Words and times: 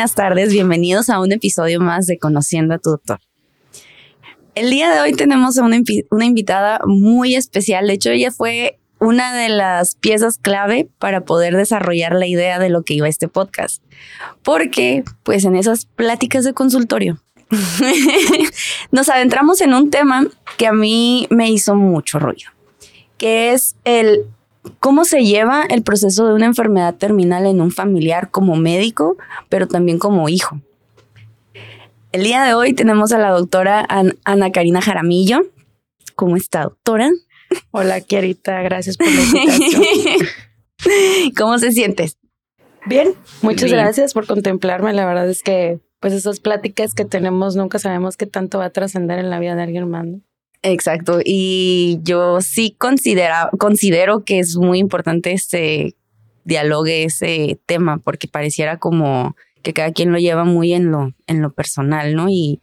Buenas 0.00 0.14
tardes, 0.14 0.50
bienvenidos 0.50 1.10
a 1.10 1.20
un 1.20 1.30
episodio 1.30 1.78
más 1.78 2.06
de 2.06 2.18
Conociendo 2.18 2.74
a 2.74 2.78
tu 2.78 2.88
doctor. 2.88 3.20
El 4.54 4.70
día 4.70 4.90
de 4.90 4.98
hoy 5.00 5.12
tenemos 5.12 5.58
a 5.58 5.62
una, 5.62 5.78
una 6.10 6.24
invitada 6.24 6.80
muy 6.86 7.34
especial, 7.34 7.86
de 7.86 7.92
hecho 7.92 8.08
ella 8.08 8.30
fue 8.30 8.79
una 9.00 9.34
de 9.34 9.48
las 9.48 9.94
piezas 9.96 10.38
clave 10.38 10.88
para 10.98 11.22
poder 11.22 11.56
desarrollar 11.56 12.14
la 12.14 12.26
idea 12.26 12.58
de 12.58 12.68
lo 12.68 12.82
que 12.82 12.94
iba 12.94 13.08
este 13.08 13.28
podcast. 13.28 13.82
Porque, 14.42 15.02
pues 15.22 15.44
en 15.44 15.56
esas 15.56 15.86
pláticas 15.86 16.44
de 16.44 16.52
consultorio, 16.52 17.18
nos 18.92 19.08
adentramos 19.08 19.60
en 19.62 19.74
un 19.74 19.90
tema 19.90 20.26
que 20.56 20.66
a 20.66 20.72
mí 20.72 21.26
me 21.30 21.50
hizo 21.50 21.74
mucho 21.74 22.18
ruido, 22.18 22.50
que 23.16 23.52
es 23.52 23.74
el 23.84 24.26
cómo 24.78 25.04
se 25.04 25.24
lleva 25.24 25.62
el 25.62 25.82
proceso 25.82 26.26
de 26.26 26.34
una 26.34 26.46
enfermedad 26.46 26.94
terminal 26.94 27.46
en 27.46 27.60
un 27.60 27.72
familiar 27.72 28.30
como 28.30 28.56
médico, 28.56 29.16
pero 29.48 29.66
también 29.66 29.98
como 29.98 30.28
hijo. 30.28 30.60
El 32.12 32.24
día 32.24 32.42
de 32.42 32.54
hoy 32.54 32.74
tenemos 32.74 33.12
a 33.12 33.18
la 33.18 33.30
doctora 33.30 33.86
Ana 34.24 34.52
Karina 34.52 34.82
Jaramillo. 34.82 35.42
¿Cómo 36.16 36.36
está, 36.36 36.64
doctora? 36.64 37.08
Hola, 37.70 38.00
Kiarita, 38.00 38.62
gracias 38.62 38.96
por 38.96 39.06
la 39.06 39.20
invitación. 39.22 40.28
¿Cómo 41.36 41.58
se 41.58 41.72
sientes? 41.72 42.18
Bien, 42.86 43.14
muchas 43.42 43.70
gracias 43.70 44.14
por 44.14 44.26
contemplarme. 44.26 44.92
La 44.92 45.06
verdad 45.06 45.28
es 45.28 45.42
que, 45.42 45.80
pues, 46.00 46.12
esas 46.12 46.40
pláticas 46.40 46.94
que 46.94 47.04
tenemos 47.04 47.56
nunca 47.56 47.78
sabemos 47.78 48.16
qué 48.16 48.26
tanto 48.26 48.58
va 48.58 48.66
a 48.66 48.70
trascender 48.70 49.18
en 49.18 49.30
la 49.30 49.38
vida 49.38 49.54
de 49.54 49.62
alguien 49.62 49.88
más. 49.88 50.06
Exacto. 50.62 51.20
Y 51.24 51.98
yo 52.02 52.40
sí 52.40 52.74
considera, 52.78 53.50
considero 53.58 54.24
que 54.24 54.38
es 54.38 54.56
muy 54.56 54.78
importante 54.78 55.32
este 55.32 55.96
dialogue, 56.44 57.04
ese 57.04 57.60
tema, 57.66 57.98
porque 57.98 58.28
pareciera 58.28 58.78
como 58.78 59.36
que 59.62 59.72
cada 59.72 59.92
quien 59.92 60.12
lo 60.12 60.18
lleva 60.18 60.44
muy 60.44 60.72
en 60.72 60.90
lo, 60.90 61.12
en 61.26 61.42
lo 61.42 61.52
personal, 61.52 62.14
¿no? 62.14 62.28
Y, 62.28 62.62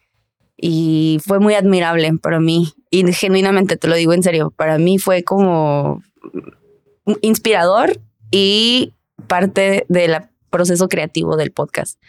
y 0.57 1.19
fue 1.23 1.39
muy 1.39 1.53
admirable 1.53 2.11
para 2.21 2.39
mí. 2.39 2.73
Y 2.89 3.11
genuinamente 3.13 3.77
te 3.77 3.87
lo 3.87 3.95
digo 3.95 4.13
en 4.13 4.23
serio, 4.23 4.51
para 4.55 4.77
mí 4.77 4.97
fue 4.97 5.23
como 5.23 6.01
inspirador 7.21 7.99
y 8.31 8.93
parte 9.27 9.85
del 9.89 10.17
proceso 10.49 10.87
creativo 10.87 11.37
del 11.37 11.51
podcast. 11.51 12.01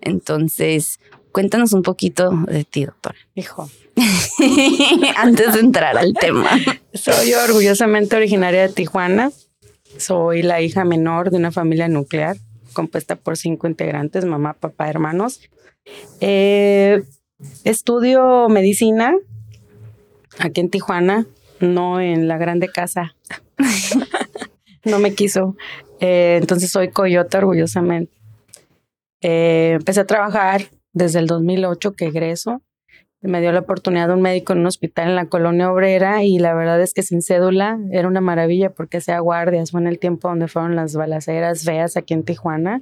Entonces, 0.00 1.00
cuéntanos 1.32 1.72
un 1.72 1.82
poquito 1.82 2.30
de 2.46 2.64
ti, 2.64 2.84
doctora. 2.84 3.18
Hijo. 3.34 3.68
Antes 5.16 5.54
de 5.54 5.60
entrar 5.60 5.98
al 5.98 6.14
tema. 6.14 6.50
Soy 6.94 7.34
orgullosamente 7.34 8.16
originaria 8.16 8.62
de 8.62 8.72
Tijuana. 8.72 9.30
Soy 9.98 10.42
la 10.42 10.62
hija 10.62 10.84
menor 10.84 11.30
de 11.30 11.36
una 11.36 11.50
familia 11.50 11.88
nuclear 11.88 12.36
compuesta 12.72 13.16
por 13.16 13.36
cinco 13.36 13.66
integrantes, 13.66 14.24
mamá, 14.24 14.54
papá, 14.54 14.88
hermanos. 14.88 15.40
Eh, 16.20 17.02
estudio 17.64 18.48
medicina 18.48 19.14
aquí 20.38 20.60
en 20.60 20.70
Tijuana, 20.70 21.26
no 21.60 22.00
en 22.00 22.28
la 22.28 22.38
grande 22.38 22.68
casa. 22.68 23.14
no 24.84 24.98
me 24.98 25.14
quiso. 25.14 25.56
Eh, 26.00 26.38
entonces 26.40 26.70
soy 26.70 26.90
coyota 26.90 27.38
orgullosamente. 27.38 28.12
Eh, 29.20 29.72
empecé 29.76 30.00
a 30.00 30.06
trabajar 30.06 30.62
desde 30.92 31.18
el 31.18 31.26
2008 31.26 31.92
que 31.92 32.06
egreso. 32.06 32.62
Me 33.22 33.42
dio 33.42 33.52
la 33.52 33.60
oportunidad 33.60 34.08
de 34.08 34.14
un 34.14 34.22
médico 34.22 34.54
en 34.54 34.60
un 34.60 34.66
hospital 34.66 35.10
en 35.10 35.16
la 35.16 35.26
colonia 35.26 35.70
obrera 35.70 36.24
y 36.24 36.38
la 36.38 36.54
verdad 36.54 36.80
es 36.80 36.94
que 36.94 37.02
sin 37.02 37.20
cédula 37.20 37.78
era 37.92 38.08
una 38.08 38.22
maravilla 38.22 38.70
porque 38.70 38.96
hacía 38.96 39.18
guardias. 39.18 39.72
Fue 39.72 39.80
en 39.80 39.88
el 39.88 39.98
tiempo 39.98 40.28
donde 40.28 40.48
fueron 40.48 40.74
las 40.74 40.96
balaceras 40.96 41.64
feas 41.64 41.98
aquí 41.98 42.14
en 42.14 42.24
Tijuana. 42.24 42.80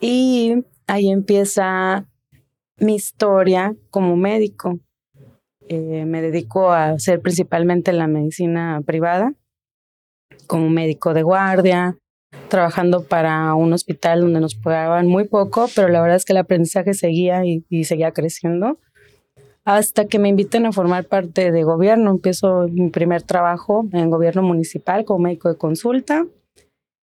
Y 0.00 0.64
ahí 0.88 1.10
empieza 1.10 2.06
mi 2.78 2.96
historia 2.96 3.74
como 3.90 4.16
médico. 4.16 4.80
Eh, 5.68 6.04
me 6.06 6.22
dedico 6.22 6.70
a 6.70 6.90
hacer 6.90 7.20
principalmente 7.20 7.92
la 7.92 8.06
medicina 8.06 8.80
privada, 8.86 9.34
como 10.46 10.70
médico 10.70 11.12
de 11.12 11.22
guardia, 11.22 11.98
trabajando 12.48 13.04
para 13.04 13.54
un 13.54 13.72
hospital 13.72 14.20
donde 14.20 14.40
nos 14.40 14.54
pagaban 14.54 15.06
muy 15.06 15.24
poco, 15.24 15.66
pero 15.74 15.88
la 15.88 16.00
verdad 16.00 16.16
es 16.16 16.24
que 16.24 16.32
el 16.32 16.38
aprendizaje 16.38 16.94
seguía 16.94 17.44
y, 17.44 17.64
y 17.68 17.84
seguía 17.84 18.12
creciendo. 18.12 18.78
Hasta 19.64 20.06
que 20.06 20.20
me 20.20 20.28
inviten 20.28 20.64
a 20.64 20.72
formar 20.72 21.06
parte 21.06 21.50
de 21.50 21.64
gobierno. 21.64 22.12
Empiezo 22.12 22.68
mi 22.68 22.88
primer 22.90 23.22
trabajo 23.22 23.84
en 23.92 24.10
gobierno 24.10 24.42
municipal 24.42 25.04
como 25.04 25.24
médico 25.24 25.48
de 25.48 25.58
consulta. 25.58 26.24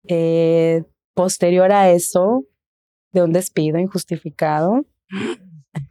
Eh, 0.08 0.84
posterior 1.14 1.72
a 1.74 1.92
eso, 1.92 2.46
de 3.12 3.24
un 3.24 3.34
despido 3.34 3.80
injustificado, 3.80 4.86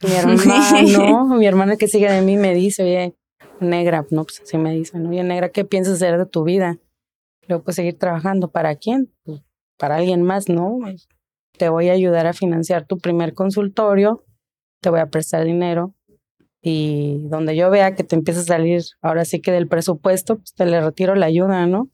mi 0.03 0.13
hermano, 0.15 1.37
mi 1.37 1.47
hermana 1.47 1.77
que 1.77 1.89
sigue 1.89 2.11
de 2.11 2.23
mí 2.23 2.37
me 2.37 2.55
dice, 2.55 2.83
oye, 2.83 3.17
negra, 3.61 4.07
no, 4.11 4.25
pues 4.25 4.41
así 4.41 4.59
me 4.59 4.75
dice, 4.75 4.99
oye, 4.99 5.23
negra, 5.23 5.51
¿qué 5.51 5.65
piensas 5.65 5.95
hacer 5.95 6.19
de 6.19 6.27
tu 6.27 6.45
vida? 6.45 6.79
Luego, 7.49 7.65
pues 7.65 7.77
seguir 7.77 7.99
trabajando. 7.99 8.51
¿Para 8.51 8.75
quién? 8.77 9.13
Pues, 9.25 9.43
para 9.79 9.97
alguien 9.97 10.23
más, 10.23 10.49
¿no? 10.49 10.79
Te 11.59 11.69
voy 11.69 11.89
a 11.89 11.93
ayudar 11.93 12.27
a 12.27 12.33
financiar 12.33 12.87
tu 12.87 12.99
primer 12.99 13.35
consultorio, 13.35 14.25
te 14.81 14.91
voy 14.91 15.01
a 15.01 15.07
prestar 15.07 15.45
dinero 15.45 15.95
y 16.61 17.29
donde 17.29 17.55
yo 17.55 17.71
vea 17.71 17.95
que 17.95 18.03
te 18.03 18.17
empieza 18.17 18.41
a 18.41 18.45
salir 18.45 18.83
ahora 19.01 19.25
sí 19.25 19.41
que 19.41 19.53
del 19.53 19.69
presupuesto, 19.69 20.37
pues 20.37 20.53
te 20.55 20.67
le 20.67 20.81
retiro 20.81 21.15
la 21.15 21.27
ayuda, 21.27 21.67
¿no? 21.67 21.91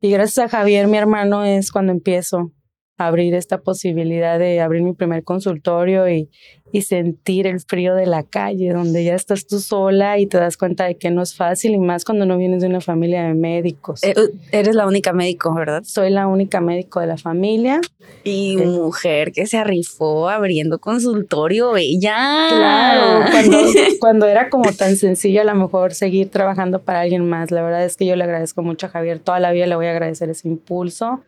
Y 0.00 0.10
gracias 0.10 0.46
a 0.46 0.48
Javier, 0.48 0.86
mi 0.88 0.98
hermano, 0.98 1.44
es 1.44 1.72
cuando 1.72 1.92
empiezo 1.92 2.52
abrir 2.96 3.34
esta 3.34 3.58
posibilidad 3.58 4.38
de 4.38 4.60
abrir 4.60 4.82
mi 4.82 4.92
primer 4.92 5.24
consultorio 5.24 6.08
y, 6.08 6.30
y, 6.70 6.82
sentir 6.82 7.46
el 7.46 7.60
frío 7.60 7.94
de 7.94 8.06
la 8.06 8.22
calle, 8.22 8.72
donde 8.72 9.04
ya 9.04 9.14
estás 9.14 9.46
tú 9.46 9.58
sola 9.58 10.18
y 10.18 10.26
te 10.26 10.38
das 10.38 10.56
cuenta 10.56 10.84
de 10.84 10.96
que 10.96 11.10
no 11.10 11.22
es 11.22 11.34
fácil 11.34 11.72
y 11.72 11.78
más 11.78 12.04
cuando 12.04 12.24
no 12.24 12.38
vienes 12.38 12.62
de 12.62 12.68
una 12.68 12.80
familia 12.80 13.24
de 13.24 13.34
médicos. 13.34 14.02
Eh, 14.04 14.14
eres 14.52 14.76
la 14.76 14.86
única 14.86 15.12
médico, 15.12 15.52
¿verdad? 15.54 15.82
Soy 15.84 16.10
la 16.10 16.28
única 16.28 16.60
médico 16.60 17.00
de 17.00 17.06
la 17.06 17.16
familia. 17.16 17.80
Y 18.22 18.60
eh, 18.60 18.66
mujer 18.66 19.32
que 19.32 19.46
se 19.46 19.56
arrifó 19.56 20.28
abriendo 20.28 20.78
consultorio, 20.78 21.76
ella. 21.76 22.46
Claro, 22.48 23.30
cuando, 23.30 23.58
cuando 23.98 24.26
era 24.26 24.50
como 24.50 24.72
tan 24.72 24.96
sencillo 24.96 25.40
a 25.40 25.44
lo 25.44 25.54
mejor 25.56 25.94
seguir 25.94 26.30
trabajando 26.30 26.82
para 26.82 27.00
alguien 27.00 27.28
más. 27.28 27.50
La 27.50 27.62
verdad 27.62 27.84
es 27.84 27.96
que 27.96 28.06
yo 28.06 28.14
le 28.14 28.22
agradezco 28.22 28.62
mucho 28.62 28.86
a 28.86 28.90
Javier, 28.90 29.18
toda 29.18 29.40
la 29.40 29.50
vida 29.50 29.66
le 29.66 29.74
voy 29.74 29.86
a 29.86 29.90
agradecer 29.90 30.30
ese 30.30 30.46
impulso 30.46 31.22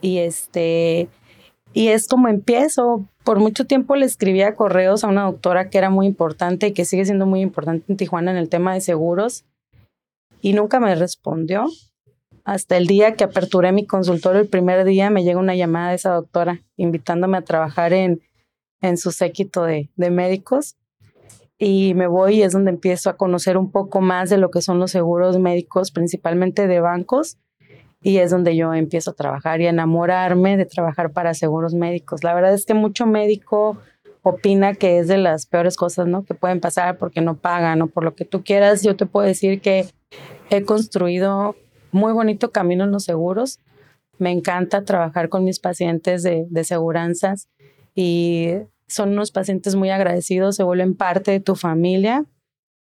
y 0.00 0.18
este, 0.18 1.08
y 1.72 1.88
es 1.88 2.08
como 2.08 2.28
empiezo. 2.28 3.06
Por 3.24 3.38
mucho 3.38 3.66
tiempo 3.66 3.96
le 3.96 4.06
escribía 4.06 4.54
correos 4.54 5.04
a 5.04 5.08
una 5.08 5.24
doctora 5.24 5.70
que 5.70 5.78
era 5.78 5.90
muy 5.90 6.06
importante 6.06 6.68
y 6.68 6.72
que 6.72 6.84
sigue 6.84 7.04
siendo 7.04 7.26
muy 7.26 7.40
importante 7.40 7.84
en 7.88 7.96
Tijuana 7.96 8.30
en 8.30 8.36
el 8.36 8.48
tema 8.48 8.74
de 8.74 8.80
seguros 8.80 9.44
y 10.40 10.52
nunca 10.52 10.80
me 10.80 10.94
respondió. 10.94 11.66
Hasta 12.44 12.76
el 12.76 12.86
día 12.86 13.14
que 13.14 13.24
aperturé 13.24 13.70
mi 13.70 13.86
consultorio, 13.86 14.40
el 14.40 14.48
primer 14.48 14.84
día 14.84 15.10
me 15.10 15.22
llega 15.22 15.38
una 15.38 15.54
llamada 15.54 15.90
de 15.90 15.96
esa 15.96 16.12
doctora 16.12 16.62
invitándome 16.76 17.36
a 17.36 17.42
trabajar 17.42 17.92
en, 17.92 18.22
en 18.80 18.96
su 18.96 19.12
séquito 19.12 19.62
de, 19.64 19.90
de 19.96 20.10
médicos 20.10 20.76
y 21.58 21.92
me 21.94 22.06
voy 22.06 22.36
y 22.36 22.42
es 22.42 22.52
donde 22.52 22.70
empiezo 22.70 23.10
a 23.10 23.16
conocer 23.18 23.58
un 23.58 23.70
poco 23.70 24.00
más 24.00 24.30
de 24.30 24.38
lo 24.38 24.50
que 24.50 24.62
son 24.62 24.78
los 24.78 24.90
seguros 24.90 25.38
médicos, 25.38 25.90
principalmente 25.90 26.66
de 26.66 26.80
bancos 26.80 27.36
y 28.02 28.18
es 28.18 28.30
donde 28.30 28.56
yo 28.56 28.72
empiezo 28.72 29.10
a 29.10 29.14
trabajar 29.14 29.60
y 29.60 29.66
a 29.66 29.70
enamorarme 29.70 30.56
de 30.56 30.66
trabajar 30.66 31.12
para 31.12 31.34
seguros 31.34 31.74
médicos. 31.74 32.24
La 32.24 32.34
verdad 32.34 32.54
es 32.54 32.64
que 32.64 32.74
mucho 32.74 33.06
médico 33.06 33.76
opina 34.22 34.74
que 34.74 34.98
es 34.98 35.08
de 35.08 35.18
las 35.18 35.46
peores 35.46 35.76
cosas, 35.76 36.06
¿no? 36.06 36.24
Que 36.24 36.34
pueden 36.34 36.60
pasar 36.60 36.98
porque 36.98 37.20
no 37.20 37.36
pagan 37.36 37.82
o 37.82 37.86
por 37.88 38.04
lo 38.04 38.14
que 38.14 38.24
tú 38.24 38.42
quieras. 38.42 38.82
Yo 38.82 38.96
te 38.96 39.06
puedo 39.06 39.26
decir 39.26 39.60
que 39.60 39.86
he 40.50 40.64
construido 40.64 41.56
muy 41.92 42.12
bonito 42.12 42.50
camino 42.50 42.84
en 42.84 42.90
los 42.90 43.04
seguros. 43.04 43.58
Me 44.18 44.30
encanta 44.30 44.84
trabajar 44.84 45.28
con 45.28 45.44
mis 45.44 45.60
pacientes 45.60 46.22
de, 46.22 46.64
seguranzas 46.64 47.48
y 47.94 48.50
son 48.86 49.10
unos 49.10 49.30
pacientes 49.30 49.76
muy 49.76 49.90
agradecidos, 49.90 50.56
se 50.56 50.62
vuelven 50.62 50.94
parte 50.94 51.30
de 51.30 51.40
tu 51.40 51.54
familia 51.54 52.24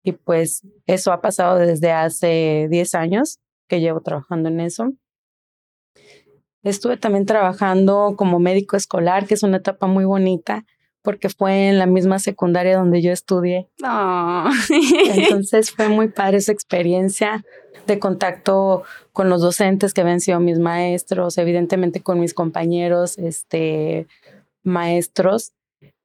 y 0.04 0.12
pues 0.12 0.62
eso 0.86 1.12
ha 1.12 1.20
pasado 1.20 1.56
desde 1.58 1.92
hace 1.92 2.68
10 2.70 2.94
años 2.94 3.38
que 3.68 3.80
llevo 3.80 4.00
trabajando 4.00 4.48
en 4.48 4.60
eso. 4.60 4.92
Estuve 6.64 6.96
también 6.96 7.26
trabajando 7.26 8.14
como 8.16 8.40
médico 8.40 8.76
escolar, 8.76 9.26
que 9.26 9.34
es 9.34 9.42
una 9.42 9.58
etapa 9.58 9.86
muy 9.86 10.04
bonita, 10.04 10.64
porque 11.02 11.28
fue 11.28 11.68
en 11.68 11.78
la 11.78 11.86
misma 11.86 12.18
secundaria 12.18 12.78
donde 12.78 13.02
yo 13.02 13.12
estudié. 13.12 13.68
Entonces 15.14 15.70
fue 15.70 15.88
muy 15.88 16.08
padre 16.08 16.38
esa 16.38 16.52
experiencia 16.52 17.44
de 17.86 17.98
contacto 17.98 18.84
con 19.12 19.28
los 19.28 19.42
docentes 19.42 19.92
que 19.92 20.00
habían 20.00 20.20
sido 20.20 20.40
mis 20.40 20.58
maestros, 20.58 21.36
evidentemente 21.36 22.00
con 22.00 22.18
mis 22.18 22.32
compañeros 22.32 23.18
este, 23.18 24.06
maestros. 24.62 25.52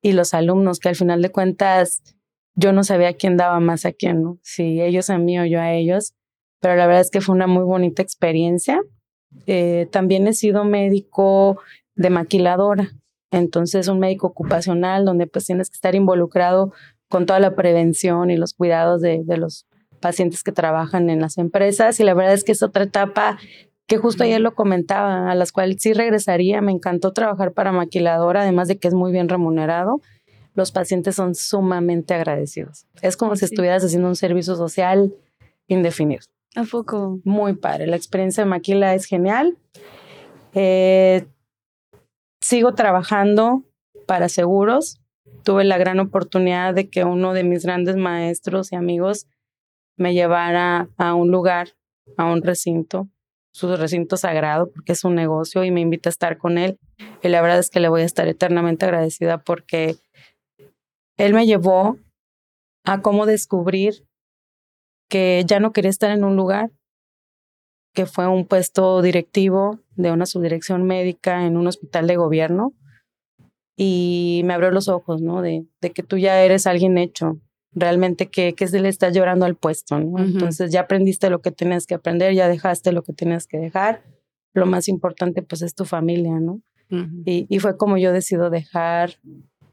y 0.02 0.12
los 0.12 0.34
alumnos, 0.34 0.80
que 0.80 0.90
al 0.90 0.96
final 0.96 1.22
de 1.22 1.32
cuentas 1.32 2.02
yo 2.56 2.74
no 2.74 2.84
sabía 2.84 3.14
quién 3.14 3.38
daba 3.38 3.60
más 3.62 3.86
a 3.86 3.94
quién, 3.94 4.22
¿no? 4.22 4.38
Si 4.44 4.82
ellos 4.82 5.10
a 5.10 5.18
mí 5.18 5.40
o 5.40 5.46
yo 5.46 5.62
a 5.62 5.72
ellos, 5.72 6.14
pero 6.60 6.76
la 6.76 6.88
verdad 6.88 7.02
es 7.02 7.12
que 7.12 7.22
fue 7.22 7.36
una 7.36 7.48
muy 7.48 7.64
bonita 7.64 8.02
experiencia. 8.02 8.82
Eh, 9.46 9.88
también 9.92 10.28
he 10.28 10.34
sido 10.34 10.64
médico 10.64 11.60
de 11.96 12.10
maquiladora, 12.10 12.92
entonces 13.32 13.88
un 13.88 14.00
médico 14.00 14.28
ocupacional 14.28 15.06
donde 15.06 15.28
pues 15.28 15.46
tienes 15.46 15.70
que 15.70 15.76
estar 15.76 15.96
involucrado 15.96 16.74
con 17.10 17.26
toda 17.26 17.40
la 17.40 17.56
prevención 17.56 18.32
y 18.32 18.38
los 18.38 18.54
cuidados 18.54 19.02
de, 19.02 19.24
de 19.24 19.38
los 19.38 19.66
pacientes 20.00 20.44
que 20.44 20.52
trabajan 20.52 21.10
en 21.10 21.20
las 21.20 21.38
empresas 21.38 22.00
y 22.00 22.04
la 22.04 22.14
verdad 22.14 22.34
es 22.34 22.44
que 22.44 22.54
es 22.54 22.64
otra 22.64 22.84
etapa 22.84 23.38
que 23.90 23.98
justo 23.98 24.24
ayer 24.24 24.40
lo 24.40 24.54
comentaba, 24.54 25.30
a 25.30 25.36
las 25.36 25.52
cuales 25.52 25.78
sí 25.80 25.94
regresaría. 25.94 26.62
Me 26.62 26.72
encantó 26.72 27.12
trabajar 27.12 27.54
para 27.54 27.72
maquiladora, 27.72 28.44
además 28.44 28.68
de 28.68 28.78
que 28.78 28.88
es 28.88 28.94
muy 28.94 29.12
bien 29.12 29.28
remunerado. 29.28 30.00
Los 30.54 30.72
pacientes 30.72 31.16
son 31.16 31.34
sumamente 31.34 32.14
agradecidos. 32.14 32.86
Es 33.02 33.18
como 33.18 33.36
si 33.36 33.46
estuvieras 33.46 33.84
haciendo 33.84 34.08
un 34.08 34.16
servicio 34.16 34.56
social 34.56 35.14
indefinido. 35.68 36.22
¿A 36.56 36.64
poco? 36.64 37.20
Muy 37.24 37.56
padre. 37.56 37.88
La 37.88 37.96
experiencia 37.96 38.44
de 38.44 38.50
maquila 38.50 38.96
es 38.96 39.06
genial. 39.06 39.58
Eh, 40.54 41.28
sigo 42.42 42.74
trabajando 42.74 43.64
para 44.08 44.30
seguros. 44.30 45.00
Tuve 45.44 45.64
la 45.64 45.78
gran 45.78 46.00
oportunidad 46.00 46.74
de 46.74 46.90
que 46.90 47.04
uno 47.04 47.34
de 47.34 47.44
mis 47.44 47.64
grandes 47.64 47.96
maestros 47.96 48.72
y 48.72 48.76
amigos 48.76 49.28
me 49.98 50.14
llevara 50.14 50.90
a 50.98 51.14
un 51.14 51.32
lugar, 51.32 51.70
a 52.18 52.26
un 52.26 52.42
recinto 52.42 53.10
su 53.52 53.76
recinto 53.76 54.18
sagrado 54.18 54.72
porque 54.72 54.94
es 54.94 55.04
un 55.04 55.16
negocio 55.16 55.64
y 55.64 55.72
me 55.72 55.82
invita 55.82 56.10
a 56.10 56.12
estar 56.12 56.38
con 56.38 56.58
él. 56.58 56.80
Y 57.22 57.28
la 57.30 57.42
verdad 57.42 57.60
es 57.60 57.70
que 57.70 57.80
le 57.80 57.90
voy 57.90 58.02
a 58.02 58.06
estar 58.06 58.28
eternamente 58.28 58.86
agradecida 58.86 59.40
porque 59.40 59.98
él 61.18 61.34
me 61.34 61.46
llevó 61.46 61.98
a 62.86 63.02
cómo 63.02 63.26
descubrir 63.26 64.06
que 65.10 65.44
ya 65.46 65.60
no 65.60 65.74
quería 65.74 65.90
estar 65.90 66.12
en 66.12 66.24
un 66.24 66.36
lugar, 66.36 66.72
que 67.94 68.06
fue 68.06 68.28
un 68.28 68.46
puesto 68.46 69.02
directivo 69.02 69.80
de 69.96 70.12
una 70.12 70.26
subdirección 70.26 70.84
médica 70.84 71.46
en 71.46 71.58
un 71.58 71.68
hospital 71.68 72.08
de 72.08 72.16
gobierno. 72.16 72.74
Y 73.76 74.42
me 74.46 74.54
abrió 74.54 74.72
los 74.72 74.88
ojos, 74.88 75.22
¿no? 75.22 75.42
De, 75.42 75.66
de 75.82 75.92
que 75.92 76.04
tú 76.04 76.18
ya 76.18 76.42
eres 76.44 76.68
alguien 76.68 76.98
hecho, 76.98 77.40
realmente 77.72 78.30
que, 78.30 78.54
que 78.54 78.68
se 78.68 78.80
le 78.82 78.90
está 78.90 79.10
llorando 79.10 79.46
al 79.46 79.56
puesto, 79.56 80.00
¿no? 80.00 80.22
Entonces 80.22 80.72
ya 80.72 80.82
aprendiste 80.82 81.30
lo 81.30 81.42
que 81.42 81.52
tenías 81.52 81.86
que 81.86 81.96
aprender, 81.96 82.34
ya 82.34 82.48
dejaste 82.48 82.92
lo 82.92 83.04
que 83.04 83.14
tenías 83.14 83.48
que 83.48 83.58
dejar. 83.58 84.04
Lo 84.54 84.66
más 84.66 84.88
importante 84.90 85.42
pues 85.42 85.62
es 85.62 85.76
tu 85.76 85.86
familia, 85.86 86.40
¿no? 86.40 86.62
y, 87.26 87.46
y, 87.48 87.60
fue 87.60 87.78
como 87.78 87.98
yo 87.98 88.12
decido 88.12 88.50
dejar 88.50 89.20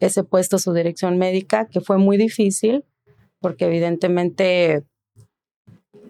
ese 0.00 0.22
puesto, 0.22 0.58
su 0.58 0.74
dirección 0.74 1.16
médica, 1.16 1.66
que 1.66 1.80
fue 1.80 1.96
muy 1.96 2.18
difícil, 2.18 2.84
porque 3.40 3.64
evidentemente 3.64 4.84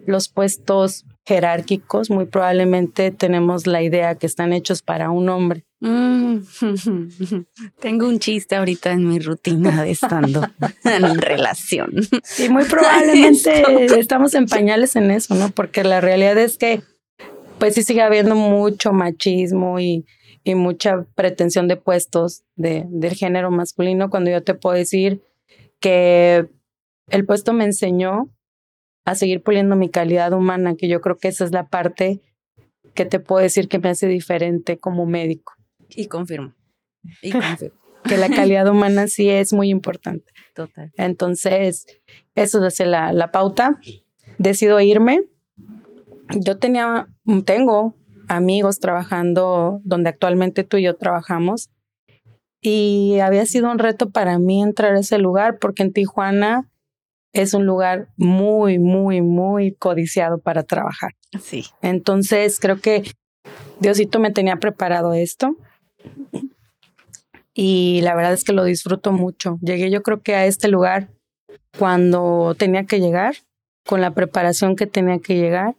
los 0.07 0.29
puestos 0.29 1.05
jerárquicos 1.25 2.09
muy 2.09 2.25
probablemente 2.25 3.11
tenemos 3.11 3.67
la 3.67 3.83
idea 3.83 4.15
que 4.15 4.25
están 4.25 4.53
hechos 4.53 4.81
para 4.81 5.11
un 5.11 5.29
hombre 5.29 5.67
Mm. 5.79 6.39
Tengo 7.79 8.07
un 8.07 8.19
chiste 8.19 8.55
ahorita 8.55 8.91
en 8.91 9.07
mi 9.07 9.19
rutina 9.19 9.83
de 9.83 9.91
estando 9.91 10.41
en 10.83 11.21
relación. 11.21 11.91
Y 12.37 12.49
muy 12.49 12.65
probablemente 12.65 13.63
estamos 13.99 14.33
en 14.33 14.47
pañales 14.47 14.95
en 14.95 15.11
eso, 15.11 15.35
¿no? 15.35 15.49
Porque 15.49 15.83
la 15.83 16.01
realidad 16.01 16.37
es 16.37 16.57
que 16.57 16.81
pues 17.59 17.75
sí 17.75 17.83
sigue 17.83 18.01
habiendo 18.01 18.35
mucho 18.35 18.91
machismo 18.91 19.79
y, 19.79 20.05
y 20.43 20.55
mucha 20.55 21.05
pretensión 21.15 21.67
de 21.67 21.75
puestos 21.75 22.43
de, 22.55 22.85
del 22.87 23.13
género 23.13 23.51
masculino 23.51 24.09
cuando 24.09 24.29
yo 24.29 24.43
te 24.43 24.53
puedo 24.53 24.75
decir 24.75 25.21
que 25.79 26.47
el 27.09 27.25
puesto 27.25 27.53
me 27.53 27.65
enseñó 27.65 28.29
a 29.07 29.15
seguir 29.15 29.41
puliendo 29.41 29.77
mi 29.77 29.87
calidad 29.87 30.33
humana, 30.33 30.75
que 30.75 30.89
yo 30.89 30.99
creo 30.99 31.17
que 31.17 31.29
esa 31.29 31.45
es 31.45 31.53
la 31.53 31.67
parte 31.67 32.19
que 32.93 33.05
te 33.05 33.21
puedo 33.21 33.41
decir 33.41 33.69
que 33.69 33.79
me 33.79 33.87
hace 33.87 34.05
diferente 34.05 34.77
como 34.77 35.05
médico. 35.05 35.53
Y 35.89 36.07
confirmo. 36.07 36.53
Y 37.21 37.31
confirmo. 37.31 37.79
que 38.03 38.17
la 38.17 38.27
calidad 38.27 38.67
humana 38.67 39.07
sí 39.07 39.29
es 39.29 39.53
muy 39.53 39.69
importante. 39.69 40.33
Total. 40.53 40.91
Entonces, 40.97 41.85
eso 42.35 42.67
es 42.67 42.79
la, 42.81 43.13
la 43.13 43.31
pauta. 43.31 43.79
Decido 44.39 44.77
irme. 44.81 45.21
Yo 46.37 46.57
tenía, 46.57 47.07
tengo 47.45 47.95
amigos 48.27 48.79
trabajando 48.79 49.79
donde 49.85 50.09
actualmente 50.09 50.65
tú 50.65 50.75
y 50.75 50.83
yo 50.83 50.97
trabajamos. 50.97 51.69
Y 52.59 53.19
había 53.21 53.45
sido 53.45 53.71
un 53.71 53.79
reto 53.79 54.09
para 54.09 54.37
mí 54.37 54.61
entrar 54.61 54.95
a 54.95 54.99
ese 54.99 55.17
lugar 55.17 55.59
porque 55.59 55.83
en 55.83 55.93
Tijuana 55.93 56.69
es 57.41 57.53
un 57.53 57.65
lugar 57.65 58.07
muy, 58.17 58.79
muy, 58.79 59.21
muy 59.21 59.73
codiciado 59.73 60.39
para 60.39 60.63
trabajar. 60.63 61.13
Sí. 61.41 61.65
Entonces, 61.81 62.59
creo 62.59 62.79
que 62.79 63.03
Diosito 63.79 64.19
me 64.19 64.31
tenía 64.31 64.57
preparado 64.57 65.13
esto. 65.13 65.55
Y 67.53 68.01
la 68.01 68.15
verdad 68.15 68.33
es 68.33 68.43
que 68.43 68.53
lo 68.53 68.63
disfruto 68.63 69.11
mucho. 69.11 69.57
Llegué 69.61 69.89
yo 69.89 70.03
creo 70.03 70.21
que 70.21 70.35
a 70.35 70.45
este 70.45 70.67
lugar 70.67 71.09
cuando 71.77 72.55
tenía 72.57 72.85
que 72.85 72.99
llegar, 72.99 73.35
con 73.85 74.01
la 74.01 74.11
preparación 74.11 74.75
que 74.75 74.85
tenía 74.85 75.19
que 75.19 75.35
llegar 75.35 75.75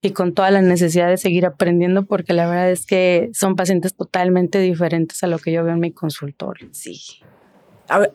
y 0.00 0.10
con 0.10 0.34
toda 0.34 0.50
la 0.50 0.62
necesidad 0.62 1.08
de 1.08 1.18
seguir 1.18 1.46
aprendiendo, 1.46 2.04
porque 2.04 2.32
la 2.32 2.48
verdad 2.48 2.70
es 2.70 2.86
que 2.86 3.30
son 3.34 3.54
pacientes 3.54 3.94
totalmente 3.94 4.58
diferentes 4.58 5.22
a 5.22 5.28
lo 5.28 5.38
que 5.38 5.52
yo 5.52 5.62
veo 5.62 5.74
en 5.74 5.80
mi 5.80 5.92
consultorio. 5.92 6.68
Sí. 6.72 7.00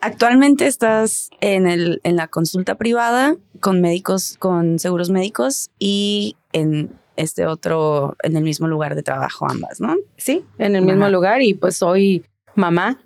Actualmente 0.00 0.66
estás 0.66 1.30
en, 1.40 1.66
el, 1.66 2.00
en 2.04 2.16
la 2.16 2.28
consulta 2.28 2.76
privada 2.76 3.36
con 3.60 3.80
médicos, 3.80 4.36
con 4.38 4.78
seguros 4.78 5.10
médicos 5.10 5.70
y 5.78 6.36
en 6.52 6.90
este 7.16 7.46
otro 7.46 8.16
en 8.22 8.36
el 8.36 8.44
mismo 8.44 8.68
lugar 8.68 8.94
de 8.94 9.02
trabajo 9.02 9.46
ambas, 9.48 9.80
¿no? 9.80 9.96
Sí, 10.16 10.44
en 10.58 10.76
el 10.76 10.82
mismo 10.82 11.08
lugar 11.08 11.42
y 11.42 11.54
pues 11.54 11.76
soy 11.76 12.24
mamá. 12.54 13.00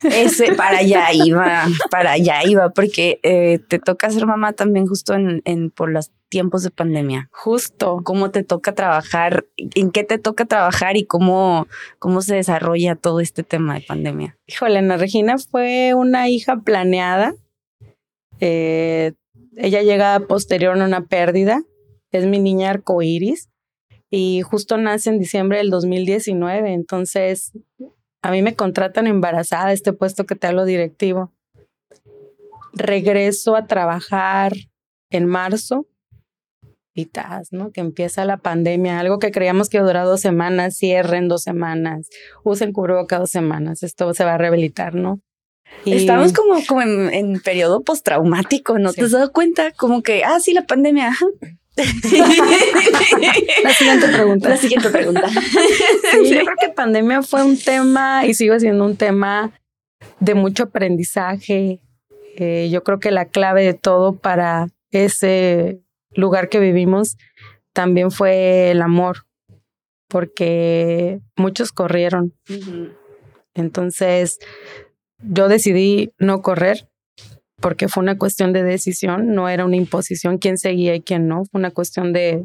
Ese 0.00 0.54
para 0.54 0.78
allá 0.78 1.12
iba, 1.12 1.66
para 1.90 2.12
allá 2.12 2.44
iba, 2.44 2.70
porque 2.70 3.18
eh, 3.24 3.58
te 3.68 3.80
toca 3.80 4.10
ser 4.10 4.26
mamá 4.26 4.52
también 4.52 4.86
justo 4.86 5.14
en, 5.14 5.42
en 5.44 5.70
por 5.70 5.90
los 5.90 6.12
tiempos 6.28 6.62
de 6.62 6.70
pandemia. 6.70 7.28
Justo. 7.32 8.00
¿Cómo 8.04 8.30
te 8.30 8.44
toca 8.44 8.74
trabajar? 8.74 9.46
¿En 9.56 9.90
qué 9.90 10.04
te 10.04 10.18
toca 10.18 10.44
trabajar 10.44 10.96
y 10.96 11.04
cómo, 11.04 11.66
cómo 11.98 12.22
se 12.22 12.34
desarrolla 12.34 12.96
todo 12.96 13.20
este 13.20 13.42
tema 13.42 13.74
de 13.74 13.80
pandemia? 13.80 14.38
Híjole, 14.46 14.78
Ana 14.78 14.96
Regina 14.96 15.36
fue 15.38 15.94
una 15.94 16.28
hija 16.28 16.56
planeada. 16.58 17.34
Eh, 18.40 19.12
ella 19.56 19.82
llega 19.82 20.20
posterior 20.20 20.80
a 20.80 20.84
una 20.84 21.06
pérdida 21.06 21.62
es 22.12 22.26
mi 22.26 22.38
niña 22.38 22.70
arcoíris 22.70 23.50
y 24.10 24.42
justo 24.42 24.78
nace 24.78 25.10
en 25.10 25.18
diciembre 25.18 25.58
del 25.58 25.70
2019. 25.70 26.72
Entonces, 26.72 27.52
a 28.22 28.30
mí 28.30 28.42
me 28.42 28.54
contratan 28.54 29.06
embarazada, 29.06 29.72
este 29.72 29.92
puesto 29.92 30.24
que 30.24 30.34
te 30.34 30.46
hablo 30.46 30.64
directivo. 30.64 31.32
Regreso 32.72 33.56
a 33.56 33.66
trabajar 33.66 34.52
en 35.10 35.26
marzo 35.26 35.86
y 36.98 37.06
tas, 37.06 37.52
¿no? 37.52 37.70
Que 37.70 37.80
empieza 37.80 38.24
la 38.24 38.36
pandemia, 38.36 38.98
algo 38.98 39.18
que 39.18 39.30
creíamos 39.30 39.68
que 39.68 39.78
dura 39.78 40.04
dos 40.04 40.20
semanas, 40.20 40.76
cierren 40.76 41.28
dos 41.28 41.42
semanas, 41.42 42.08
usen 42.44 42.72
cubreboca 42.72 43.18
dos 43.18 43.30
semanas, 43.30 43.82
esto 43.82 44.12
se 44.14 44.24
va 44.24 44.34
a 44.34 44.38
rehabilitar, 44.38 44.94
¿no? 44.94 45.20
Estamos 45.84 46.32
como, 46.32 46.64
como 46.66 46.82
en, 46.82 47.40
periodo 47.40 47.82
postraumático, 47.82 48.78
¿no 48.78 48.92
te 48.92 49.02
has 49.02 49.10
dado 49.12 49.32
cuenta? 49.32 49.72
Como 49.72 50.02
que, 50.02 50.24
ah, 50.24 50.40
sí, 50.40 50.52
la 50.52 50.66
pandemia, 50.66 51.14
La 53.62 53.72
siguiente 53.72 54.08
pregunta. 54.08 54.48
La 54.48 54.56
siguiente 54.56 54.88
pregunta. 54.90 55.28
Sí, 56.10 56.30
Yo 56.30 56.40
creo 56.44 56.56
que 56.60 56.70
pandemia 56.70 57.22
fue 57.22 57.44
un 57.44 57.56
tema 57.58 58.26
y 58.26 58.34
sigue 58.34 58.58
siendo 58.58 58.84
un 58.84 58.96
tema 58.96 59.52
de 60.20 60.34
mucho 60.34 60.64
aprendizaje. 60.64 61.80
Eh, 62.36 62.68
yo 62.70 62.82
creo 62.82 62.98
que 62.98 63.10
la 63.10 63.26
clave 63.26 63.64
de 63.64 63.74
todo 63.74 64.16
para 64.16 64.68
ese 64.90 65.80
lugar 66.12 66.48
que 66.48 66.60
vivimos 66.60 67.16
también 67.72 68.10
fue 68.10 68.70
el 68.70 68.82
amor, 68.82 69.26
porque 70.08 71.20
muchos 71.36 71.72
corrieron. 71.72 72.34
Entonces, 73.54 74.38
yo 75.22 75.48
decidí 75.48 76.12
no 76.18 76.42
correr 76.42 76.88
porque 77.60 77.88
fue 77.88 78.02
una 78.02 78.18
cuestión 78.18 78.52
de 78.52 78.62
decisión, 78.62 79.34
no 79.34 79.48
era 79.48 79.64
una 79.64 79.76
imposición 79.76 80.38
quién 80.38 80.58
seguía 80.58 80.94
y 80.94 81.00
quién 81.00 81.26
no, 81.26 81.44
fue 81.44 81.58
una 81.58 81.72
cuestión 81.72 82.12
de, 82.12 82.44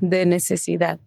de 0.00 0.26
necesidad. 0.26 0.98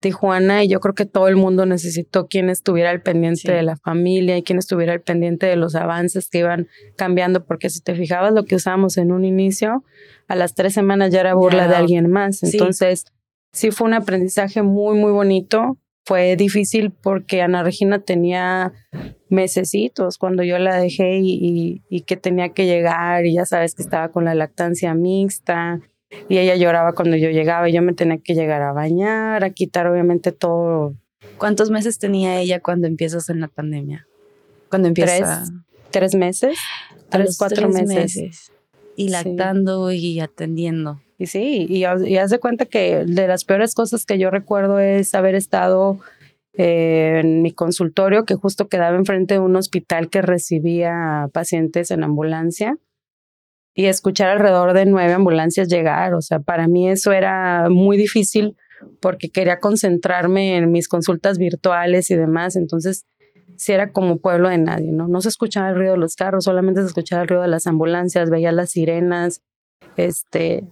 Tijuana 0.00 0.62
y 0.62 0.68
yo 0.68 0.80
creo 0.80 0.94
que 0.94 1.06
todo 1.06 1.28
el 1.28 1.36
mundo 1.36 1.66
necesitó 1.66 2.28
quien 2.28 2.50
estuviera 2.50 2.90
al 2.90 3.02
pendiente 3.02 3.52
de 3.52 3.62
la 3.62 3.76
familia 3.76 4.36
y 4.36 4.42
quien 4.42 4.58
estuviera 4.58 4.92
al 4.92 5.00
pendiente 5.00 5.46
de 5.46 5.56
los 5.56 5.74
avances 5.74 6.28
que 6.28 6.38
iban 6.38 6.68
cambiando, 6.96 7.44
porque 7.44 7.68
si 7.68 7.80
te 7.80 7.94
fijabas 7.94 8.32
lo 8.32 8.44
que 8.44 8.54
usábamos 8.54 8.96
en 8.96 9.10
un 9.10 9.24
inicio, 9.24 9.84
a 10.28 10.36
las 10.36 10.54
tres 10.54 10.74
semanas 10.74 11.10
ya 11.10 11.20
era 11.20 11.34
burla 11.34 11.66
de 11.66 11.74
alguien 11.74 12.10
más. 12.10 12.42
Entonces, 12.42 13.06
sí. 13.52 13.70
fue 13.70 13.88
un 13.88 13.94
aprendizaje 13.94 14.62
muy, 14.62 14.96
muy 14.96 15.10
bonito. 15.10 15.78
fue 16.04 16.36
difícil 16.36 16.90
porque 16.90 17.42
Ana 17.42 17.62
Regina 17.62 17.98
tenía 17.98 18.72
mesecitos 19.28 20.16
cuando 20.16 20.42
yo 20.42 20.58
la 20.58 20.76
dejé 20.76 21.18
y, 21.18 21.82
y, 21.90 22.00
que 22.02 22.16
tenía 22.16 22.50
que 22.50 22.66
llegar 22.66 23.26
y 23.26 23.34
ya 23.34 23.44
sabes 23.44 23.74
que 23.74 23.82
estaba 23.82 24.10
con 24.10 24.24
la 24.24 24.34
lactancia 24.34 24.94
mixta 24.94 25.80
y 26.28 26.38
ella 26.38 26.56
lloraba 26.56 26.92
cuando 26.92 27.16
yo 27.16 27.30
llegaba 27.30 27.68
y 27.68 27.72
yo 27.72 27.82
me 27.82 27.94
tenía 27.94 28.18
que 28.18 28.34
llegar 28.34 28.62
a 28.62 28.72
bañar, 28.72 29.44
a 29.44 29.50
quitar 29.50 29.86
obviamente 29.86 30.32
todo. 30.32 30.94
¿Cuántos 31.36 31.70
meses 31.70 31.98
tenía 31.98 32.40
ella 32.40 32.60
cuando 32.60 32.86
empiezas 32.86 33.28
en 33.28 33.40
la 33.40 33.48
pandemia? 33.48 34.06
Cuando 34.70 34.88
empiezas. 34.88 35.50
Tres, 35.90 36.14
meses, 36.14 36.58
tres, 37.08 37.36
cuatro 37.38 37.68
meses. 37.68 38.52
Y 38.96 39.08
lactando 39.08 39.90
y 39.92 40.20
atendiendo. 40.20 41.00
Y 41.18 41.26
sí, 41.26 41.66
y, 41.68 41.78
y 41.78 42.16
haz 42.16 42.30
de 42.30 42.38
cuenta 42.38 42.66
que 42.66 43.04
de 43.04 43.26
las 43.26 43.44
peores 43.44 43.74
cosas 43.74 44.04
que 44.04 44.18
yo 44.18 44.30
recuerdo 44.30 44.78
es 44.78 45.14
haber 45.14 45.34
estado 45.34 45.98
eh, 46.60 47.20
en 47.20 47.42
mi 47.42 47.52
consultorio, 47.52 48.24
que 48.24 48.34
justo 48.34 48.68
quedaba 48.68 48.96
enfrente 48.96 49.34
de 49.34 49.40
un 49.40 49.54
hospital 49.54 50.10
que 50.10 50.22
recibía 50.22 51.28
pacientes 51.32 51.92
en 51.92 52.02
ambulancia, 52.02 52.76
y 53.78 53.86
escuchar 53.86 54.30
alrededor 54.30 54.72
de 54.72 54.86
nueve 54.86 55.12
ambulancias 55.12 55.68
llegar. 55.68 56.12
O 56.14 56.20
sea, 56.20 56.40
para 56.40 56.66
mí 56.66 56.90
eso 56.90 57.12
era 57.12 57.68
muy 57.70 57.96
difícil 57.96 58.56
porque 59.00 59.30
quería 59.30 59.60
concentrarme 59.60 60.56
en 60.56 60.72
mis 60.72 60.88
consultas 60.88 61.38
virtuales 61.38 62.10
y 62.10 62.16
demás. 62.16 62.56
Entonces, 62.56 63.06
si 63.56 63.72
era 63.72 63.92
como 63.92 64.18
pueblo 64.18 64.48
de 64.48 64.58
nadie, 64.58 64.90
¿no? 64.90 65.06
No 65.06 65.20
se 65.20 65.28
escuchaba 65.28 65.68
el 65.68 65.76
ruido 65.76 65.92
de 65.92 65.98
los 65.98 66.16
carros, 66.16 66.42
solamente 66.42 66.80
se 66.80 66.88
escuchaba 66.88 67.22
el 67.22 67.28
ruido 67.28 67.42
de 67.42 67.48
las 67.48 67.68
ambulancias, 67.68 68.30
veía 68.30 68.50
las 68.50 68.70
sirenas, 68.70 69.42
este, 69.96 70.64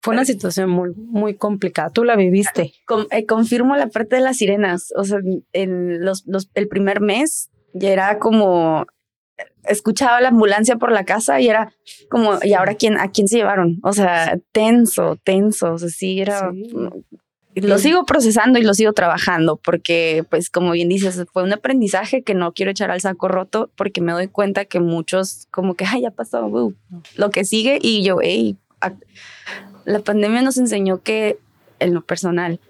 fue 0.00 0.14
una 0.14 0.24
situación 0.24 0.70
muy, 0.70 0.94
muy 0.94 1.34
complicada. 1.34 1.90
Tú 1.90 2.04
la 2.04 2.16
viviste. 2.16 2.72
Eh, 3.10 3.26
confirmo 3.26 3.76
la 3.76 3.88
parte 3.88 4.16
de 4.16 4.22
las 4.22 4.38
sirenas. 4.38 4.94
O 4.96 5.04
sea, 5.04 5.18
en 5.52 6.02
los, 6.02 6.24
los, 6.26 6.50
el 6.54 6.68
primer 6.68 7.02
mes 7.02 7.50
ya 7.74 7.90
era 7.90 8.18
como 8.18 8.86
escuchaba 9.68 10.20
la 10.20 10.28
ambulancia 10.28 10.76
por 10.76 10.92
la 10.92 11.04
casa 11.04 11.40
y 11.40 11.48
era 11.48 11.72
como, 12.10 12.38
¿y 12.42 12.52
ahora 12.52 12.74
quién, 12.74 12.98
a 12.98 13.10
quién 13.10 13.28
se 13.28 13.38
llevaron? 13.38 13.78
O 13.82 13.92
sea, 13.92 14.38
tenso, 14.52 15.16
tenso. 15.22 15.74
O 15.74 15.78
sea, 15.78 15.88
sí, 15.88 16.20
era. 16.20 16.52
Lo 17.54 17.78
sigo 17.78 18.04
procesando 18.04 18.58
y 18.58 18.62
lo 18.62 18.74
sigo 18.74 18.92
trabajando 18.92 19.56
porque, 19.56 20.26
pues, 20.28 20.50
como 20.50 20.72
bien 20.72 20.90
dices, 20.90 21.24
fue 21.32 21.42
un 21.42 21.54
aprendizaje 21.54 22.22
que 22.22 22.34
no 22.34 22.52
quiero 22.52 22.70
echar 22.70 22.90
al 22.90 23.00
saco 23.00 23.28
roto 23.28 23.70
porque 23.76 24.02
me 24.02 24.12
doy 24.12 24.28
cuenta 24.28 24.66
que 24.66 24.78
muchos, 24.78 25.48
como 25.50 25.74
que, 25.74 25.86
ay, 25.86 26.02
ya 26.02 26.10
pasó, 26.10 26.46
uh, 26.46 26.74
lo 27.16 27.30
que 27.30 27.46
sigue 27.46 27.78
y 27.80 28.02
yo, 28.02 28.18
hey, 28.22 28.58
la 29.86 30.00
pandemia 30.00 30.42
nos 30.42 30.58
enseñó 30.58 31.02
que, 31.02 31.38
en 31.78 31.94
lo 31.94 32.02
personal, 32.02 32.60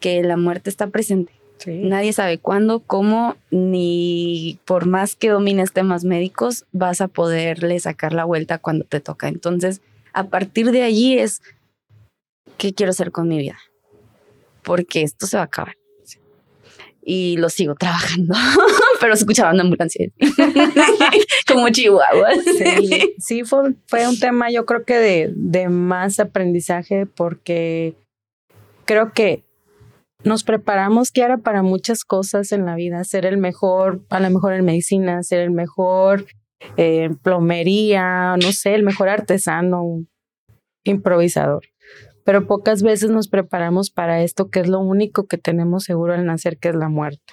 que 0.00 0.22
la 0.24 0.36
muerte 0.36 0.70
está 0.70 0.88
presente. 0.88 1.32
Nadie 1.66 2.12
sabe 2.12 2.38
cuándo, 2.38 2.80
cómo, 2.80 3.36
ni 3.50 4.58
por 4.64 4.86
más 4.86 5.14
que 5.14 5.28
domines 5.28 5.72
temas 5.72 6.04
médicos, 6.04 6.64
vas 6.72 7.00
a 7.00 7.08
poderle 7.08 7.78
sacar 7.80 8.12
la 8.12 8.24
vuelta 8.24 8.58
cuando 8.58 8.84
te 8.84 9.00
toca. 9.00 9.28
Entonces, 9.28 9.80
a 10.12 10.24
partir 10.24 10.70
de 10.70 10.82
allí 10.82 11.18
es, 11.18 11.42
¿qué 12.58 12.74
quiero 12.74 12.90
hacer 12.90 13.12
con 13.12 13.28
mi 13.28 13.38
vida? 13.38 13.58
Porque 14.62 15.02
esto 15.02 15.26
se 15.26 15.36
va 15.36 15.42
a 15.42 15.46
acabar. 15.46 15.76
Y 17.04 17.36
lo 17.38 17.48
sigo 17.48 17.74
trabajando, 17.74 18.34
pero 19.00 19.14
escuchaba 19.14 19.52
una 19.52 19.62
ambulancia 19.62 20.08
como 21.48 21.68
Chihuahua. 21.68 22.28
Sí, 22.58 23.14
sí 23.18 23.44
fue, 23.44 23.74
fue, 23.86 24.06
un 24.06 24.18
tema 24.20 24.50
yo 24.50 24.64
creo 24.66 24.84
que 24.84 24.98
de, 24.98 25.32
de 25.34 25.68
más 25.68 26.20
aprendizaje 26.20 27.06
porque 27.06 27.96
creo 28.84 29.12
que 29.12 29.42
nos 30.24 30.44
preparamos 30.44 31.10
era 31.14 31.38
para 31.38 31.62
muchas 31.62 32.04
cosas 32.04 32.52
en 32.52 32.64
la 32.64 32.74
vida, 32.74 33.04
ser 33.04 33.26
el 33.26 33.38
mejor, 33.38 34.04
a 34.10 34.20
lo 34.20 34.30
mejor 34.30 34.54
en 34.54 34.64
medicina, 34.64 35.22
ser 35.22 35.40
el 35.40 35.50
mejor 35.50 36.26
en 36.76 37.16
plomería, 37.16 38.36
no 38.36 38.52
sé, 38.52 38.74
el 38.74 38.84
mejor 38.84 39.08
artesano, 39.08 40.04
improvisador. 40.84 41.64
Pero 42.24 42.46
pocas 42.46 42.82
veces 42.82 43.10
nos 43.10 43.28
preparamos 43.28 43.90
para 43.90 44.22
esto, 44.22 44.48
que 44.48 44.60
es 44.60 44.68
lo 44.68 44.78
único 44.78 45.26
que 45.26 45.38
tenemos 45.38 45.84
seguro 45.84 46.14
al 46.14 46.24
nacer, 46.24 46.58
que 46.58 46.68
es 46.68 46.76
la 46.76 46.88
muerte 46.88 47.32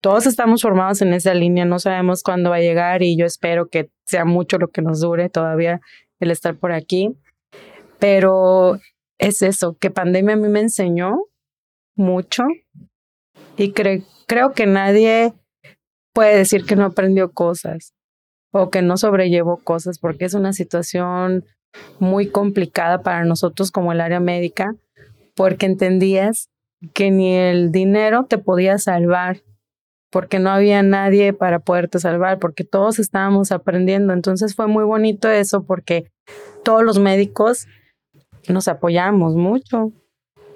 todos 0.00 0.26
estamos 0.26 0.62
formados 0.62 1.02
en 1.02 1.12
esa 1.12 1.34
línea, 1.34 1.64
no 1.64 1.78
sabemos 1.78 2.22
cuándo 2.22 2.50
va 2.50 2.56
a 2.56 2.60
llegar 2.60 3.02
y 3.02 3.16
yo 3.16 3.26
espero 3.26 3.68
que 3.68 3.90
sea 4.06 4.24
mucho 4.24 4.58
lo 4.58 4.68
que 4.68 4.82
nos 4.82 5.00
dure 5.00 5.28
todavía 5.28 5.80
el 6.20 6.30
estar 6.30 6.56
por 6.56 6.72
aquí. 6.72 7.14
Pero 7.98 8.78
es 9.18 9.42
eso, 9.42 9.76
que 9.78 9.90
pandemia 9.90 10.34
a 10.34 10.38
mí 10.38 10.48
me 10.48 10.60
enseñó 10.60 11.24
mucho 11.96 12.44
y 13.56 13.72
creo 13.72 14.52
que 14.52 14.66
nadie 14.66 15.32
puede 16.14 16.36
decir 16.36 16.64
que 16.64 16.76
no 16.76 16.84
aprendió 16.84 17.30
cosas 17.32 17.94
o 18.52 18.70
que 18.70 18.82
no 18.82 18.96
sobrellevó 18.96 19.58
cosas 19.58 19.98
porque 19.98 20.24
es 20.24 20.34
una 20.34 20.52
situación 20.52 21.44
muy 21.98 22.28
complicada 22.28 23.02
para 23.02 23.24
nosotros 23.24 23.70
como 23.70 23.92
el 23.92 24.00
área 24.00 24.20
médica 24.20 24.74
porque 25.36 25.66
entendías 25.66 26.48
que 26.94 27.10
ni 27.10 27.34
el 27.34 27.70
dinero 27.70 28.24
te 28.24 28.38
podía 28.38 28.78
salvar 28.78 29.42
porque 30.10 30.40
no 30.40 30.50
había 30.50 30.82
nadie 30.82 31.32
para 31.32 31.60
poderte 31.60 32.00
salvar, 32.00 32.40
porque 32.40 32.64
todos 32.64 32.98
estábamos 32.98 33.52
aprendiendo. 33.52 34.12
Entonces 34.12 34.56
fue 34.56 34.66
muy 34.66 34.84
bonito 34.84 35.30
eso 35.30 35.62
porque 35.62 36.10
todos 36.64 36.82
los 36.82 36.98
médicos 36.98 37.66
nos 38.48 38.66
apoyamos 38.68 39.36
mucho 39.36 39.92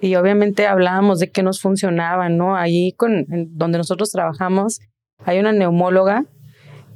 y 0.00 0.14
obviamente 0.16 0.66
hablábamos 0.66 1.18
de 1.18 1.30
qué 1.30 1.42
nos 1.42 1.60
funcionaba, 1.60 2.28
¿no? 2.28 2.56
Allí 2.56 2.92
con 2.92 3.26
donde 3.28 3.78
nosotros 3.78 4.10
trabajamos 4.10 4.80
hay 5.24 5.38
una 5.38 5.52
neumóloga 5.52 6.26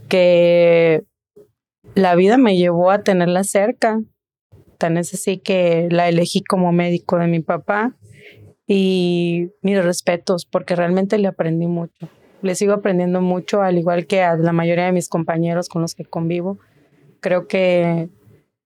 que 0.09 1.05
la 1.95 2.14
vida 2.14 2.37
me 2.37 2.57
llevó 2.57 2.90
a 2.90 3.02
tenerla 3.02 3.45
cerca. 3.45 4.00
Tan 4.76 4.97
es 4.97 5.14
así 5.14 5.38
que 5.38 5.88
la 5.90 6.09
elegí 6.09 6.43
como 6.43 6.73
médico 6.73 7.19
de 7.19 7.26
mi 7.26 7.40
papá 7.40 7.97
y 8.67 9.50
mis 9.62 9.83
respetos 9.83 10.45
porque 10.45 10.76
realmente 10.76 11.19
le 11.19 11.28
aprendí 11.28 11.67
mucho 11.67 12.09
le 12.43 12.55
sigo 12.55 12.73
aprendiendo 12.73 13.21
mucho, 13.21 13.62
al 13.62 13.78
igual 13.78 14.07
que 14.07 14.23
a 14.23 14.37
la 14.37 14.52
mayoría 14.52 14.87
de 14.87 14.93
mis 14.93 15.09
compañeros 15.09 15.69
con 15.69 15.83
los 15.83 15.95
que 15.95 16.05
convivo. 16.05 16.59
Creo 17.21 17.49
que 17.49 18.09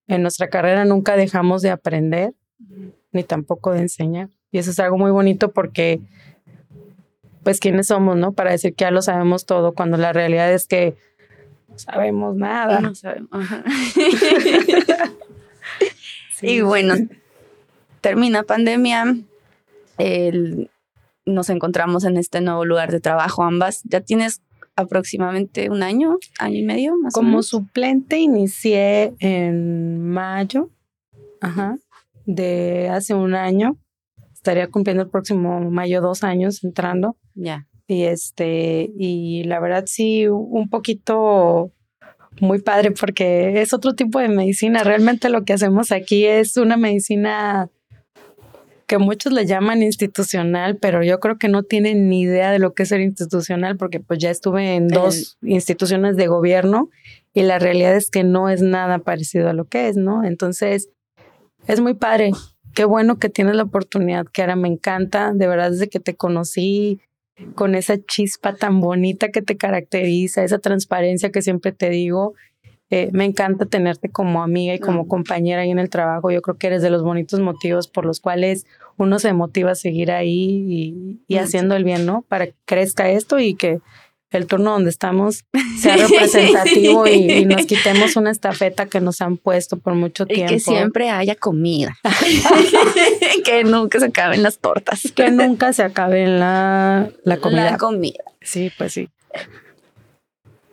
en 0.08 0.22
nuestra 0.22 0.48
carrera 0.48 0.84
nunca 0.84 1.16
dejamos 1.16 1.62
de 1.62 1.70
aprender, 1.70 2.34
ni 3.12 3.24
tampoco 3.24 3.72
de 3.72 3.80
enseñar. 3.80 4.28
Y 4.50 4.58
eso 4.58 4.70
es 4.70 4.80
algo 4.80 4.98
muy 4.98 5.10
bonito 5.10 5.52
porque, 5.52 6.00
pues, 7.42 7.60
¿quiénes 7.60 7.86
somos, 7.86 8.16
no? 8.16 8.32
Para 8.32 8.50
decir 8.50 8.74
que 8.74 8.84
ya 8.84 8.90
lo 8.90 9.02
sabemos 9.02 9.46
todo, 9.46 9.72
cuando 9.72 9.96
la 9.96 10.12
realidad 10.12 10.52
es 10.52 10.66
que 10.66 10.94
no 11.68 11.78
sabemos 11.78 12.36
nada. 12.36 12.80
No 12.80 12.94
sabemos. 12.94 13.30
Y 16.42 16.60
bueno, 16.60 16.94
termina 18.00 18.42
pandemia, 18.42 19.16
el, 19.96 20.70
nos 21.24 21.50
encontramos 21.50 22.04
en 22.04 22.16
este 22.16 22.40
nuevo 22.40 22.64
lugar 22.64 22.90
de 22.90 23.00
trabajo 23.00 23.44
ambas. 23.44 23.82
Ya 23.84 24.00
tienes 24.00 24.42
aproximadamente 24.74 25.70
un 25.70 25.82
año, 25.82 26.18
año 26.40 26.56
y 26.56 26.64
medio 26.64 26.96
más 26.96 27.14
Como 27.14 27.28
o 27.28 27.30
menos. 27.30 27.46
suplente 27.46 28.18
inicié 28.18 29.14
en 29.20 30.04
mayo, 30.08 30.70
ajá, 31.40 31.78
de 32.26 32.88
hace 32.88 33.14
un 33.14 33.34
año. 33.34 33.78
Estaría 34.32 34.68
cumpliendo 34.68 35.04
el 35.04 35.10
próximo 35.10 35.60
mayo 35.70 36.00
dos 36.00 36.24
años 36.24 36.64
entrando. 36.64 37.16
Ya. 37.34 37.66
Y 37.86 38.04
este, 38.04 38.90
y 38.96 39.44
la 39.44 39.60
verdad 39.60 39.84
sí, 39.86 40.26
un 40.26 40.68
poquito 40.68 41.72
muy 42.40 42.60
padre 42.60 42.92
porque 42.92 43.60
es 43.60 43.72
otro 43.72 43.94
tipo 43.94 44.18
de 44.18 44.28
medicina. 44.28 44.82
Realmente 44.82 45.28
lo 45.28 45.44
que 45.44 45.52
hacemos 45.52 45.92
aquí 45.92 46.24
es 46.24 46.56
una 46.56 46.76
medicina 46.76 47.70
que 48.86 48.98
muchos 48.98 49.32
le 49.32 49.46
llaman 49.46 49.82
institucional, 49.82 50.76
pero 50.76 51.02
yo 51.02 51.18
creo 51.18 51.38
que 51.38 51.48
no 51.48 51.62
tienen 51.62 52.08
ni 52.08 52.22
idea 52.22 52.50
de 52.50 52.58
lo 52.58 52.74
que 52.74 52.82
es 52.82 52.90
ser 52.90 53.00
institucional, 53.00 53.76
porque 53.76 54.00
pues 54.00 54.18
ya 54.18 54.30
estuve 54.30 54.74
en 54.74 54.88
dos 54.88 55.38
instituciones 55.40 56.16
de 56.16 56.26
gobierno 56.26 56.90
y 57.32 57.42
la 57.42 57.58
realidad 57.58 57.96
es 57.96 58.10
que 58.10 58.22
no 58.22 58.50
es 58.50 58.60
nada 58.60 58.98
parecido 58.98 59.48
a 59.48 59.54
lo 59.54 59.64
que 59.64 59.88
es, 59.88 59.96
¿no? 59.96 60.24
Entonces, 60.24 60.90
es 61.66 61.80
muy 61.80 61.94
padre. 61.94 62.32
Qué 62.74 62.84
bueno 62.84 63.18
que 63.18 63.28
tienes 63.28 63.54
la 63.54 63.64
oportunidad, 63.64 64.26
ahora 64.38 64.56
me 64.56 64.68
encanta, 64.68 65.32
de 65.34 65.46
verdad 65.46 65.70
desde 65.70 65.88
que 65.88 66.00
te 66.00 66.14
conocí 66.14 67.00
con 67.54 67.74
esa 67.74 67.98
chispa 67.98 68.54
tan 68.54 68.80
bonita 68.80 69.30
que 69.30 69.42
te 69.42 69.56
caracteriza, 69.56 70.44
esa 70.44 70.58
transparencia 70.58 71.30
que 71.30 71.42
siempre 71.42 71.72
te 71.72 71.90
digo, 71.90 72.34
eh, 72.94 73.08
me 73.12 73.24
encanta 73.24 73.64
tenerte 73.64 74.10
como 74.10 74.42
amiga 74.42 74.74
y 74.74 74.78
como 74.78 75.08
compañera 75.08 75.62
ahí 75.62 75.70
en 75.70 75.78
el 75.78 75.88
trabajo. 75.88 76.30
Yo 76.30 76.42
creo 76.42 76.58
que 76.58 76.66
eres 76.66 76.82
de 76.82 76.90
los 76.90 77.02
bonitos 77.02 77.40
motivos 77.40 77.88
por 77.88 78.04
los 78.04 78.20
cuales 78.20 78.66
uno 78.98 79.18
se 79.18 79.32
motiva 79.32 79.70
a 79.70 79.74
seguir 79.74 80.12
ahí 80.12 81.18
y, 81.26 81.36
haciendo 81.38 81.74
el 81.74 81.84
bien, 81.84 82.04
¿no? 82.04 82.20
Para 82.28 82.48
que 82.48 82.54
crezca 82.66 83.08
esto 83.08 83.38
y 83.38 83.54
que 83.54 83.80
el 84.32 84.46
turno 84.46 84.72
donde 84.72 84.90
estamos 84.90 85.44
sea 85.80 85.96
representativo 85.96 87.06
y, 87.06 87.44
nos 87.44 87.66
quitemos 87.66 88.16
una 88.16 88.30
estafeta 88.30 88.86
que 88.86 89.00
nos 89.00 89.20
han 89.20 89.36
puesto 89.36 89.78
por 89.78 89.94
mucho 89.94 90.26
tiempo. 90.26 90.52
Y 90.52 90.56
que 90.56 90.60
siempre 90.60 91.10
haya 91.10 91.34
comida. 91.34 91.96
que 93.44 93.64
nunca 93.64 94.00
se 94.00 94.06
acaben 94.06 94.42
las 94.42 94.58
tortas. 94.58 95.12
Que 95.14 95.30
nunca 95.30 95.72
se 95.72 95.82
acabe 95.82 96.26
la, 96.26 97.10
la 97.24 97.36
comida. 97.38 97.70
La 97.72 97.78
comida. 97.78 98.24
Sí, 98.40 98.70
pues 98.76 98.92
sí. 98.92 99.08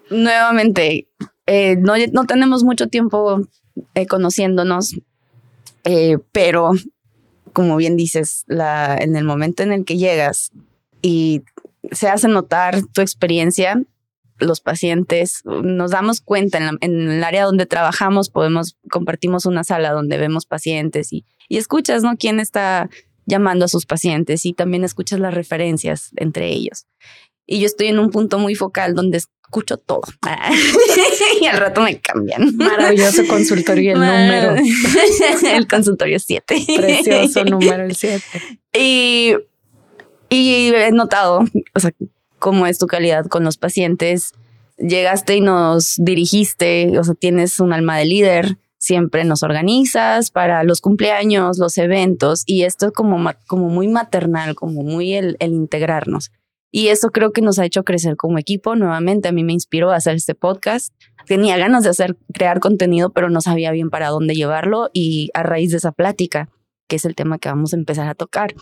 Nuevamente, 0.09 1.07
eh, 1.45 1.75
no, 1.75 1.93
no, 2.11 2.25
tenemos 2.25 2.63
mucho 2.63 2.87
tiempo 2.87 3.41
eh, 3.93 4.07
conociéndonos, 4.07 4.95
eh, 5.83 6.17
pero 6.31 6.71
como 7.53 7.77
bien 7.77 7.95
dices, 7.95 8.43
la, 8.47 8.97
en 8.97 9.15
el 9.15 9.23
momento 9.23 9.63
en 9.63 9.71
el 9.71 9.85
que 9.85 9.97
llegas 9.97 10.51
y 11.01 11.43
se 11.91 12.07
hace 12.07 12.27
notar 12.27 12.81
tu 12.93 13.01
experiencia, 13.01 13.81
los 14.39 14.61
pacientes, 14.61 15.41
nos 15.45 15.91
damos 15.91 16.21
cuenta 16.21 16.57
en, 16.81 17.09
el 17.09 17.23
área 17.23 17.43
donde 17.43 17.65
trabajamos, 17.65 18.29
podemos, 18.29 18.77
compartimos 18.89 19.45
una 19.45 19.63
sala 19.63 19.91
donde 19.91 20.17
vemos 20.17 20.45
pacientes 20.45 21.11
y, 21.11 21.25
y 21.47 21.57
escuchas, 21.57 22.03
¿no? 22.03 22.15
¿Quién 22.17 22.39
está 22.39 22.89
llamando 23.25 23.65
a 23.65 23.67
sus 23.67 23.85
pacientes? 23.85 24.45
Y 24.45 24.53
también 24.53 24.83
escuchas 24.83 25.19
las 25.19 25.33
referencias 25.33 26.11
entre 26.15 26.47
ellos. 26.47 26.85
Y 27.45 27.59
yo 27.59 27.65
estoy 27.65 27.87
en 27.87 27.99
un 27.99 28.11
punto 28.11 28.39
muy 28.39 28.55
focal 28.55 28.93
donde 28.93 29.17
escucho 29.17 29.77
todo. 29.77 30.01
y 31.41 31.45
al 31.47 31.57
rato 31.57 31.81
me 31.81 31.99
cambian. 31.99 32.55
Maravilloso 32.55 33.25
consultorio 33.27 33.93
el 33.93 33.99
número. 33.99 34.55
el 35.53 35.67
consultorio 35.67 36.19
7. 36.19 36.65
Precioso 36.77 37.43
número 37.45 37.83
el 37.83 37.95
7. 37.95 38.23
Y 38.73 39.33
y 40.29 40.73
he 40.73 40.91
notado, 40.91 41.41
o 41.73 41.79
sea, 41.79 41.91
cómo 42.39 42.65
es 42.65 42.79
tu 42.79 42.87
calidad 42.87 43.25
con 43.27 43.43
los 43.43 43.57
pacientes. 43.57 44.33
Llegaste 44.77 45.35
y 45.35 45.41
nos 45.41 45.95
dirigiste, 45.97 46.97
o 46.97 47.03
sea, 47.03 47.13
tienes 47.13 47.59
un 47.59 47.73
alma 47.73 47.97
de 47.97 48.05
líder, 48.05 48.57
siempre 48.77 49.25
nos 49.25 49.43
organizas 49.43 50.31
para 50.31 50.63
los 50.63 50.79
cumpleaños, 50.79 51.59
los 51.59 51.77
eventos, 51.77 52.43
y 52.45 52.63
esto 52.63 52.87
es 52.87 52.91
como, 52.93 53.31
como 53.45 53.67
muy 53.69 53.89
maternal, 53.89 54.55
como 54.55 54.83
muy 54.83 55.13
el, 55.13 55.35
el 55.39 55.51
integrarnos. 55.51 56.31
Y 56.71 56.89
eso 56.89 57.09
creo 57.09 57.31
que 57.31 57.41
nos 57.41 57.57
ha 57.59 57.65
hecho 57.65 57.83
crecer 57.83 58.15
como 58.15 58.37
equipo. 58.37 58.75
Nuevamente, 58.75 59.27
a 59.27 59.31
mí 59.31 59.43
me 59.43 59.53
inspiró 59.53 59.91
a 59.91 59.95
hacer 59.95 60.15
este 60.15 60.35
podcast. 60.35 60.93
Tenía 61.25 61.57
ganas 61.57 61.83
de 61.83 61.89
hacer, 61.89 62.15
crear 62.31 62.59
contenido, 62.59 63.09
pero 63.09 63.29
no 63.29 63.41
sabía 63.41 63.71
bien 63.71 63.89
para 63.89 64.09
dónde 64.09 64.35
llevarlo. 64.35 64.89
Y 64.93 65.31
a 65.33 65.41
raíz 65.41 65.71
de 65.71 65.77
esa 65.77 65.91
plática, 65.91 66.49
que 66.87 66.97
es 66.97 67.05
el 67.05 67.15
tema 67.15 67.39
que 67.39 67.49
vamos 67.49 67.73
a 67.73 67.75
empezar 67.77 68.07
a 68.07 68.13
tocar, 68.13 68.53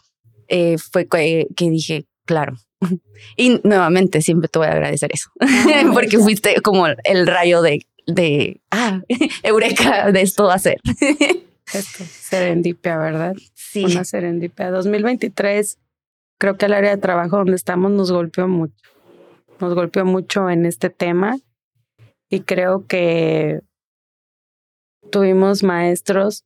eh, 0.48 0.77
fue 0.77 1.08
que, 1.08 1.48
dije, 1.58 2.06
claro. 2.25 2.56
Y 3.36 3.60
nuevamente 3.63 4.22
siempre 4.22 4.48
te 4.48 4.60
voy 4.60 4.68
a 4.68 4.74
agradecer 4.74 5.10
eso, 5.12 5.32
ah, 5.39 5.89
porque 5.94 6.20
fuiste 6.20 6.62
como 6.62 6.86
el 6.88 7.25
rayo 7.25 7.63
de, 7.63 7.88
de, 8.06 8.62
ah, 8.70 9.01
eureka, 9.44 10.12
de 10.12 10.22
esto 10.22 10.51
hacer. 10.51 10.77
Esto, 11.74 12.04
serendipia, 12.06 12.98
¿verdad? 12.98 13.36
Sí. 13.56 13.86
Una 13.86 14.04
serendipia. 14.06 14.70
2023, 14.70 15.80
creo 16.38 16.58
que 16.58 16.68
el 16.68 16.74
área 16.74 16.92
de 16.92 17.01
trabajo 17.01 17.38
donde 17.38 17.56
estamos 17.56 17.92
nos 17.92 18.12
golpeó 18.12 18.48
mucho. 18.48 18.75
Nos 19.60 19.74
golpeó 19.74 20.06
mucho 20.06 20.50
en 20.50 20.66
este 20.68 20.92
tema 20.92 21.38
y 22.30 22.42
creo 22.42 22.86
que 22.86 23.62
tuvimos 25.12 25.63
maestros 25.63 26.46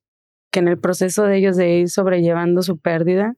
que 0.51 0.60
en 0.60 0.67
el 0.67 0.77
proceso 0.77 1.24
de 1.24 1.38
ellos 1.38 1.55
de 1.55 1.79
ir 1.79 1.89
sobrellevando 1.89 2.62
su 2.62 2.77
pérdida, 2.77 3.36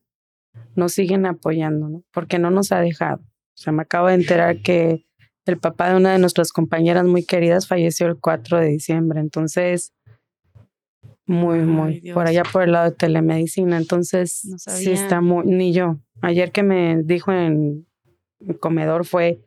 nos 0.76 0.94
siguen 0.94 1.26
apoyando, 1.26 1.90
¿no? 1.90 2.04
Porque 2.12 2.40
no 2.40 2.50
nos 2.50 2.72
ha 2.72 2.80
dejado. 2.80 3.22
O 3.22 3.58
sea, 3.58 3.74
me 3.74 3.84
acabo 3.84 4.08
de 4.08 4.16
enterar 4.16 4.62
que 4.62 5.06
el 5.46 5.58
papá 5.58 5.90
de 5.90 5.98
una 5.98 6.14
de 6.14 6.20
nuestras 6.20 6.52
compañeras 6.52 7.06
muy 7.06 7.24
queridas 7.24 7.68
falleció 7.68 8.08
el 8.08 8.18
4 8.20 8.60
de 8.60 8.68
diciembre. 8.68 9.20
Entonces, 9.20 9.94
muy, 11.26 11.60
muy, 11.60 12.02
por 12.14 12.28
allá 12.28 12.44
por 12.44 12.64
el 12.64 12.74
lado 12.74 12.90
de 12.90 12.96
telemedicina. 12.96 13.78
Entonces, 13.78 14.42
sí 14.58 14.92
está 14.92 15.22
muy, 15.22 15.46
ni 15.46 15.74
yo. 15.74 15.98
Ayer 16.22 16.52
que 16.52 16.64
me 16.64 17.02
dijo 17.04 17.32
en 17.32 17.88
el 18.48 18.60
comedor 18.60 19.06
fue, 19.06 19.42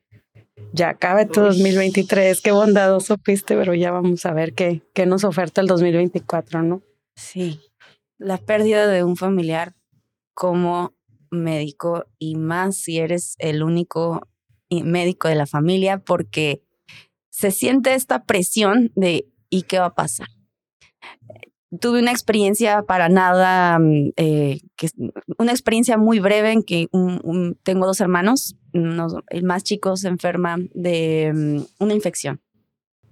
ya 0.73 0.91
acaba 0.91 1.27
tu 1.27 1.41
2023, 1.41 2.41
qué 2.41 2.53
bondadoso 2.53 3.17
fuiste, 3.23 3.57
pero 3.57 3.75
ya 3.75 3.91
vamos 3.91 4.25
a 4.25 4.33
ver 4.33 4.55
qué, 4.55 4.83
qué 4.95 5.07
nos 5.07 5.25
oferta 5.25 5.61
el 5.61 5.67
2024, 5.67 6.63
¿no? 6.63 6.83
Sí, 7.15 7.61
la 8.19 8.39
pérdida 8.39 8.87
de 8.87 9.05
un 9.05 9.17
familiar, 9.17 9.75
como 10.35 10.96
médico 11.31 12.07
y 12.19 12.37
más 12.37 12.77
si 12.77 12.99
eres 12.99 13.37
el 13.39 13.63
único 13.63 14.29
médico 14.71 15.29
de 15.29 15.35
la 15.35 15.47
familia 15.47 15.99
porque 15.99 16.63
se 17.31 17.51
siente 17.51 17.95
esta 17.95 18.25
presión 18.25 18.93
de 18.95 19.29
¿y 19.51 19.63
qué 19.63 19.79
va 19.79 19.87
a 19.87 19.95
pasar? 19.95 20.29
Tuve 21.81 22.01
una 22.01 22.13
experiencia 22.13 22.83
para 22.83 23.09
nada, 23.09 23.79
mm, 23.79 24.13
eh, 24.17 24.61
que, 24.77 24.89
una 25.39 25.53
experiencia 25.53 25.99
muy 25.99 26.19
breve 26.19 26.53
en 26.53 26.63
que 26.63 26.89
tengo 27.63 27.87
dos 27.87 28.01
hermanos, 28.01 28.57
el 28.73 29.43
más 29.43 29.65
chico 29.65 29.97
se 29.97 30.09
enferma 30.09 30.57
de 30.75 31.33
mm, 31.35 31.83
una 31.85 31.95
infección, 31.95 32.41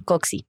coxi. 0.04 0.46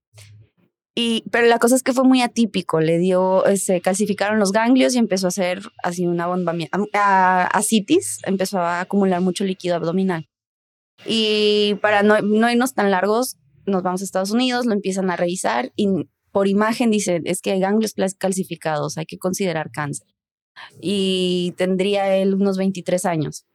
Y, 0.98 1.26
pero 1.30 1.48
la 1.48 1.60
cosa 1.60 1.76
es 1.76 1.84
que 1.84 1.92
fue 1.92 2.06
muy 2.06 2.22
atípico, 2.22 2.80
le 2.80 2.98
dio, 2.98 3.44
se 3.58 3.82
calcificaron 3.82 4.40
los 4.40 4.54
ganglios 4.54 4.96
y 4.96 4.98
empezó 4.98 5.28
a 5.28 5.30
hacer 5.30 5.62
así 5.84 6.08
una 6.08 6.26
bomba, 6.26 6.56
a, 6.94 7.48
asitis, 7.48 8.20
empezó 8.26 8.60
a 8.60 8.80
acumular 8.80 9.20
mucho 9.20 9.44
líquido 9.44 9.76
abdominal. 9.76 10.30
Y 11.06 11.76
para 11.82 12.02
no, 12.02 12.22
no 12.22 12.50
irnos 12.50 12.74
tan 12.74 12.92
largos, 12.92 13.36
nos 13.66 13.84
vamos 13.84 14.02
a 14.02 14.06
Estados 14.06 14.32
Unidos, 14.32 14.66
lo 14.66 14.72
empiezan 14.72 15.12
a 15.12 15.18
revisar 15.18 15.74
y 15.76 16.08
por 16.32 16.48
imagen 16.48 16.92
dicen, 16.92 17.24
es 17.26 17.42
que 17.42 17.52
hay 17.52 17.60
ganglios 17.60 17.94
calcificados, 18.18 18.98
hay 18.98 19.06
que 19.06 19.18
considerar 19.18 19.72
cáncer. 19.72 20.08
Y 20.82 21.54
tendría 21.58 22.16
él 22.16 22.34
unos 22.34 22.58
23 22.58 23.06
años. 23.06 23.46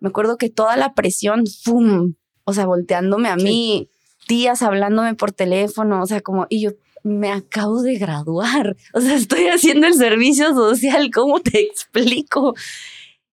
Me 0.00 0.08
acuerdo 0.08 0.36
que 0.36 0.48
toda 0.48 0.76
la 0.76 0.94
presión, 0.94 1.44
¡fum! 1.46 2.14
O 2.44 2.52
sea, 2.52 2.66
volteándome 2.66 3.28
a 3.28 3.36
mí, 3.36 3.90
tías 4.26 4.62
hablándome 4.62 5.14
por 5.14 5.32
teléfono, 5.32 6.00
o 6.02 6.06
sea, 6.06 6.20
como, 6.20 6.46
y 6.48 6.60
yo, 6.60 6.70
me 7.04 7.30
acabo 7.30 7.82
de 7.82 7.96
graduar, 7.96 8.76
o 8.94 9.00
sea, 9.00 9.16
estoy 9.16 9.46
haciendo 9.46 9.86
el 9.86 9.94
servicio 9.94 10.54
social, 10.54 11.10
¿cómo 11.12 11.40
te 11.40 11.60
explico? 11.60 12.54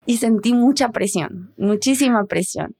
Y 0.05 0.17
sentí 0.17 0.53
mucha 0.53 0.89
presión, 0.89 1.53
muchísima 1.57 2.25
presión. 2.25 2.75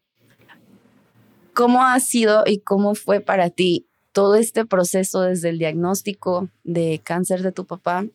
¿Cómo 1.53 1.83
ha 1.83 1.99
sido 1.99 2.43
y 2.45 2.59
cómo 2.59 2.95
fue 2.95 3.21
para 3.21 3.49
ti 3.49 3.87
todo 4.11 4.35
este 4.35 4.65
proceso 4.65 5.21
desde 5.21 5.49
el 5.49 5.57
diagnóstico 5.57 6.49
de 6.63 7.01
cáncer 7.03 7.41
de 7.41 7.51
tu 7.51 7.65
papá 7.65 8.05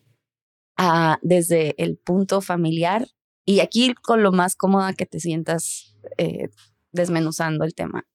a, 0.77 1.17
desde 1.23 1.73
el 1.83 1.97
punto 1.97 2.41
familiar? 2.41 3.07
Y 3.43 3.59
aquí 3.59 3.93
con 3.95 4.21
lo 4.21 4.31
más 4.31 4.55
cómoda 4.55 4.93
que 4.93 5.07
te 5.07 5.19
sientas 5.19 5.97
eh, 6.17 6.49
desmenuzando 6.91 7.65
el 7.65 7.73
tema, 7.73 8.05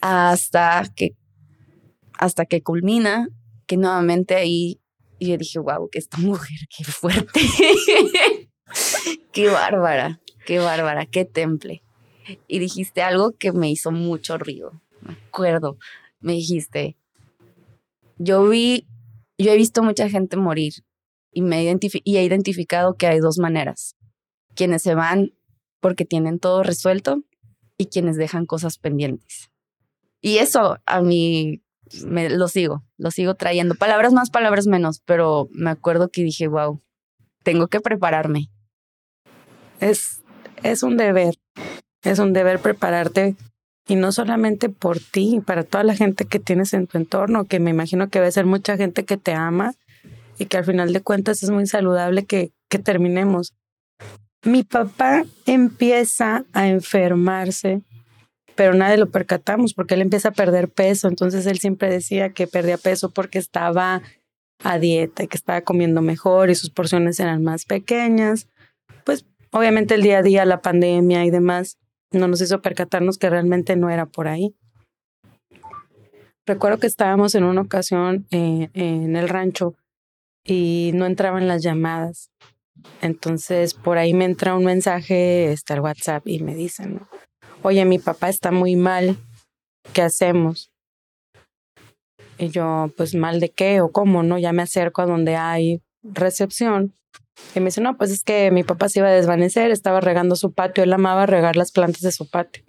hasta 0.00 0.84
que, 0.94 1.16
hasta 2.18 2.46
que 2.46 2.62
culmina 2.62 3.28
que 3.70 3.76
nuevamente 3.76 4.34
ahí 4.34 4.80
yo 5.20 5.36
dije, 5.36 5.60
wow, 5.60 5.88
que 5.88 6.00
esta 6.00 6.18
mujer, 6.18 6.58
qué 6.76 6.82
fuerte, 6.82 7.40
qué 9.30 9.48
bárbara, 9.48 10.20
qué 10.44 10.58
bárbara, 10.58 11.06
qué 11.06 11.24
temple. 11.24 11.84
Y 12.48 12.58
dijiste 12.58 13.00
algo 13.00 13.30
que 13.30 13.52
me 13.52 13.70
hizo 13.70 13.92
mucho 13.92 14.38
ruido, 14.38 14.82
me 15.02 15.12
acuerdo, 15.12 15.78
me 16.18 16.32
dijiste, 16.32 16.96
yo 18.18 18.48
vi, 18.48 18.88
yo 19.38 19.52
he 19.52 19.56
visto 19.56 19.84
mucha 19.84 20.08
gente 20.08 20.36
morir 20.36 20.72
y, 21.30 21.42
me 21.42 21.62
y 21.62 22.16
he 22.16 22.24
identificado 22.24 22.94
que 22.94 23.06
hay 23.06 23.20
dos 23.20 23.38
maneras, 23.38 23.94
quienes 24.56 24.82
se 24.82 24.96
van 24.96 25.32
porque 25.78 26.04
tienen 26.04 26.40
todo 26.40 26.64
resuelto 26.64 27.22
y 27.78 27.86
quienes 27.86 28.16
dejan 28.16 28.46
cosas 28.46 28.78
pendientes. 28.78 29.48
Y 30.20 30.38
eso 30.38 30.78
a 30.86 31.02
mí 31.02 31.62
me, 32.06 32.30
lo 32.30 32.48
sigo, 32.48 32.82
lo 32.96 33.10
sigo 33.10 33.34
trayendo. 33.34 33.74
Palabras 33.74 34.12
más, 34.12 34.30
palabras 34.30 34.66
menos, 34.66 35.00
pero 35.04 35.48
me 35.52 35.70
acuerdo 35.70 36.08
que 36.08 36.22
dije, 36.22 36.48
wow, 36.48 36.80
tengo 37.42 37.68
que 37.68 37.80
prepararme. 37.80 38.50
Es, 39.80 40.22
es 40.62 40.82
un 40.82 40.96
deber, 40.96 41.34
es 42.02 42.18
un 42.18 42.32
deber 42.32 42.60
prepararte 42.60 43.36
y 43.88 43.96
no 43.96 44.12
solamente 44.12 44.68
por 44.68 45.00
ti, 45.00 45.40
para 45.44 45.64
toda 45.64 45.84
la 45.84 45.94
gente 45.94 46.24
que 46.24 46.38
tienes 46.38 46.74
en 46.74 46.86
tu 46.86 46.98
entorno, 46.98 47.46
que 47.46 47.60
me 47.60 47.70
imagino 47.70 48.08
que 48.08 48.20
va 48.20 48.26
a 48.26 48.30
ser 48.30 48.46
mucha 48.46 48.76
gente 48.76 49.04
que 49.04 49.16
te 49.16 49.32
ama 49.32 49.74
y 50.38 50.46
que 50.46 50.58
al 50.58 50.64
final 50.64 50.92
de 50.92 51.00
cuentas 51.00 51.42
es 51.42 51.50
muy 51.50 51.66
saludable 51.66 52.24
que, 52.24 52.52
que 52.68 52.78
terminemos. 52.78 53.54
Mi 54.44 54.62
papá 54.62 55.24
empieza 55.44 56.44
a 56.52 56.68
enfermarse 56.68 57.82
pero 58.60 58.74
nadie 58.74 58.98
lo 58.98 59.08
percatamos 59.08 59.72
porque 59.72 59.94
él 59.94 60.02
empieza 60.02 60.28
a 60.28 60.32
perder 60.32 60.68
peso. 60.68 61.08
Entonces 61.08 61.46
él 61.46 61.58
siempre 61.60 61.88
decía 61.88 62.34
que 62.34 62.46
perdía 62.46 62.76
peso 62.76 63.08
porque 63.08 63.38
estaba 63.38 64.02
a 64.62 64.78
dieta 64.78 65.26
que 65.26 65.38
estaba 65.38 65.62
comiendo 65.62 66.02
mejor 66.02 66.50
y 66.50 66.54
sus 66.54 66.68
porciones 66.68 67.18
eran 67.20 67.42
más 67.42 67.64
pequeñas. 67.64 68.48
Pues 69.06 69.24
obviamente 69.50 69.94
el 69.94 70.02
día 70.02 70.18
a 70.18 70.22
día, 70.22 70.44
la 70.44 70.60
pandemia 70.60 71.24
y 71.24 71.30
demás, 71.30 71.78
no 72.12 72.28
nos 72.28 72.42
hizo 72.42 72.60
percatarnos 72.60 73.16
que 73.16 73.30
realmente 73.30 73.76
no 73.76 73.88
era 73.88 74.04
por 74.04 74.28
ahí. 74.28 74.54
Recuerdo 76.44 76.80
que 76.80 76.86
estábamos 76.86 77.34
en 77.34 77.44
una 77.44 77.62
ocasión 77.62 78.26
eh, 78.30 78.68
en 78.74 79.16
el 79.16 79.30
rancho 79.30 79.74
y 80.44 80.90
no 80.92 81.06
entraban 81.06 81.48
las 81.48 81.62
llamadas. 81.62 82.30
Entonces 83.00 83.72
por 83.72 83.96
ahí 83.96 84.12
me 84.12 84.26
entra 84.26 84.54
un 84.54 84.66
mensaje, 84.66 85.50
está 85.50 85.72
el 85.72 85.80
WhatsApp 85.80 86.28
y 86.28 86.40
me 86.40 86.54
dicen, 86.54 87.00
oye, 87.62 87.84
mi 87.84 87.98
papá 87.98 88.28
está 88.28 88.50
muy 88.50 88.76
mal, 88.76 89.16
¿qué 89.92 90.02
hacemos? 90.02 90.70
Y 92.38 92.48
yo, 92.48 92.90
pues 92.96 93.14
mal 93.14 93.38
de 93.38 93.50
qué 93.50 93.80
o 93.80 93.92
cómo, 93.92 94.22
¿no? 94.22 94.38
Ya 94.38 94.52
me 94.52 94.62
acerco 94.62 95.02
a 95.02 95.06
donde 95.06 95.36
hay 95.36 95.82
recepción. 96.02 96.94
Y 97.54 97.60
me 97.60 97.66
dice, 97.66 97.80
no, 97.80 97.96
pues 97.96 98.10
es 98.10 98.22
que 98.22 98.50
mi 98.50 98.64
papá 98.64 98.88
se 98.88 99.00
iba 99.00 99.08
a 99.08 99.12
desvanecer, 99.12 99.70
estaba 99.70 100.00
regando 100.00 100.36
su 100.36 100.52
patio, 100.52 100.84
él 100.84 100.92
amaba 100.92 101.26
regar 101.26 101.56
las 101.56 101.72
plantas 101.72 102.02
de 102.02 102.12
su 102.12 102.28
patio. 102.30 102.64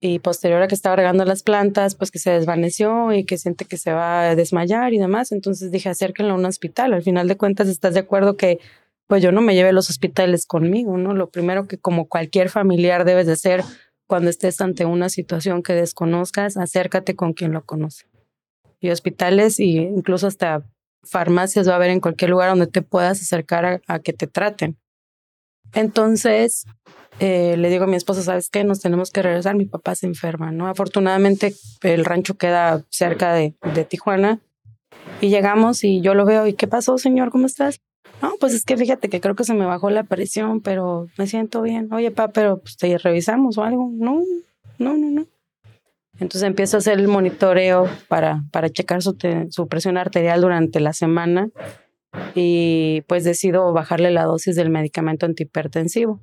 Y 0.00 0.20
posterior 0.20 0.62
a 0.62 0.68
que 0.68 0.74
estaba 0.74 0.94
regando 0.94 1.24
las 1.24 1.42
plantas, 1.42 1.96
pues 1.96 2.10
que 2.10 2.20
se 2.20 2.30
desvaneció 2.30 3.12
y 3.12 3.24
que 3.24 3.36
siente 3.36 3.64
que 3.64 3.76
se 3.76 3.92
va 3.92 4.30
a 4.30 4.36
desmayar 4.36 4.92
y 4.94 4.98
demás. 4.98 5.32
Entonces 5.32 5.72
dije, 5.72 5.88
acérquenlo 5.88 6.34
a 6.34 6.36
un 6.36 6.44
hospital. 6.44 6.92
Al 6.92 7.02
final 7.02 7.26
de 7.26 7.36
cuentas, 7.36 7.68
¿estás 7.68 7.94
de 7.94 8.00
acuerdo 8.00 8.36
que 8.36 8.60
pues 9.08 9.22
yo 9.22 9.32
no 9.32 9.40
me 9.40 9.54
lleve 9.54 9.70
a 9.70 9.72
los 9.72 9.90
hospitales 9.90 10.46
conmigo, 10.46 10.98
¿no? 10.98 11.14
Lo 11.14 11.30
primero 11.30 11.66
que 11.66 11.78
como 11.78 12.06
cualquier 12.08 12.50
familiar 12.50 13.04
debes 13.04 13.26
de 13.26 13.32
hacer 13.32 13.64
cuando 14.08 14.30
estés 14.30 14.60
ante 14.62 14.86
una 14.86 15.10
situación 15.10 15.62
que 15.62 15.74
desconozcas, 15.74 16.56
acércate 16.56 17.14
con 17.14 17.34
quien 17.34 17.52
lo 17.52 17.64
conoce. 17.64 18.06
Y 18.80 18.88
hospitales 18.90 19.60
y 19.60 19.76
incluso 19.76 20.26
hasta 20.26 20.64
farmacias 21.04 21.68
va 21.68 21.72
a 21.72 21.76
haber 21.76 21.90
en 21.90 22.00
cualquier 22.00 22.30
lugar 22.30 22.48
donde 22.48 22.66
te 22.66 22.80
puedas 22.82 23.20
acercar 23.20 23.82
a, 23.86 23.98
que 23.98 24.14
te 24.14 24.26
traten. 24.26 24.78
Entonces, 25.74 26.64
eh, 27.20 27.56
le 27.58 27.68
digo 27.68 27.84
a 27.84 27.86
mi 27.86 27.96
esposa, 27.96 28.22
¿sabes 28.22 28.48
qué? 28.48 28.64
Nos 28.64 28.80
tenemos 28.80 29.10
que 29.10 29.22
regresar, 29.22 29.56
mi 29.56 29.66
papá 29.66 29.94
se 29.94 30.06
enferma, 30.06 30.52
¿no? 30.52 30.68
Afortunadamente 30.68 31.54
el 31.82 32.06
rancho 32.06 32.38
queda 32.38 32.86
cerca 32.88 33.34
de, 33.34 33.56
de 33.74 33.84
Tijuana 33.84 34.40
y 35.20 35.28
llegamos 35.28 35.84
y 35.84 36.00
yo 36.00 36.14
lo 36.14 36.24
veo 36.24 36.46
y 36.46 36.54
¿qué 36.54 36.66
pasó, 36.66 36.96
señor? 36.96 37.30
¿Cómo 37.30 37.44
estás? 37.44 37.82
No, 38.20 38.34
pues 38.40 38.52
es 38.54 38.64
que 38.64 38.76
fíjate 38.76 39.08
que 39.08 39.20
creo 39.20 39.34
que 39.34 39.44
se 39.44 39.54
me 39.54 39.64
bajó 39.64 39.90
la 39.90 40.04
presión, 40.04 40.60
pero 40.60 41.08
me 41.16 41.26
siento 41.26 41.62
bien. 41.62 41.92
Oye, 41.92 42.10
pa, 42.10 42.28
pero 42.28 42.58
pues 42.58 42.76
te 42.76 42.98
revisamos 42.98 43.58
o 43.58 43.62
algo. 43.62 43.90
No, 43.92 44.22
no, 44.78 44.96
no, 44.96 45.10
no. 45.10 45.26
Entonces 46.14 46.42
empiezo 46.42 46.76
a 46.76 46.78
hacer 46.78 46.98
el 46.98 47.06
monitoreo 47.06 47.88
para, 48.08 48.42
para 48.50 48.70
checar 48.70 49.02
su, 49.02 49.16
su 49.50 49.68
presión 49.68 49.96
arterial 49.96 50.40
durante 50.40 50.80
la 50.80 50.92
semana 50.92 51.50
y 52.34 53.02
pues 53.02 53.22
decido 53.22 53.72
bajarle 53.72 54.10
la 54.10 54.24
dosis 54.24 54.56
del 54.56 54.70
medicamento 54.70 55.26
antihipertensivo. 55.26 56.20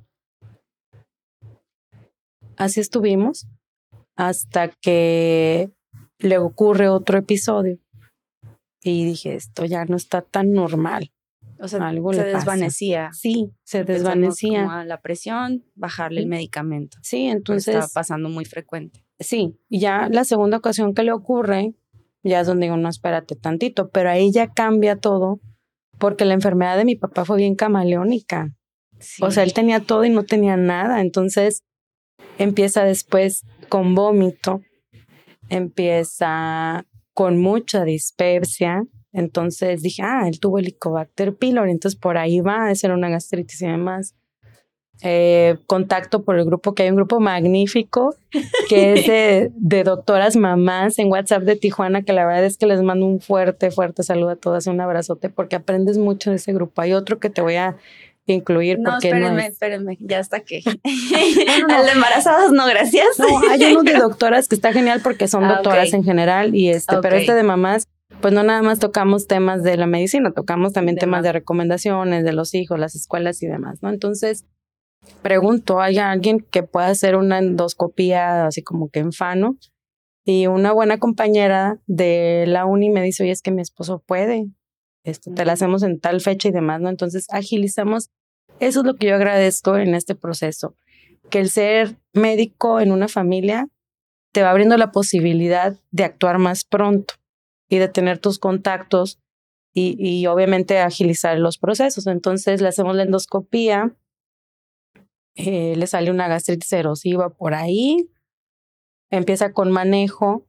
Así 2.56 2.80
estuvimos 2.80 3.46
hasta 4.16 4.68
que 4.68 5.70
le 6.18 6.38
ocurre 6.38 6.88
otro 6.88 7.18
episodio 7.18 7.78
y 8.82 9.04
dije, 9.04 9.34
esto 9.34 9.64
ya 9.64 9.84
no 9.84 9.96
está 9.96 10.22
tan 10.22 10.52
normal. 10.52 11.10
O 11.58 11.68
sea, 11.68 11.86
algo 11.88 12.12
se 12.12 12.24
desvanecía. 12.24 13.10
Sí, 13.12 13.50
se 13.62 13.84
desvanecía. 13.84 14.84
la 14.84 15.00
presión, 15.00 15.64
bajarle 15.74 16.20
el 16.20 16.26
medicamento. 16.26 16.98
Sí, 17.02 17.26
entonces. 17.26 17.74
Estaba 17.74 17.90
pasando 17.92 18.28
muy 18.28 18.44
frecuente. 18.44 19.04
Sí, 19.18 19.58
y 19.68 19.80
ya 19.80 20.08
la 20.10 20.24
segunda 20.24 20.58
ocasión 20.58 20.94
que 20.94 21.02
le 21.02 21.12
ocurre, 21.12 21.74
ya 22.22 22.40
es 22.40 22.46
donde 22.46 22.66
digo, 22.66 22.76
no, 22.76 22.88
espérate 22.88 23.36
tantito, 23.36 23.88
pero 23.90 24.10
ahí 24.10 24.30
ya 24.32 24.52
cambia 24.52 24.96
todo, 24.96 25.40
porque 25.98 26.24
la 26.24 26.34
enfermedad 26.34 26.76
de 26.76 26.84
mi 26.84 26.96
papá 26.96 27.24
fue 27.24 27.38
bien 27.38 27.54
camaleónica. 27.54 28.54
O 29.20 29.30
sea, 29.30 29.42
él 29.42 29.52
tenía 29.52 29.80
todo 29.80 30.04
y 30.04 30.10
no 30.10 30.24
tenía 30.24 30.56
nada. 30.56 31.00
Entonces 31.00 31.62
empieza 32.38 32.84
después 32.84 33.44
con 33.68 33.94
vómito, 33.94 34.60
empieza 35.48 36.84
con 37.12 37.40
mucha 37.40 37.84
dispepsia, 37.84 38.84
entonces 39.16 39.80
dije, 39.80 40.02
ah, 40.02 40.28
él 40.28 40.38
tuvo 40.40 40.58
Helicobacter 40.58 41.34
pylori, 41.34 41.70
entonces 41.70 41.98
por 41.98 42.18
ahí 42.18 42.40
va 42.40 42.68
a 42.68 42.74
ser 42.74 42.92
una 42.92 43.08
gastritis 43.08 43.62
y 43.62 43.66
demás. 43.66 44.14
Eh, 45.02 45.56
contacto 45.66 46.22
por 46.22 46.38
el 46.38 46.44
grupo, 46.44 46.74
que 46.74 46.82
hay 46.82 46.90
un 46.90 46.96
grupo 46.96 47.18
magnífico, 47.18 48.14
que 48.68 48.92
es 48.92 49.06
de, 49.06 49.50
de, 49.56 49.84
doctoras 49.84 50.36
mamás 50.36 50.98
en 50.98 51.10
WhatsApp 51.10 51.44
de 51.44 51.56
Tijuana, 51.56 52.02
que 52.02 52.12
la 52.12 52.26
verdad 52.26 52.44
es 52.44 52.58
que 52.58 52.66
les 52.66 52.82
mando 52.82 53.06
un 53.06 53.20
fuerte, 53.20 53.70
fuerte 53.70 54.02
saludo 54.02 54.30
a 54.30 54.36
todas, 54.36 54.66
un 54.66 54.80
abrazote, 54.82 55.30
porque 55.30 55.56
aprendes 55.56 55.96
mucho 55.96 56.30
de 56.30 56.36
ese 56.36 56.52
grupo. 56.52 56.82
Hay 56.82 56.92
otro 56.92 57.18
que 57.18 57.30
te 57.30 57.40
voy 57.40 57.56
a 57.56 57.76
incluir. 58.26 58.78
No, 58.80 58.98
espérenme, 58.98 59.46
espérenme, 59.46 59.96
ya 60.00 60.18
está 60.18 60.40
que. 60.40 60.60
Al 60.64 61.86
de 61.86 61.92
embarazadas, 61.92 62.52
no, 62.52 62.66
gracias. 62.66 63.18
No, 63.18 63.26
hay 63.50 63.64
uno 63.64 63.82
de 63.82 63.94
doctoras 63.94 64.48
que 64.48 64.54
está 64.54 64.74
genial 64.74 65.00
porque 65.02 65.26
son 65.26 65.44
ah, 65.44 65.54
doctoras 65.54 65.92
en 65.94 66.04
general, 66.04 66.54
y 66.54 66.68
este, 66.68 66.96
pero 67.00 67.16
este 67.16 67.34
de 67.34 67.42
mamás 67.42 67.88
pues 68.20 68.32
no 68.32 68.42
nada 68.42 68.62
más 68.62 68.78
tocamos 68.78 69.26
temas 69.26 69.62
de 69.62 69.76
la 69.76 69.86
medicina, 69.86 70.32
tocamos 70.32 70.72
también 70.72 70.96
temas 70.96 71.22
de 71.22 71.32
recomendaciones 71.32 72.24
de 72.24 72.32
los 72.32 72.54
hijos, 72.54 72.78
las 72.78 72.94
escuelas 72.94 73.42
y 73.42 73.46
demás, 73.46 73.82
¿no? 73.82 73.90
Entonces, 73.90 74.46
pregunto, 75.22 75.80
¿hay 75.80 75.98
alguien 75.98 76.40
que 76.40 76.62
pueda 76.62 76.88
hacer 76.88 77.16
una 77.16 77.38
endoscopía 77.38 78.46
así 78.46 78.62
como 78.62 78.88
que 78.88 79.00
en 79.00 79.12
fano? 79.12 79.56
Y 80.24 80.48
una 80.48 80.72
buena 80.72 80.98
compañera 80.98 81.78
de 81.86 82.44
la 82.48 82.64
uni 82.64 82.90
me 82.90 83.02
dice, 83.02 83.22
oye, 83.22 83.32
es 83.32 83.42
que 83.42 83.52
mi 83.52 83.62
esposo 83.62 84.02
puede, 84.04 84.46
esto 85.04 85.30
te 85.32 85.44
la 85.44 85.52
hacemos 85.52 85.82
en 85.82 86.00
tal 86.00 86.20
fecha 86.20 86.48
y 86.48 86.52
demás, 86.52 86.80
¿no? 86.80 86.88
Entonces, 86.88 87.26
agilizamos. 87.30 88.10
Eso 88.58 88.80
es 88.80 88.86
lo 88.86 88.96
que 88.96 89.08
yo 89.08 89.14
agradezco 89.14 89.76
en 89.76 89.94
este 89.94 90.14
proceso, 90.14 90.76
que 91.30 91.40
el 91.40 91.50
ser 91.50 91.96
médico 92.14 92.80
en 92.80 92.90
una 92.90 93.06
familia 93.06 93.68
te 94.32 94.42
va 94.42 94.50
abriendo 94.50 94.76
la 94.78 94.90
posibilidad 94.92 95.78
de 95.90 96.04
actuar 96.04 96.38
más 96.38 96.64
pronto 96.64 97.14
y 97.68 97.78
de 97.78 97.88
tener 97.88 98.18
tus 98.18 98.38
contactos 98.38 99.18
y, 99.72 99.96
y 99.98 100.26
obviamente 100.26 100.78
agilizar 100.78 101.38
los 101.38 101.58
procesos. 101.58 102.06
Entonces 102.06 102.60
le 102.60 102.68
hacemos 102.68 102.96
la 102.96 103.02
endoscopía, 103.02 103.94
eh, 105.34 105.76
le 105.76 105.86
sale 105.86 106.10
una 106.10 106.28
gastritis 106.28 106.72
erosiva 106.72 107.30
por 107.30 107.54
ahí, 107.54 108.08
empieza 109.10 109.52
con 109.52 109.70
manejo 109.70 110.46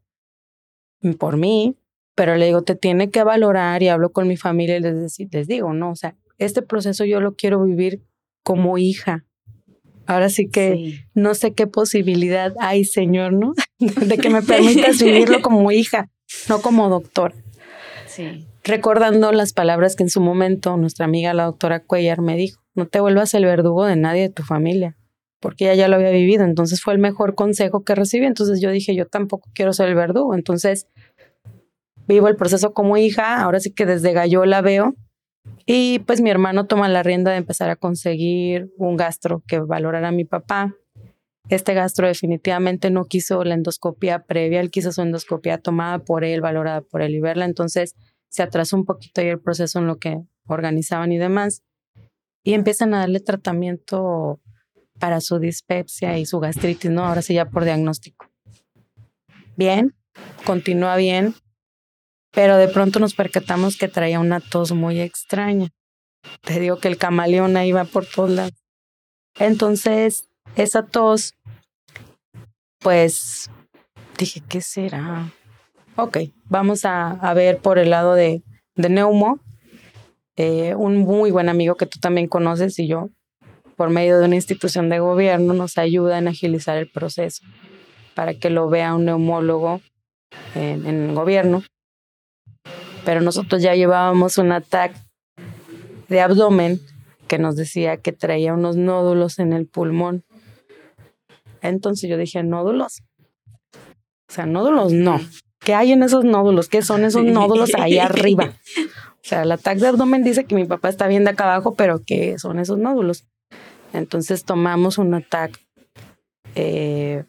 por 1.19 1.37
mí, 1.37 1.75
pero 2.15 2.35
le 2.35 2.45
digo, 2.45 2.63
te 2.63 2.75
tiene 2.75 3.11
que 3.11 3.23
valorar 3.23 3.83
y 3.83 3.89
hablo 3.89 4.11
con 4.11 4.27
mi 4.27 4.37
familia 4.37 4.77
y 4.77 4.79
les, 4.79 5.19
les 5.19 5.47
digo, 5.47 5.73
no, 5.73 5.91
o 5.91 5.95
sea, 5.95 6.15
este 6.37 6.61
proceso 6.61 7.03
yo 7.03 7.19
lo 7.19 7.35
quiero 7.35 7.63
vivir 7.63 8.01
como 8.43 8.77
hija. 8.77 9.25
Ahora 10.05 10.29
sí 10.29 10.49
que 10.49 11.03
no 11.13 11.35
sé 11.35 11.53
qué 11.53 11.67
posibilidad 11.67 12.53
hay, 12.61 12.85
Señor, 12.85 13.33
¿no? 13.33 13.53
de 13.79 14.17
que 14.17 14.29
me 14.29 14.41
permitas 14.41 15.01
vivirlo 15.01 15.41
como 15.41 15.69
hija 15.71 16.09
no 16.49 16.61
como 16.61 16.89
doctor. 16.89 17.33
Sí. 18.07 18.45
Recordando 18.63 19.31
las 19.31 19.53
palabras 19.53 19.95
que 19.95 20.03
en 20.03 20.09
su 20.09 20.21
momento 20.21 20.75
nuestra 20.77 21.05
amiga 21.05 21.33
la 21.33 21.45
doctora 21.45 21.81
Cuellar 21.81 22.21
me 22.21 22.35
dijo, 22.35 22.61
no 22.75 22.85
te 22.87 22.99
vuelvas 22.99 23.33
el 23.33 23.45
verdugo 23.45 23.85
de 23.85 23.95
nadie 23.95 24.23
de 24.23 24.29
tu 24.29 24.43
familia, 24.43 24.97
porque 25.39 25.65
ella 25.65 25.75
ya 25.75 25.87
lo 25.87 25.95
había 25.95 26.11
vivido, 26.11 26.43
entonces 26.43 26.81
fue 26.81 26.93
el 26.93 26.99
mejor 26.99 27.35
consejo 27.35 27.83
que 27.83 27.95
recibí, 27.95 28.25
entonces 28.25 28.59
yo 28.59 28.69
dije, 28.69 28.93
yo 28.93 29.07
tampoco 29.07 29.49
quiero 29.53 29.71
ser 29.73 29.89
el 29.89 29.95
verdugo, 29.95 30.35
entonces 30.35 30.87
vivo 32.07 32.27
el 32.27 32.35
proceso 32.35 32.73
como 32.73 32.97
hija, 32.97 33.41
ahora 33.41 33.59
sí 33.59 33.73
que 33.73 33.85
desde 33.85 34.13
gallo 34.13 34.45
la 34.45 34.61
veo, 34.61 34.95
y 35.65 35.99
pues 35.99 36.21
mi 36.21 36.29
hermano 36.29 36.65
toma 36.65 36.89
la 36.89 37.03
rienda 37.03 37.31
de 37.31 37.37
empezar 37.37 37.69
a 37.69 37.75
conseguir 37.75 38.69
un 38.77 38.97
gastro 38.97 39.43
que 39.47 39.59
valorara 39.59 40.09
a 40.09 40.11
mi 40.11 40.25
papá, 40.25 40.75
este 41.49 41.73
gastro 41.73 42.07
definitivamente 42.07 42.89
no 42.89 43.05
quiso 43.05 43.43
la 43.43 43.53
endoscopia 43.53 44.23
previa, 44.25 44.59
él 44.59 44.71
quiso 44.71 44.91
su 44.91 45.01
endoscopia 45.01 45.57
tomada 45.57 45.99
por 45.99 46.23
él, 46.23 46.41
valorada 46.41 46.81
por 46.81 47.01
él 47.01 47.15
y 47.15 47.21
verla. 47.21 47.45
Entonces 47.45 47.95
se 48.29 48.43
atrasó 48.43 48.75
un 48.75 48.85
poquito 48.85 49.21
ahí 49.21 49.27
el 49.27 49.39
proceso 49.39 49.79
en 49.79 49.87
lo 49.87 49.97
que 49.97 50.17
organizaban 50.45 51.11
y 51.11 51.17
demás. 51.17 51.63
Y 52.43 52.53
empiezan 52.53 52.93
a 52.93 52.99
darle 52.99 53.19
tratamiento 53.19 54.41
para 54.99 55.21
su 55.21 55.39
dispepsia 55.39 56.17
y 56.17 56.25
su 56.25 56.39
gastritis, 56.39 56.91
¿no? 56.91 57.05
Ahora 57.05 57.21
sí 57.21 57.33
ya 57.33 57.49
por 57.49 57.63
diagnóstico. 57.63 58.29
Bien, 59.55 59.95
continúa 60.45 60.95
bien, 60.95 61.33
pero 62.31 62.57
de 62.57 62.67
pronto 62.67 62.99
nos 62.99 63.15
percatamos 63.15 63.77
que 63.77 63.87
traía 63.87 64.19
una 64.19 64.39
tos 64.39 64.71
muy 64.71 64.99
extraña. 64.99 65.69
Te 66.41 66.59
digo 66.59 66.77
que 66.77 66.87
el 66.87 66.97
camaleón 66.97 67.57
ahí 67.57 67.71
va 67.71 67.85
por 67.85 68.05
todos 68.05 68.29
lados. 68.29 68.53
Entonces, 69.39 70.29
esa 70.55 70.85
tos 70.85 71.36
pues 72.87 73.51
dije, 74.17 74.41
¿qué 74.47 74.61
será? 74.61 75.29
Ok, 75.97 76.19
vamos 76.45 76.85
a, 76.85 77.33
ver 77.33 77.57
por 77.57 77.79
el 77.79 77.89
lado 77.89 78.13
de, 78.13 78.43
de 78.77 78.87
Neumo, 78.87 79.41
eh, 80.37 80.73
un 80.73 80.99
muy 80.99 81.31
buen 81.31 81.49
amigo 81.49 81.75
que 81.75 81.85
tú 81.85 81.99
también 81.99 82.29
conoces 82.29 82.79
y 82.79 82.87
yo, 82.87 83.09
por 83.75 83.89
medio 83.89 84.17
de 84.17 84.25
una 84.27 84.35
institución 84.35 84.87
de 84.87 84.99
gobierno, 84.99 85.53
nos 85.53 85.77
ayuda 85.77 86.17
en 86.17 86.29
agilizar 86.29 86.77
el 86.77 86.89
proceso 86.89 87.43
para 88.15 88.35
que 88.35 88.49
lo 88.49 88.69
vea 88.69 88.95
un 88.95 89.03
neumólogo 89.03 89.81
en, 90.55 90.85
en 90.85 91.09
el 91.09 91.13
gobierno. 91.13 91.63
Pero 93.03 93.19
nosotros 93.19 93.61
ya 93.61 93.75
llevábamos 93.75 94.37
un 94.37 94.53
ataque 94.53 94.97
de 96.07 96.21
abdomen 96.21 96.79
que 97.27 97.37
nos 97.37 97.57
decía 97.57 97.97
que 97.97 98.13
traía 98.13 98.53
unos 98.53 98.77
nódulos 98.77 99.39
en 99.39 99.51
el 99.51 99.67
pulmón. 99.67 100.23
Entonces 101.69 102.09
yo 102.09 102.17
dije, 102.17 102.43
nódulos. 102.43 103.01
O 104.29 104.33
sea, 104.33 104.45
nódulos 104.45 104.91
no. 104.93 105.19
¿qué 105.59 105.73
hay 105.73 105.91
en 105.91 106.03
esos 106.03 106.23
nódulos? 106.23 106.69
¿Qué 106.69 106.81
son 106.81 107.03
esos 107.03 107.23
nódulos 107.23 107.71
ahí 107.75 107.97
arriba? 107.97 108.53
O 109.17 109.29
sea, 109.29 109.41
el 109.43 109.51
ataque 109.51 109.81
de 109.81 109.87
abdomen 109.87 110.23
dice 110.23 110.45
que 110.45 110.55
mi 110.55 110.63
papá 110.63 110.87
está 110.87 111.05
bien 111.05 111.25
de 111.25 111.31
acá 111.31 111.43
abajo, 111.43 111.75
pero 111.75 112.01
¿qué 112.05 112.39
son 112.39 112.59
esos 112.59 112.77
nódulos? 112.77 113.27
Entonces 113.91 114.45
tomamos 114.45 114.97
un 114.97 115.13
ataque 115.13 115.59
eh, 116.55 117.25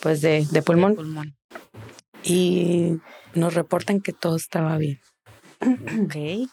pues 0.00 0.20
de, 0.20 0.48
de 0.50 0.62
pulmón. 0.62 0.96
pulmón. 0.96 1.36
y 2.24 2.98
nos 3.36 3.54
reportan 3.54 4.00
que 4.00 4.12
todo 4.12 4.34
estaba 4.34 4.76
bien. 4.78 4.98
Ok. 5.60 6.50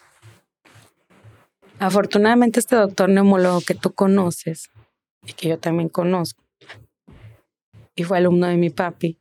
Afortunadamente 1.79 2.59
este 2.59 2.75
doctor 2.75 3.09
neumólogo 3.09 3.61
que 3.61 3.73
tú 3.73 3.91
conoces 3.91 4.69
y 5.25 5.33
que 5.33 5.49
yo 5.49 5.59
también 5.59 5.89
conozco 5.89 6.45
y 7.95 8.03
fue 8.03 8.17
alumno 8.17 8.47
de 8.47 8.57
mi 8.57 8.69
papi, 8.69 9.17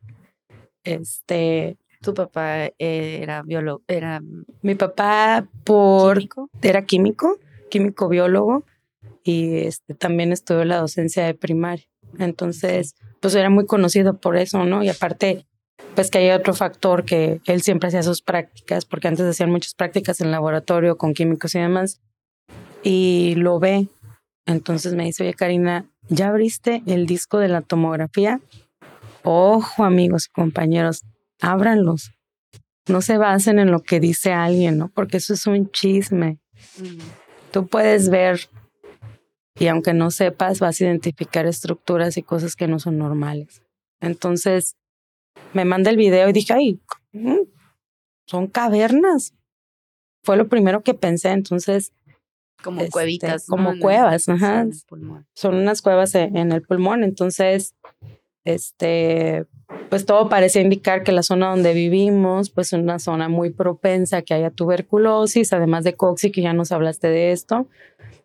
este, 0.82 1.78
Tu 2.02 2.12
papá 2.12 2.70
era 2.78 3.42
biólogo, 3.42 3.82
era 3.88 4.20
mi 4.60 4.74
papá 4.74 5.48
por 5.64 6.18
químico. 6.18 6.50
era 6.60 6.84
químico, 6.84 7.38
químico 7.70 8.08
biólogo 8.08 8.64
y 9.22 9.60
este 9.60 9.94
también 9.94 10.30
estudió 10.30 10.64
la 10.66 10.78
docencia 10.78 11.24
de 11.24 11.32
primaria. 11.32 11.86
Entonces, 12.18 12.94
pues 13.20 13.34
era 13.34 13.48
muy 13.48 13.64
conocido 13.64 14.20
por 14.20 14.36
eso, 14.36 14.64
¿no? 14.64 14.82
Y 14.84 14.90
aparte, 14.90 15.46
pues 15.94 16.10
que 16.10 16.18
hay 16.18 16.30
otro 16.32 16.52
factor 16.52 17.06
que 17.06 17.40
él 17.46 17.62
siempre 17.62 17.88
hacía 17.88 18.02
sus 18.02 18.20
prácticas, 18.20 18.84
porque 18.84 19.08
antes 19.08 19.24
hacían 19.24 19.50
muchas 19.50 19.74
prácticas 19.74 20.20
en 20.20 20.30
laboratorio 20.30 20.98
con 20.98 21.14
químicos 21.14 21.54
y 21.54 21.60
demás, 21.60 22.02
y 22.82 23.34
lo 23.36 23.58
ve. 23.58 23.88
Entonces 24.44 24.92
me 24.92 25.04
dice, 25.04 25.22
oye 25.22 25.32
Karina, 25.32 25.88
¿ya 26.08 26.28
abriste 26.28 26.82
el 26.86 27.06
disco 27.06 27.38
de 27.38 27.48
la 27.48 27.60
tomografía? 27.60 28.40
Ojo 29.22 29.84
amigos 29.84 30.26
y 30.26 30.32
compañeros, 30.32 31.02
ábranlos. 31.40 32.12
No 32.86 33.00
se 33.00 33.16
basen 33.16 33.58
en 33.58 33.70
lo 33.70 33.80
que 33.80 34.00
dice 34.00 34.32
alguien, 34.32 34.76
¿no? 34.76 34.88
Porque 34.88 35.16
eso 35.16 35.34
es 35.34 35.46
un 35.46 35.70
chisme. 35.70 36.38
Mm. 36.78 36.98
Tú 37.50 37.66
puedes 37.66 38.10
ver 38.10 38.48
y 39.58 39.68
aunque 39.68 39.92
no 39.94 40.10
sepas, 40.10 40.58
vas 40.58 40.80
a 40.80 40.84
identificar 40.84 41.46
estructuras 41.46 42.16
y 42.16 42.22
cosas 42.22 42.56
que 42.56 42.66
no 42.66 42.80
son 42.80 42.98
normales. 42.98 43.62
Entonces, 44.00 44.76
me 45.52 45.64
manda 45.64 45.90
el 45.90 45.96
video 45.96 46.28
y 46.28 46.32
dije, 46.32 46.52
ay, 46.52 46.80
mm, 47.12 47.46
son 48.26 48.48
cavernas. 48.48 49.32
Fue 50.22 50.36
lo 50.36 50.48
primero 50.48 50.82
que 50.82 50.94
pensé. 50.94 51.30
Entonces, 51.30 51.92
Como 52.64 52.80
Este, 52.80 52.90
cuevitas. 52.90 53.46
como 53.46 53.68
En 53.70 53.74
el- 53.76 53.80
cuevas, 53.82 54.22
sí, 54.24 54.32
ajá. 54.32 54.62
en 54.62 54.70
el 54.72 54.76
pulmón. 54.88 55.26
son 55.34 55.54
unas 55.56 55.82
cuevas 55.82 56.14
e- 56.14 56.30
en 56.34 56.50
el 56.50 56.62
pulmón. 56.62 57.04
Entonces, 57.04 57.74
este, 58.44 59.46
pues 59.90 60.04
todo 60.06 60.28
parecía 60.28 60.62
indicar 60.62 61.02
que 61.02 61.12
la 61.12 61.22
zona 61.22 61.50
donde 61.50 61.72
vivimos, 61.74 62.50
pues 62.50 62.72
es 62.72 62.78
una 62.78 62.98
zona 62.98 63.28
muy 63.28 63.50
propensa 63.50 64.18
a 64.18 64.22
que 64.22 64.34
haya 64.34 64.50
tuberculosis, 64.50 65.52
además 65.52 65.84
de 65.84 65.94
coxi, 65.94 66.30
que 66.30 66.42
ya 66.42 66.52
nos 66.52 66.72
hablaste 66.72 67.08
de 67.08 67.32
esto, 67.32 67.68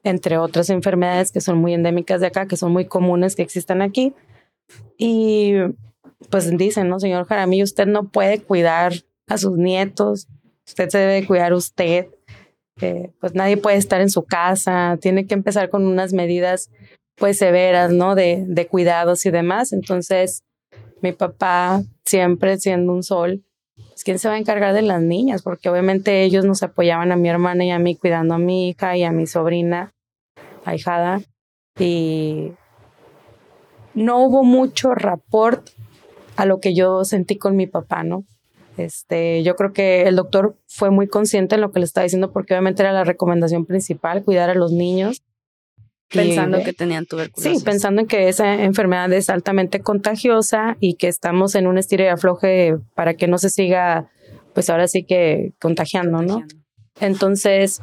entre 0.04 0.38
otras 0.38 0.70
enfermedades 0.70 1.32
que 1.32 1.42
son 1.42 1.58
muy 1.60 1.74
endémicas 1.74 2.22
de 2.22 2.28
acá, 2.28 2.48
que 2.48 2.58
son 2.58 2.72
muy 2.72 2.86
comunes 2.86 3.36
que 3.36 3.42
existan 3.44 3.82
aquí. 3.82 4.14
Y 4.98 5.54
pues 6.30 6.56
dicen, 6.58 6.90
¿no, 6.90 7.00
señor 7.00 7.26
Jaramillo? 7.26 7.64
Usted 7.64 7.88
no 7.88 8.10
puede 8.10 8.40
cuidar 8.42 8.94
a 9.28 9.38
sus 9.38 9.58
nietos, 9.58 10.28
usted 10.68 10.90
se 10.90 10.98
debe 10.98 11.26
cuidar 11.26 11.54
usted. 11.54 12.08
Eh, 12.82 13.12
pues 13.20 13.36
nadie 13.36 13.58
puede 13.58 13.78
estar 13.78 14.02
en 14.02 14.10
su 14.10 14.24
casa, 14.24 14.98
tiene 15.02 15.26
que 15.26 15.34
empezar 15.34 15.70
con 15.70 15.86
unas 15.86 16.14
medidas 16.14 16.70
pues 17.16 17.38
severas, 17.38 17.92
¿no? 17.92 18.16
De, 18.16 18.68
cuidados 18.70 19.26
y 19.26 19.32
demás. 19.32 19.74
Entonces, 19.74 20.44
mi 21.02 21.12
papá, 21.12 21.84
siempre 22.06 22.58
siendo 22.58 22.94
un 22.94 23.04
sol, 23.04 23.44
pues 23.76 24.04
quién 24.04 24.20
se 24.20 24.30
va 24.30 24.36
a 24.36 24.40
encargar 24.40 24.74
de 24.74 24.82
las 24.82 25.02
niñas, 25.02 25.44
porque 25.44 25.70
obviamente 25.70 26.24
ellos 26.24 26.46
nos 26.46 26.64
apoyaban 26.64 27.12
a 27.12 27.18
mi 27.18 27.30
hermana 27.30 27.66
y 27.66 27.72
a 27.72 27.80
mí 27.80 27.96
cuidando 27.96 28.36
a 28.36 28.40
mi 28.40 28.70
hija 28.70 28.96
y 28.96 29.04
a 29.04 29.12
mi 29.12 29.28
sobrina, 29.28 29.94
ahijada, 30.66 31.22
y 31.78 32.54
no 33.94 34.24
hubo 34.24 34.44
mucho 34.44 34.94
rapport 34.94 35.70
a 36.38 36.46
lo 36.46 36.60
que 36.60 36.74
yo 36.74 37.04
sentí 37.04 37.38
con 37.38 37.56
mi 37.56 37.68
papá, 37.68 38.04
¿no? 38.04 38.24
Este, 38.80 39.44
yo 39.44 39.56
creo 39.56 39.74
que 39.74 40.04
el 40.04 40.16
doctor 40.16 40.56
fue 40.68 40.90
muy 40.90 41.08
consciente 41.08 41.56
en 41.56 41.62
lo 41.62 41.72
que 41.72 41.80
le 41.80 41.86
estaba 41.86 42.04
diciendo 42.04 42.32
porque 42.32 42.54
obviamente 42.54 42.82
era 42.82 42.92
la 42.92 43.04
recomendación 43.04 43.66
principal, 43.66 44.24
cuidar 44.24 44.50
a 44.50 44.56
los 44.56 44.72
niños. 44.72 45.22
Y- 46.12 46.18
Pensando 46.18 46.64
que 46.64 46.74
tenían 46.74 47.06
tuberculosis. 47.06 47.60
Sí, 47.60 47.64
pensando 47.66 48.02
en 48.02 48.08
que 48.08 48.30
esa 48.30 48.64
enfermedad 48.64 49.12
es 49.14 49.30
altamente 49.30 49.80
contagiosa 49.82 50.76
y 50.80 50.96
que 50.96 51.08
estamos 51.08 51.54
en 51.56 51.68
un 51.68 51.78
estire 51.78 52.06
y 52.06 52.08
afloje 52.08 52.78
para 52.96 53.14
que 53.14 53.28
no 53.28 53.38
se 53.38 53.50
siga, 53.50 54.10
pues 54.56 54.70
ahora 54.70 54.88
sí 54.88 55.04
que 55.04 55.54
contagiando, 55.60 56.22
¿no? 56.24 56.44
Entonces, 57.00 57.82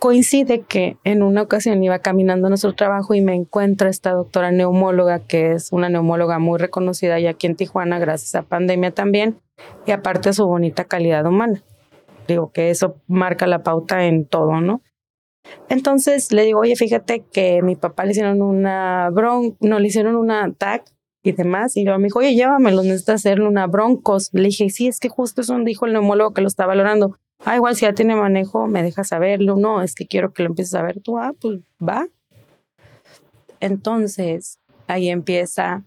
coincide 0.00 0.62
que 0.62 0.96
en 1.04 1.22
una 1.22 1.42
ocasión 1.42 1.84
iba 1.84 2.00
caminando 2.00 2.46
a 2.46 2.50
nuestro 2.50 2.74
trabajo 2.74 3.14
y 3.14 3.20
me 3.20 3.34
encuentro 3.34 3.88
esta 3.88 4.12
doctora 4.12 4.50
neumóloga, 4.50 5.20
que 5.20 5.52
es 5.52 5.70
una 5.70 5.88
neumóloga 5.88 6.40
muy 6.40 6.58
reconocida 6.58 7.20
ya 7.20 7.30
aquí 7.30 7.46
en 7.46 7.54
Tijuana, 7.54 8.00
gracias 8.00 8.34
a 8.34 8.42
pandemia 8.42 8.90
también, 8.90 9.38
y 9.86 9.92
aparte 9.92 10.32
su 10.32 10.46
bonita 10.46 10.84
calidad 10.84 11.24
humana. 11.26 11.62
Digo 12.26 12.50
que 12.50 12.70
eso 12.70 12.96
marca 13.06 13.46
la 13.46 13.62
pauta 13.62 14.06
en 14.06 14.26
todo, 14.26 14.60
¿no? 14.60 14.80
Entonces 15.68 16.32
le 16.32 16.44
digo, 16.44 16.60
oye, 16.60 16.76
fíjate 16.76 17.24
que 17.32 17.62
mi 17.62 17.76
papá 17.76 18.04
le 18.04 18.12
hicieron 18.12 18.42
una 18.42 19.10
bron, 19.10 19.56
no, 19.60 19.78
le 19.78 19.88
hicieron 19.88 20.16
una 20.16 20.52
TAC 20.52 20.84
y 21.22 21.32
demás. 21.32 21.76
Y 21.76 21.84
luego 21.84 21.98
me 21.98 22.06
dijo, 22.06 22.20
oye, 22.20 22.34
llévamelo, 22.34 22.82
necesita 22.82 23.14
hacerle 23.14 23.48
una 23.48 23.66
broncos. 23.66 24.30
Le 24.32 24.44
dije, 24.44 24.70
sí, 24.70 24.88
es 24.88 25.00
que 25.00 25.08
justo 25.08 25.40
eso 25.40 25.58
dijo 25.58 25.86
el 25.86 25.92
neumólogo 25.92 26.32
que 26.32 26.42
lo 26.42 26.48
está 26.48 26.66
valorando. 26.66 27.18
Ah, 27.44 27.56
igual 27.56 27.74
si 27.74 27.82
ya 27.86 27.94
tiene 27.94 28.14
manejo, 28.14 28.66
me 28.66 28.82
deja 28.82 29.02
saberlo. 29.04 29.56
No, 29.56 29.82
es 29.82 29.94
que 29.94 30.06
quiero 30.06 30.32
que 30.32 30.42
lo 30.42 30.50
empieces 30.50 30.74
a 30.74 30.82
ver 30.82 31.00
tú. 31.00 31.18
Ah, 31.18 31.32
pues 31.40 31.60
va. 31.82 32.06
Entonces, 33.60 34.58
ahí 34.86 35.08
empieza 35.08 35.84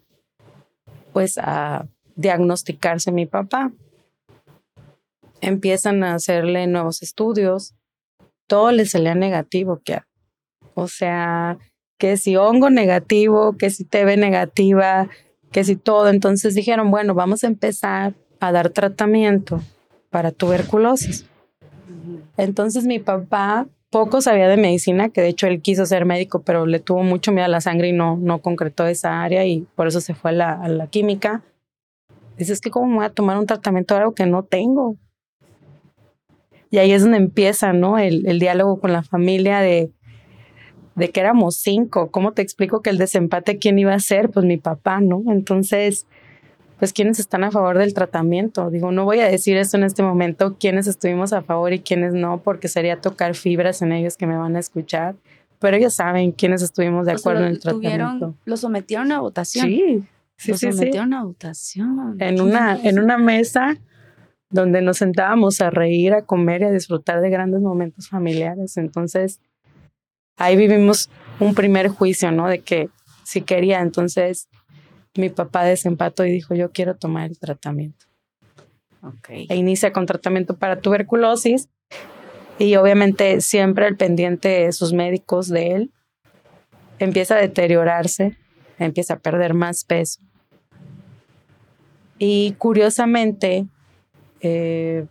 pues 1.12 1.38
a 1.38 1.88
diagnosticarse 2.16 3.12
mi 3.12 3.26
papá. 3.26 3.72
Empiezan 5.42 6.04
a 6.04 6.16
hacerle 6.16 6.68
nuevos 6.68 7.04
estudios. 7.04 7.76
Todo 8.48 8.72
le 8.72 8.86
salía 8.86 9.16
negativo, 9.16 9.82
que 9.84 10.02
O 10.74 10.88
sea, 10.88 11.58
que 11.98 12.18
si 12.18 12.36
hongo 12.36 12.70
negativo, 12.70 13.58
que 13.58 13.70
si 13.70 13.86
TV 13.86 14.18
negativa, 14.18 15.08
que 15.52 15.64
si 15.64 15.76
todo. 15.76 16.10
Entonces 16.10 16.56
dijeron, 16.56 16.90
bueno, 16.90 17.14
vamos 17.14 17.44
a 17.44 17.48
empezar 17.48 18.14
a 18.40 18.52
dar 18.52 18.70
tratamiento 18.70 19.62
para 20.10 20.32
tuberculosis. 20.32 21.28
Entonces 22.38 22.86
mi 22.86 23.00
papá 23.00 23.68
poco 23.90 24.22
sabía 24.22 24.48
de 24.48 24.58
medicina, 24.58 25.10
que 25.10 25.22
de 25.22 25.30
hecho 25.30 25.46
él 25.48 25.62
quiso 25.62 25.86
ser 25.86 26.06
médico, 26.06 26.42
pero 26.42 26.66
le 26.66 26.80
tuvo 26.80 27.04
mucho 27.04 27.32
miedo 27.32 27.46
a 27.46 27.50
la 27.50 27.62
sangre 27.62 27.90
y 27.90 27.94
no, 27.94 28.18
no 28.18 28.40
concretó 28.40 28.88
esa 28.88 29.22
área 29.22 29.46
y 29.46 29.68
por 29.76 29.88
eso 29.88 30.02
se 30.02 30.16
fue 30.16 30.32
a 30.32 30.34
la, 30.34 30.54
a 30.54 30.68
la 30.68 30.88
química. 30.88 31.44
Dice, 32.38 32.54
es 32.54 32.62
que 32.62 32.72
cómo 32.72 32.88
me 32.88 32.96
voy 32.96 33.06
a 33.06 33.12
tomar 33.12 33.38
un 33.38 33.46
tratamiento 33.46 33.94
de 33.94 34.00
algo 34.02 34.16
que 34.16 34.26
no 34.26 34.44
tengo. 34.44 34.98
Y 36.72 36.80
ahí 36.80 36.92
es 36.92 37.04
donde 37.04 37.18
empieza, 37.18 37.72
¿no? 37.72 38.00
El, 38.00 38.26
el 38.28 38.40
diálogo 38.40 38.80
con 38.80 38.92
la 38.92 39.04
familia 39.04 39.60
de, 39.60 39.92
de 40.96 41.10
que 41.12 41.20
éramos 41.20 41.58
cinco. 41.58 42.10
¿Cómo 42.10 42.32
te 42.32 42.42
explico 42.42 42.82
que 42.82 42.90
el 42.90 42.98
desempate 42.98 43.60
quién 43.60 43.78
iba 43.78 43.94
a 43.94 44.00
ser? 44.00 44.32
Pues 44.32 44.44
mi 44.44 44.58
papá, 44.58 45.00
¿no? 45.00 45.22
Entonces, 45.28 46.08
pues 46.84 46.92
quiénes 46.92 47.18
están 47.18 47.46
a 47.46 47.50
favor 47.52 47.78
del 47.78 47.94
tratamiento. 47.94 48.70
Digo, 48.70 48.92
no 48.92 49.06
voy 49.06 49.22
a 49.22 49.26
decir 49.30 49.56
eso 49.56 49.78
en 49.78 49.84
este 49.86 50.04
momento, 50.04 50.58
quiénes 50.60 50.86
estuvimos 50.86 51.32
a 51.32 51.42
favor 51.42 51.72
y 51.72 51.80
quiénes 51.80 52.14
no, 52.14 52.40
porque 52.44 52.68
sería 52.68 53.00
tocar 53.00 53.36
fibras 53.36 53.82
en 53.82 53.94
ellos 53.94 54.18
que 54.18 54.28
me 54.28 54.36
van 54.36 54.58
a 54.58 54.60
escuchar. 54.60 55.16
Pero 55.60 55.78
ellos 55.78 55.94
saben 55.94 56.34
quiénes 56.34 56.62
estuvimos 56.62 57.06
de 57.06 57.14
O 57.14 57.18
sea, 57.18 57.22
acuerdo 57.22 57.46
en 57.46 57.52
el 57.54 57.60
tratamiento. 57.62 58.06
tuvieron- 58.18 58.38
Lo 58.44 58.58
sometieron 58.58 59.14
a 59.14 59.22
votación. 59.22 59.66
Sí, 59.68 60.04
sí, 60.36 60.52
lo 60.52 60.58
sí, 60.58 60.68
sí. 60.68 60.72
sometieron 60.74 61.14
a 61.14 61.24
votación. 61.24 62.18
En 62.20 62.42
una, 62.42 62.78
en 62.84 63.00
una 63.00 63.18
mesa 63.18 63.78
donde 64.50 64.82
nos 64.82 64.98
sentábamos 64.98 65.62
a 65.62 65.70
reír, 65.70 66.14
a 66.14 66.24
comer 66.24 66.64
y 66.64 66.66
a 66.66 66.72
disfrutar 66.72 67.22
de 67.22 67.30
grandes 67.30 67.62
momentos 67.62 68.10
familiares. 68.10 68.76
Entonces, 68.76 69.40
ahí 70.36 70.58
vivimos 70.58 71.10
un 71.40 71.56
primer 71.56 71.88
juicio, 71.88 72.30
¿no? 72.34 72.50
De 72.50 72.60
que 72.60 72.90
si 73.24 73.40
quería, 73.42 73.80
entonces 73.80 74.50
mi 75.16 75.30
papá 75.30 75.64
desempató 75.64 76.26
y 76.26 76.32
dijo, 76.32 76.56
yo 76.56 76.72
quiero 76.72 76.96
tomar 76.96 77.30
el 77.30 77.38
tratamiento. 77.38 78.06
Ok. 79.02 79.30
E 79.50 79.56
inicia 79.56 79.92
con 79.92 80.06
tratamiento 80.06 80.58
para 80.58 80.80
tuberculosis 80.80 81.70
y 82.58 82.76
obviamente 82.76 83.42
siempre 83.42 83.86
al 83.86 83.98
pendiente 83.98 84.48
de 84.48 84.72
sus 84.72 84.94
médicos 84.94 85.50
de 85.50 85.72
él. 85.72 85.92
Empieza 87.00 87.36
a 87.36 87.42
deteriorarse, 87.42 88.38
empieza 88.80 89.16
a 89.16 89.20
perder 89.20 89.54
más 89.54 89.84
peso. 89.84 90.22
Y 92.18 92.54
curiosamente, 92.58 93.66
eh, 94.40 95.06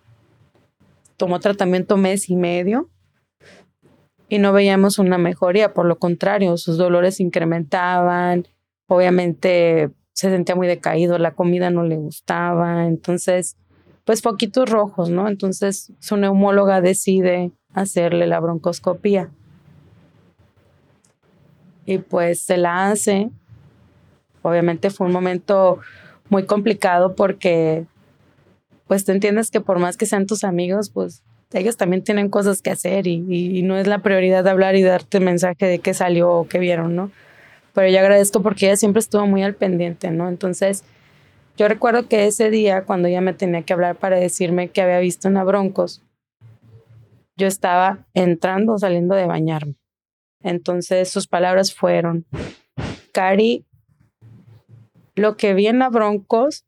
tomó 1.17 1.41
tratamiento 1.41 1.97
mes 1.97 2.31
y 2.31 2.37
medio 2.37 2.89
y 4.29 4.39
no 4.39 4.53
veíamos 4.53 4.99
una 4.99 5.19
mejoría, 5.19 5.75
por 5.75 5.85
lo 5.87 5.99
contrario, 5.99 6.57
sus 6.57 6.79
dolores 6.79 7.21
incrementaban, 7.21 8.49
obviamente 8.95 9.91
se 10.13 10.31
sentía 10.31 10.55
muy 10.55 10.67
decaído, 10.67 11.19
la 11.19 11.33
comida 11.33 11.71
no 11.71 11.83
le 11.85 11.97
gustaba, 11.97 12.87
entonces, 12.87 13.57
pues 14.05 14.23
poquitos 14.23 14.69
rojos, 14.69 15.11
¿no? 15.11 15.29
Entonces 15.29 15.93
su 15.99 16.17
neumóloga 16.17 16.81
decide 16.81 17.53
hacerle 17.73 18.27
la 18.27 18.41
broncoscopía. 18.41 19.31
Y 21.85 21.99
pues 21.99 22.41
se 22.41 22.57
la 22.57 22.91
hace. 22.91 23.31
Obviamente 24.43 24.91
fue 24.91 25.07
un 25.07 25.13
momento 25.13 25.81
muy 26.29 26.45
complicado 26.45 27.15
porque 27.15 27.87
pues 28.87 29.05
te 29.05 29.13
entiendes 29.13 29.51
que 29.51 29.61
por 29.61 29.79
más 29.79 29.97
que 29.97 30.07
sean 30.07 30.27
tus 30.27 30.45
amigos, 30.45 30.91
pues 30.91 31.23
ellos 31.53 31.77
también 31.77 32.03
tienen 32.03 32.29
cosas 32.29 32.63
que 32.63 32.71
hacer 32.71 33.07
y, 33.07 33.63
no 33.63 33.77
es 33.77 33.87
la 33.87 33.99
prioridad 33.99 34.47
hablar 34.47 34.75
y 34.77 34.83
darte 34.83 35.21
mensaje 35.21 35.67
de 35.67 35.79
qué 35.79 35.95
salió 35.95 36.31
o 36.31 36.49
qué 36.49 36.59
vieron, 36.59 36.97
¿no? 36.97 37.11
Pero 37.73 37.89
yo 37.89 37.99
agradezco 37.99 38.43
porque 38.43 38.67
ella 38.67 38.77
siempre 38.77 39.01
estuvo 39.01 39.27
muy 39.27 39.43
al 39.43 39.55
pendiente, 39.55 40.11
¿no? 40.11 40.29
Entonces, 40.29 40.85
yo 41.57 41.69
recuerdo 41.69 42.09
que 42.09 42.27
ese 42.27 42.51
día, 42.51 42.85
cuando 42.85 43.09
ella 43.09 43.21
me 43.21 43.35
tenía 43.35 43.63
que 43.63 43.73
hablar 43.73 43.97
para 43.97 44.17
decirme 44.17 44.71
que 44.71 44.83
había 44.83 44.99
visto 44.99 45.29
una 45.29 45.45
Broncos, 45.45 46.03
yo 47.37 47.47
estaba 47.47 48.07
entrando, 48.15 48.79
saliendo 48.79 49.15
de 49.15 49.27
bañarme. 49.27 49.77
Entonces, 50.41 51.11
sus 51.11 51.27
palabras 51.27 51.75
fueron, 51.75 52.27
Cari, 53.13 53.67
lo 55.15 55.37
que 55.37 55.55
vi 55.55 55.67
en 55.67 55.79
la 55.79 55.89
Broncos 55.89 56.67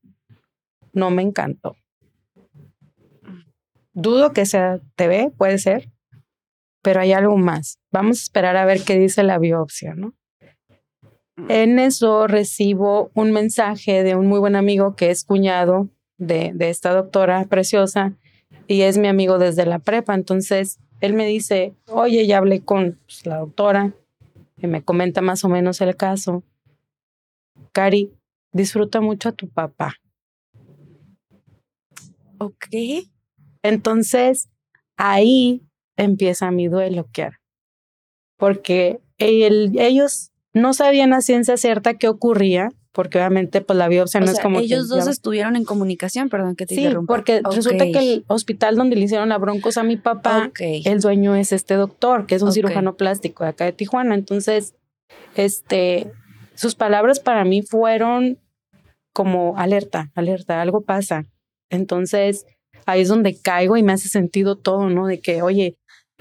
no 0.92 1.10
me 1.10 1.22
encantó. 1.22 1.76
Dudo 3.92 4.32
que 4.32 4.46
sea 4.46 4.80
TV, 4.96 5.32
puede 5.36 5.58
ser, 5.58 5.90
pero 6.82 7.00
hay 7.00 7.12
algo 7.12 7.36
más. 7.36 7.78
Vamos 7.90 8.18
a 8.18 8.22
esperar 8.22 8.56
a 8.56 8.64
ver 8.64 8.82
qué 8.84 8.98
dice 8.98 9.22
la 9.22 9.38
biopsia, 9.38 9.94
¿no? 9.94 10.14
En 11.36 11.78
eso 11.78 12.26
recibo 12.26 13.10
un 13.14 13.32
mensaje 13.32 14.02
de 14.02 14.14
un 14.14 14.26
muy 14.26 14.38
buen 14.38 14.54
amigo 14.54 14.94
que 14.94 15.10
es 15.10 15.24
cuñado 15.24 15.88
de, 16.16 16.52
de 16.54 16.70
esta 16.70 16.94
doctora 16.94 17.44
preciosa 17.44 18.14
y 18.68 18.82
es 18.82 18.98
mi 18.98 19.08
amigo 19.08 19.38
desde 19.38 19.66
la 19.66 19.80
prepa. 19.80 20.14
Entonces, 20.14 20.78
él 21.00 21.12
me 21.12 21.26
dice, 21.26 21.74
oye, 21.88 22.26
ya 22.26 22.38
hablé 22.38 22.60
con 22.60 22.98
pues, 23.04 23.26
la 23.26 23.38
doctora 23.38 23.92
y 24.56 24.66
me 24.66 24.82
comenta 24.82 25.20
más 25.20 25.44
o 25.44 25.48
menos 25.48 25.80
el 25.80 25.96
caso. 25.96 26.44
Cari, 27.72 28.12
disfruta 28.52 29.00
mucho 29.00 29.28
a 29.28 29.32
tu 29.32 29.48
papá. 29.48 29.96
Ok. 32.38 32.68
Entonces, 33.62 34.48
ahí 34.96 35.62
empieza 35.96 36.50
mi 36.50 36.68
duelo, 36.68 37.06
Kiara. 37.12 37.40
Porque 38.36 39.00
ellos 39.18 40.32
no 40.54 40.72
sabían 40.72 41.12
a 41.12 41.20
ciencia 41.20 41.56
cierta 41.56 41.94
qué 41.94 42.08
ocurría, 42.08 42.70
porque 42.92 43.18
obviamente 43.18 43.60
pues 43.60 43.76
la 43.76 43.88
biopsia 43.88 44.20
no 44.20 44.30
es 44.30 44.38
como 44.38 44.60
ellos 44.60 44.88
dos 44.88 45.08
estuvieron 45.08 45.56
en 45.56 45.64
comunicación, 45.64 46.28
perdón 46.28 46.54
que 46.54 46.64
te 46.64 46.76
sí, 46.76 46.88
porque 47.08 47.42
resulta 47.44 47.84
que 47.84 47.98
el 47.98 48.24
hospital 48.28 48.76
donde 48.76 48.94
le 48.94 49.02
hicieron 49.02 49.28
la 49.28 49.38
broncos 49.38 49.76
a 49.76 49.82
mi 49.82 49.96
papá, 49.96 50.52
el 50.60 51.00
dueño 51.00 51.34
es 51.34 51.52
este 51.52 51.74
doctor, 51.74 52.26
que 52.26 52.36
es 52.36 52.42
un 52.42 52.52
cirujano 52.52 52.96
plástico 52.96 53.42
de 53.42 53.50
acá 53.50 53.64
de 53.64 53.72
Tijuana. 53.72 54.14
Entonces, 54.14 54.74
este, 55.34 56.12
sus 56.54 56.76
palabras 56.76 57.18
para 57.18 57.44
mí 57.44 57.62
fueron 57.62 58.38
como 59.12 59.58
alerta, 59.58 60.12
alerta, 60.14 60.62
algo 60.62 60.82
pasa. 60.82 61.24
Entonces, 61.70 62.46
ahí 62.86 63.00
es 63.00 63.08
donde 63.08 63.36
caigo 63.40 63.76
y 63.76 63.82
me 63.82 63.92
hace 63.92 64.08
sentido 64.08 64.56
todo, 64.56 64.88
¿no? 64.88 65.06
De 65.06 65.20
que, 65.20 65.42
oye, 65.42 65.76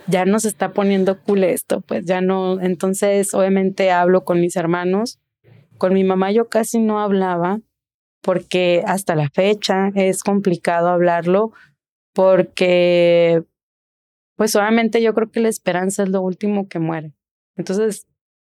ya 0.08 0.26
no 0.26 0.40
se 0.40 0.48
está 0.48 0.74
poniendo 0.74 1.20
cool 1.22 1.44
esto, 1.44 1.82
pues 1.82 2.06
ya 2.06 2.22
no. 2.22 2.60
Entonces, 2.60 3.34
obviamente 3.34 3.92
hablo 3.92 4.24
con 4.24 4.42
mis 4.42 4.56
hermanos. 4.56 5.20
Con 5.78 5.94
mi 5.94 6.04
mamá 6.04 6.32
yo 6.32 6.50
casi 6.50 6.80
no 6.80 7.00
hablaba 7.00 7.60
porque 8.22 8.84
hasta 8.86 9.16
la 9.16 9.30
fecha 9.30 9.90
es 9.96 10.24
complicado 10.24 10.90
hablarlo 10.90 11.52
porque, 12.14 13.44
pues 14.38 14.56
obviamente 14.56 15.02
yo 15.02 15.14
creo 15.14 15.32
que 15.32 15.40
la 15.40 15.50
esperanza 15.50 16.04
es 16.04 16.10
lo 16.10 16.22
último 16.22 16.68
que 16.68 16.80
muere. 16.80 17.14
Entonces, 17.58 18.08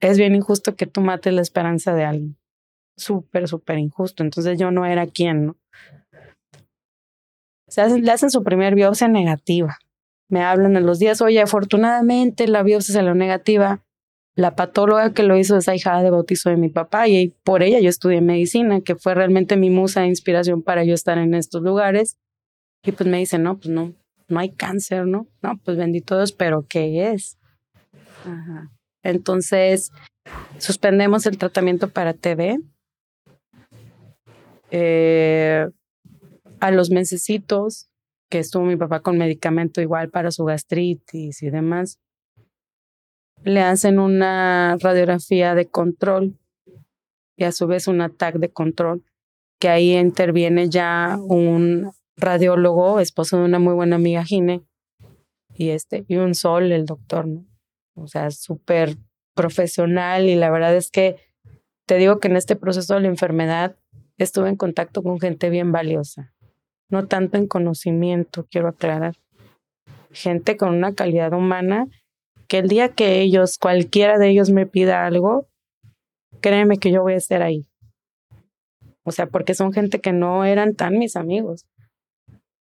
es 0.00 0.18
bien 0.18 0.35
injusto 0.35 0.76
que 0.76 0.87
tú 0.87 1.00
mates 1.00 1.33
la 1.33 1.40
esperanza 1.40 1.94
de 1.94 2.04
alguien. 2.04 2.37
Súper, 2.96 3.48
súper 3.48 3.78
injusto. 3.78 4.22
Entonces 4.22 4.59
yo 4.59 4.70
no 4.70 4.85
era 4.87 5.07
quien, 5.07 5.46
¿no? 5.46 5.57
Se 7.68 7.80
hacen, 7.80 8.04
le 8.04 8.12
hacen 8.12 8.30
su 8.30 8.42
primer 8.44 8.74
biopsia 8.74 9.09
negativa. 9.09 9.78
Me 10.28 10.42
hablan 10.42 10.76
en 10.76 10.87
los 10.87 10.98
días, 10.98 11.20
oye, 11.20 11.40
afortunadamente 11.40 12.48
la 12.48 12.62
biopsia 12.62 12.94
salió 12.94 13.14
negativa. 13.14 13.82
La 14.37 14.56
patóloga 14.56 15.12
que 15.12 15.22
lo 15.22 15.37
hizo 15.37 15.56
es 15.56 15.68
ahijada 15.68 16.02
de 16.02 16.10
bautizo 16.10 16.50
de 16.50 16.56
mi 16.56 16.68
papá 16.68 17.06
y 17.06 17.28
por 17.44 17.62
ella 17.62 17.78
yo 17.78 17.88
estudié 17.88 18.20
medicina, 18.20 18.80
que 18.80 18.96
fue 18.96 19.14
realmente 19.14 19.56
mi 19.56 19.70
musa 19.70 20.00
de 20.00 20.08
inspiración 20.08 20.62
para 20.62 20.82
yo 20.84 20.94
estar 20.94 21.18
en 21.18 21.34
estos 21.34 21.62
lugares. 21.62 22.16
Y 22.84 22.92
pues 22.92 23.08
me 23.08 23.18
dice, 23.18 23.38
no, 23.38 23.58
pues 23.58 23.68
no, 23.68 23.94
no 24.28 24.40
hay 24.40 24.50
cáncer, 24.50 25.06
¿no? 25.06 25.28
No, 25.40 25.58
pues 25.64 25.76
bendito 25.76 26.16
Dios, 26.16 26.32
pero 26.32 26.66
¿qué 26.68 27.12
es? 27.12 27.38
Entonces, 29.02 29.92
suspendemos 30.58 31.26
el 31.26 31.38
tratamiento 31.38 31.88
para 31.88 32.14
TB. 32.14 32.58
Eh, 34.70 35.68
a 36.60 36.70
los 36.70 36.90
mesecitos 36.90 37.88
que 38.30 38.38
estuvo 38.38 38.64
mi 38.64 38.76
papá 38.76 39.00
con 39.00 39.18
medicamento 39.18 39.80
igual 39.80 40.10
para 40.10 40.30
su 40.30 40.44
gastritis 40.44 41.42
y 41.42 41.50
demás, 41.50 42.00
le 43.42 43.60
hacen 43.60 43.98
una 43.98 44.76
radiografía 44.80 45.54
de 45.54 45.66
control 45.66 46.38
y 47.37 47.44
a 47.44 47.52
su 47.52 47.66
vez 47.66 47.88
un 47.88 48.00
ataque 48.00 48.38
de 48.38 48.50
control, 48.50 49.04
que 49.60 49.68
ahí 49.68 49.96
interviene 49.96 50.68
ya 50.68 51.18
un 51.20 51.90
radiólogo, 52.16 53.00
esposo 53.00 53.38
de 53.38 53.44
una 53.44 53.58
muy 53.58 53.74
buena 53.74 53.96
amiga 53.96 54.24
Gine, 54.24 54.62
y 55.52 55.70
este, 55.70 56.04
y 56.08 56.16
un 56.16 56.34
sol, 56.34 56.72
el 56.72 56.87
doctor, 56.87 57.26
¿no? 57.26 57.44
O 57.96 58.08
sea, 58.08 58.30
súper 58.30 58.96
profesional 59.34 60.28
y 60.28 60.34
la 60.34 60.50
verdad 60.50 60.74
es 60.76 60.90
que 60.90 61.16
te 61.87 61.96
digo 61.96 62.18
que 62.18 62.28
en 62.28 62.37
este 62.37 62.56
proceso 62.56 62.94
de 62.94 63.00
la 63.00 63.08
enfermedad 63.08 63.76
estuve 64.16 64.48
en 64.48 64.56
contacto 64.56 65.02
con 65.02 65.20
gente 65.20 65.50
bien 65.50 65.72
valiosa 65.72 66.33
no 66.94 67.09
tanto 67.09 67.37
en 67.37 67.48
conocimiento, 67.48 68.46
quiero 68.50 68.68
aclarar. 68.68 69.16
Gente 70.12 70.57
con 70.57 70.74
una 70.74 70.94
calidad 70.94 71.33
humana 71.33 71.88
que 72.46 72.59
el 72.59 72.68
día 72.68 72.90
que 72.90 73.20
ellos, 73.20 73.59
cualquiera 73.59 74.16
de 74.16 74.28
ellos 74.28 74.50
me 74.50 74.64
pida 74.64 75.04
algo, 75.04 75.48
créeme 76.40 76.78
que 76.78 76.92
yo 76.92 77.02
voy 77.02 77.14
a 77.14 77.16
estar 77.16 77.42
ahí. 77.42 77.66
O 79.02 79.11
sea, 79.11 79.26
porque 79.26 79.54
son 79.54 79.72
gente 79.72 80.00
que 80.00 80.12
no 80.12 80.44
eran 80.44 80.76
tan 80.76 80.98
mis 80.98 81.16
amigos. 81.16 81.66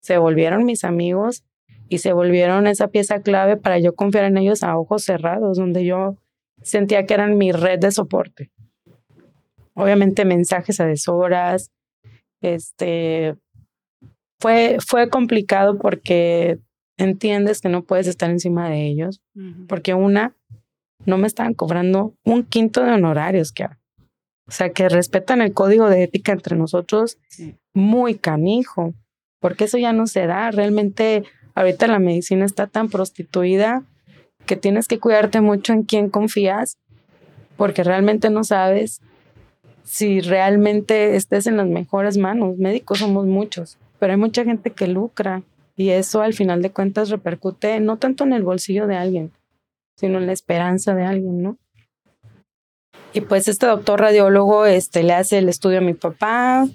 Se 0.00 0.16
volvieron 0.16 0.64
mis 0.64 0.82
amigos 0.82 1.44
y 1.90 1.98
se 1.98 2.14
volvieron 2.14 2.66
esa 2.66 2.88
pieza 2.88 3.20
clave 3.20 3.58
para 3.58 3.78
yo 3.78 3.94
confiar 3.94 4.24
en 4.24 4.38
ellos 4.38 4.62
a 4.62 4.78
ojos 4.78 5.04
cerrados, 5.04 5.58
donde 5.58 5.84
yo 5.84 6.16
sentía 6.62 7.04
que 7.04 7.12
eran 7.12 7.36
mi 7.36 7.52
red 7.52 7.78
de 7.78 7.92
soporte. 7.92 8.50
Obviamente 9.74 10.24
mensajes 10.24 10.80
a 10.80 10.86
deshoras, 10.86 11.70
este, 12.40 13.36
fue, 14.42 14.78
fue 14.84 15.08
complicado 15.08 15.78
porque 15.78 16.58
entiendes 16.98 17.60
que 17.60 17.68
no 17.68 17.84
puedes 17.84 18.08
estar 18.08 18.28
encima 18.28 18.68
de 18.68 18.88
ellos, 18.88 19.22
porque 19.68 19.94
una, 19.94 20.34
no 21.06 21.16
me 21.16 21.28
estaban 21.28 21.54
cobrando 21.54 22.16
un 22.24 22.42
quinto 22.42 22.82
de 22.82 22.90
honorarios, 22.90 23.52
que 23.52 23.64
o 23.64 24.50
sea, 24.50 24.70
que 24.70 24.88
respetan 24.88 25.40
el 25.42 25.54
código 25.54 25.88
de 25.88 26.02
ética 26.02 26.32
entre 26.32 26.56
nosotros, 26.56 27.18
muy 27.72 28.16
canijo, 28.16 28.94
porque 29.38 29.64
eso 29.64 29.78
ya 29.78 29.92
no 29.92 30.08
se 30.08 30.26
da. 30.26 30.50
Realmente, 30.50 31.22
ahorita 31.54 31.86
la 31.86 32.00
medicina 32.00 32.44
está 32.44 32.66
tan 32.66 32.88
prostituida 32.88 33.84
que 34.44 34.56
tienes 34.56 34.88
que 34.88 34.98
cuidarte 34.98 35.40
mucho 35.40 35.72
en 35.72 35.84
quién 35.84 36.10
confías, 36.10 36.78
porque 37.56 37.84
realmente 37.84 38.28
no 38.28 38.42
sabes 38.42 39.00
si 39.84 40.20
realmente 40.20 41.14
estés 41.14 41.46
en 41.46 41.56
las 41.56 41.68
mejores 41.68 42.18
manos. 42.18 42.58
Médicos 42.58 42.98
somos 42.98 43.26
muchos 43.26 43.78
pero 44.02 44.14
hay 44.14 44.18
mucha 44.18 44.42
gente 44.42 44.72
que 44.72 44.88
lucra 44.88 45.44
y 45.76 45.90
eso 45.90 46.22
al 46.22 46.34
final 46.34 46.60
de 46.60 46.72
cuentas 46.72 47.08
repercute 47.08 47.78
no 47.78 47.98
tanto 47.98 48.24
en 48.24 48.32
el 48.32 48.42
bolsillo 48.42 48.88
de 48.88 48.96
alguien, 48.96 49.30
sino 49.94 50.18
en 50.18 50.26
la 50.26 50.32
esperanza 50.32 50.92
de 50.96 51.04
alguien, 51.04 51.40
¿no? 51.40 51.56
Y 53.12 53.20
pues 53.20 53.46
este 53.46 53.66
doctor 53.66 54.00
radiólogo 54.00 54.66
este, 54.66 55.04
le 55.04 55.12
hace 55.12 55.38
el 55.38 55.48
estudio 55.48 55.78
a 55.78 55.82
mi 55.82 55.94
papá 55.94 56.66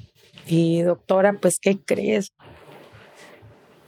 y 0.46 0.84
doctora, 0.84 1.34
pues, 1.34 1.60
¿qué 1.60 1.78
crees? 1.78 2.32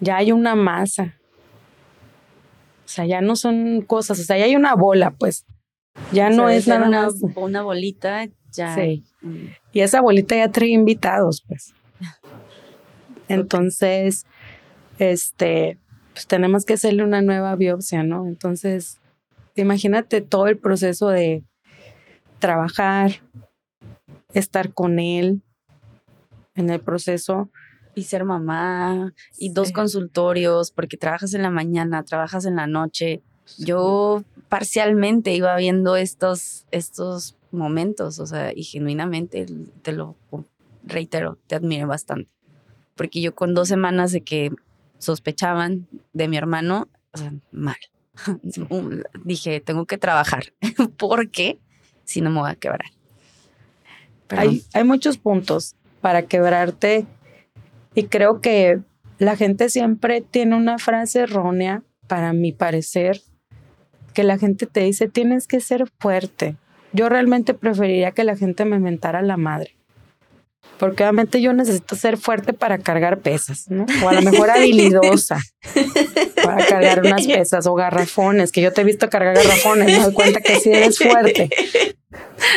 Ya 0.02 0.18
hay 0.18 0.34
una 0.34 0.56
masa. 0.56 1.16
O 2.84 2.90
sea, 2.90 3.06
ya 3.06 3.22
no 3.22 3.38
son 3.38 3.84
cosas, 3.84 4.20
o 4.20 4.24
sea, 4.26 4.38
ya 4.38 4.44
hay 4.44 4.58
una 4.58 4.76
bola, 4.76 5.12
pues. 5.12 5.46
Ya 6.12 6.30
no 6.30 6.50
es 6.50 6.68
nada 6.68 6.90
una, 6.90 7.08
Una 7.38 7.62
bolita, 7.62 8.28
ya. 8.52 8.76
Sí. 8.76 9.06
Y 9.72 9.80
esa 9.80 10.02
bolita 10.02 10.36
ya 10.36 10.52
trae 10.52 10.72
invitados, 10.72 11.42
pues. 11.48 11.74
Entonces, 13.30 14.26
este, 14.98 15.78
pues 16.14 16.28
tenemos 16.28 16.66
que 16.66 16.74
hacerle 16.74 17.04
una 17.04 17.22
nueva 17.22 17.56
biopsia, 17.56 18.04
¿no? 18.04 18.28
Entonces, 18.28 19.00
imagínate 19.56 20.22
todo 20.22 20.48
el 20.48 20.58
proceso 20.58 21.08
de 21.08 21.44
trabajar, 22.40 23.22
estar 24.34 24.74
con 24.74 25.00
él 25.00 25.42
en 26.56 26.70
el 26.70 26.82
proceso. 26.82 27.50
Y 27.96 28.04
ser 28.04 28.24
mamá, 28.24 29.14
y 29.38 29.52
dos 29.52 29.74
consultorios, 29.74 30.72
porque 30.72 30.96
trabajas 30.96 31.34
en 31.34 31.42
la 31.42 31.50
mañana, 31.50 32.04
trabajas 32.04 32.46
en 32.46 32.56
la 32.56 32.66
noche. 32.66 33.24
Yo 33.58 34.24
parcialmente 34.48 35.34
iba 35.34 35.56
viendo 35.58 35.98
estos, 35.98 36.66
estos 36.72 37.36
momentos, 37.52 38.20
o 38.20 38.26
sea, 38.26 38.54
y 38.56 38.64
genuinamente 38.64 39.48
te 39.82 39.92
lo 39.92 40.16
reitero, 40.84 41.40
te 41.48 41.56
admiro 41.56 41.88
bastante. 41.88 42.32
Porque 43.00 43.22
yo 43.22 43.34
con 43.34 43.54
dos 43.54 43.70
semanas 43.70 44.12
de 44.12 44.20
que 44.20 44.52
sospechaban 44.98 45.88
de 46.12 46.28
mi 46.28 46.36
hermano, 46.36 46.90
o 47.14 47.18
sea, 47.18 47.34
mal. 47.50 47.78
Dije, 49.24 49.62
tengo 49.62 49.86
que 49.86 49.98
trabajar, 49.98 50.52
porque 50.98 51.60
si 52.04 52.20
no 52.20 52.30
me 52.30 52.42
voy 52.42 52.52
a 52.52 52.56
quebrar. 52.56 52.92
Hay, 54.28 54.66
hay 54.74 54.84
muchos 54.84 55.18
puntos 55.18 55.78
para 56.02 56.24
quebrarte 56.24 57.06
y 57.96 58.04
creo 58.04 58.42
que 58.42 58.82
la 59.18 59.38
gente 59.38 59.70
siempre 59.70 60.20
tiene 60.20 60.58
una 60.58 60.78
frase 60.78 61.22
errónea, 61.22 61.84
para 62.08 62.34
mi 62.34 62.52
parecer, 62.52 63.22
que 64.14 64.24
la 64.24 64.38
gente 64.38 64.66
te 64.66 64.82
dice, 64.82 65.08
tienes 65.08 65.48
que 65.48 65.62
ser 65.62 65.86
fuerte. 66.00 66.58
Yo 66.92 67.08
realmente 67.08 67.54
preferiría 67.54 68.12
que 68.12 68.26
la 68.26 68.36
gente 68.36 68.66
me 68.66 68.80
mentara 68.80 69.22
la 69.22 69.38
madre. 69.38 69.79
Porque 70.78 71.04
obviamente 71.04 71.42
yo 71.42 71.52
necesito 71.52 71.96
ser 71.96 72.18
fuerte 72.18 72.54
para 72.54 72.78
cargar 72.78 73.20
pesas, 73.20 73.66
¿no? 73.70 73.86
O 74.04 74.10
a 74.10 74.14
lo 74.14 74.22
mejor 74.30 74.50
habilidosa 74.50 75.40
para 76.42 76.66
cargar 76.66 77.02
unas 77.02 77.28
pesas 77.28 77.68
o 77.68 77.76
garrafones, 77.76 78.52
que 78.52 78.62
yo 78.62 78.72
te 78.72 78.82
he 78.82 78.84
visto 78.86 79.10
cargar 79.10 79.36
garrafones, 79.36 79.88
me 79.88 80.04
doy 80.04 80.14
cuenta 80.14 80.40
que 80.40 80.56
sí 80.56 80.72
eres 80.72 80.98
fuerte. 80.98 81.50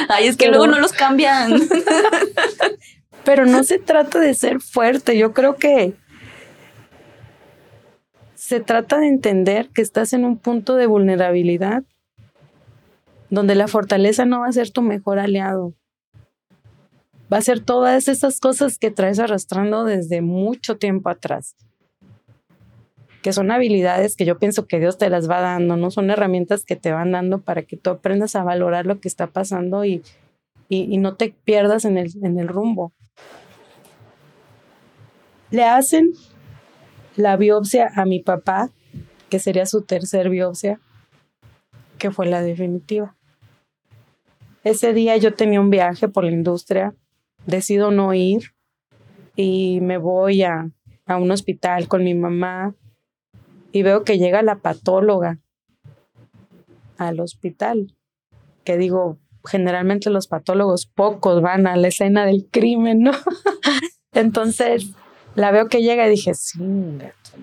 Ay, 0.09 0.29
es 0.29 0.37
que 0.37 0.49
luego 0.49 0.67
no 0.67 0.79
los 0.79 0.93
cambian. 0.93 1.53
Pero 3.25 3.47
no 3.47 3.65
se 3.65 3.79
trata 3.79 4.19
de 4.21 4.35
ser 4.35 4.61
fuerte, 4.61 5.17
yo 5.17 5.33
creo 5.33 5.57
que 5.57 5.95
se 8.35 8.61
trata 8.61 8.99
de 8.99 9.07
entender 9.07 9.69
que 9.73 9.83
estás 9.83 10.13
en 10.13 10.25
un 10.25 10.37
punto 10.37 10.75
de 10.75 10.87
vulnerabilidad 10.87 11.85
donde 13.31 13.55
la 13.55 13.67
fortaleza 13.67 14.27
no 14.27 14.41
va 14.41 14.49
a 14.49 14.53
ser 14.53 14.71
tu 14.71 14.83
mejor 14.83 15.19
aliado. 15.19 15.73
Va 17.33 17.39
a 17.39 17.43
ser 17.43 17.61
todas 17.61 18.09
esas 18.09 18.41
cosas 18.41 18.79
que 18.79 18.91
traes 18.91 19.19
arrastrando 19.19 19.85
desde 19.85 20.21
mucho 20.21 20.77
tiempo 20.77 21.09
atrás. 21.09 21.57
Que 23.23 23.33
son 23.33 23.51
habilidades 23.51 24.17
que 24.17 24.27
yo 24.27 24.39
pienso 24.39 24.67
que 24.67 24.81
Dios 24.81 24.99
te 24.99 25.09
las 25.09 25.31
va 25.31 25.41
dando, 25.41 25.77
¿no? 25.77 25.91
Son 25.91 26.11
herramientas 26.11 26.65
que 26.65 26.77
te 26.77 26.93
van 26.93 27.13
dando 27.13 27.41
para 27.41 27.63
que 27.63 27.77
tú 27.79 27.89
aprendas 27.89 28.37
a 28.37 28.43
valorar 28.43 28.85
lo 28.85 29.01
que 29.01 29.09
está 29.09 29.29
pasando 29.29 29.85
y, 29.87 30.03
y, 30.69 30.99
no 30.99 31.15
te 31.15 31.35
pierdas 31.45 31.87
en 31.87 31.97
el, 31.97 32.13
en 32.23 32.39
el 32.39 32.49
rumbo. 32.49 32.93
Le 35.51 35.65
hacen 35.65 36.13
la 37.17 37.37
biopsia 37.37 37.91
a 37.95 38.05
mi 38.05 38.21
papá, 38.21 38.71
que 39.31 39.39
sería 39.39 39.65
su 39.65 39.83
tercer 39.83 40.29
biopsia, 40.29 40.81
que 41.99 42.11
fue 42.11 42.27
la 42.27 42.43
definitiva. 42.43 43.15
Ese 44.65 44.93
día 44.93 45.17
yo 45.17 45.35
tenía 45.35 45.61
un 45.61 45.71
viaje 45.71 46.09
por 46.09 46.25
la 46.25 46.31
industria, 46.31 46.95
decido 47.47 47.91
no 47.91 48.15
ir 48.15 48.53
y 49.37 49.81
me 49.81 49.99
voy 49.99 50.43
a, 50.43 50.71
a 51.07 51.17
un 51.17 51.31
hospital 51.31 51.89
con 51.89 52.05
mi 52.05 52.15
mamá 52.15 52.75
y 53.73 53.83
veo 53.83 54.05
que 54.05 54.19
llega 54.19 54.43
la 54.43 54.57
patóloga 54.57 55.39
al 56.99 57.21
hospital, 57.21 57.97
que 58.65 58.77
digo, 58.77 59.19
generalmente 59.45 60.11
los 60.11 60.29
patólogos 60.29 60.87
pocos 60.87 61.43
van 61.43 61.67
a 61.67 61.77
la 61.77 61.89
escena 61.89 62.27
del 62.27 62.47
crimen, 62.51 63.01
¿no? 63.01 63.13
Entonces 64.13 64.93
la 65.35 65.51
veo 65.51 65.69
que 65.69 65.83
llega 65.83 66.07
y 66.07 66.11
dije, 66.11 66.35
sí, 66.35 66.61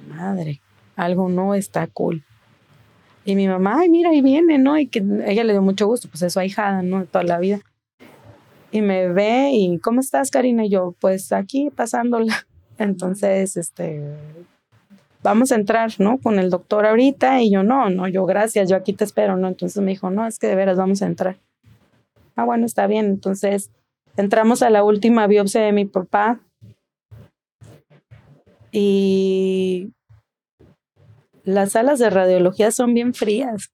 madre, 0.08 0.62
algo 0.95 1.30
no 1.30 1.56
está 1.56 1.88
cool. 1.88 2.24
Y 3.26 3.36
mi 3.36 3.47
mamá, 3.47 3.80
ay, 3.80 3.89
mira, 3.89 4.12
ahí 4.12 4.22
viene, 4.22 4.58
¿no? 4.58 4.78
Y 4.78 4.88
que 4.88 5.04
ella 5.26 5.43
le 5.43 5.54
dio 5.54 5.62
mucho 5.62 5.88
gusto, 5.88 6.08
pues 6.10 6.22
es 6.22 6.34
su 6.34 6.39
ahijada, 6.39 6.82
¿no? 6.82 7.06
Toda 7.06 7.24
la 7.24 7.39
vida. 7.39 7.62
Y 8.72 8.82
me 8.82 9.07
ve 9.09 9.51
y, 9.53 9.80
¿cómo 9.80 9.99
estás, 9.99 10.30
Karina? 10.30 10.65
Y 10.65 10.70
yo, 10.70 10.95
pues 10.99 11.32
aquí 11.32 11.70
pasándola. 11.70 12.47
Entonces, 12.78 13.57
este, 13.57 14.01
vamos 15.24 15.51
a 15.51 15.55
entrar, 15.55 15.91
¿no? 15.99 16.17
Con 16.20 16.39
el 16.39 16.49
doctor 16.49 16.86
ahorita. 16.86 17.41
Y 17.41 17.51
yo, 17.51 17.63
no, 17.63 17.89
no, 17.89 18.07
yo, 18.07 18.26
gracias, 18.26 18.70
yo 18.70 18.76
aquí 18.76 18.93
te 18.93 19.03
espero, 19.03 19.38
¿no? 19.38 19.47
Entonces 19.47 19.82
me 19.82 19.91
dijo, 19.91 20.09
no, 20.09 20.26
es 20.28 20.39
que 20.39 20.47
de 20.47 20.55
veras 20.55 20.78
vamos 20.78 21.01
a 21.01 21.07
entrar. 21.07 21.38
Ah, 22.36 22.45
bueno, 22.45 22.65
está 22.65 22.88
bien. 22.88 23.05
Entonces, 23.05 23.72
entramos 24.17 24.61
a 24.61 24.70
la 24.70 24.84
última 24.84 25.28
biopsia 25.28 25.61
de 25.61 25.72
mi 25.72 25.86
papá 25.86 26.39
y 28.72 29.91
las 31.43 31.72
salas 31.72 31.99
de 31.99 32.09
radiología 32.09 32.72
son 32.72 32.93
bien 32.93 33.13
frías. 33.13 33.72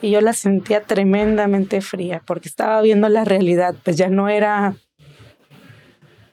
Y 0.00 0.10
yo 0.10 0.20
la 0.20 0.32
sentía 0.32 0.84
tremendamente 0.84 1.80
fría 1.80 2.22
porque 2.24 2.48
estaba 2.48 2.80
viendo 2.82 3.08
la 3.08 3.24
realidad, 3.24 3.74
pues 3.82 3.96
ya 3.96 4.08
no 4.08 4.28
era, 4.28 4.76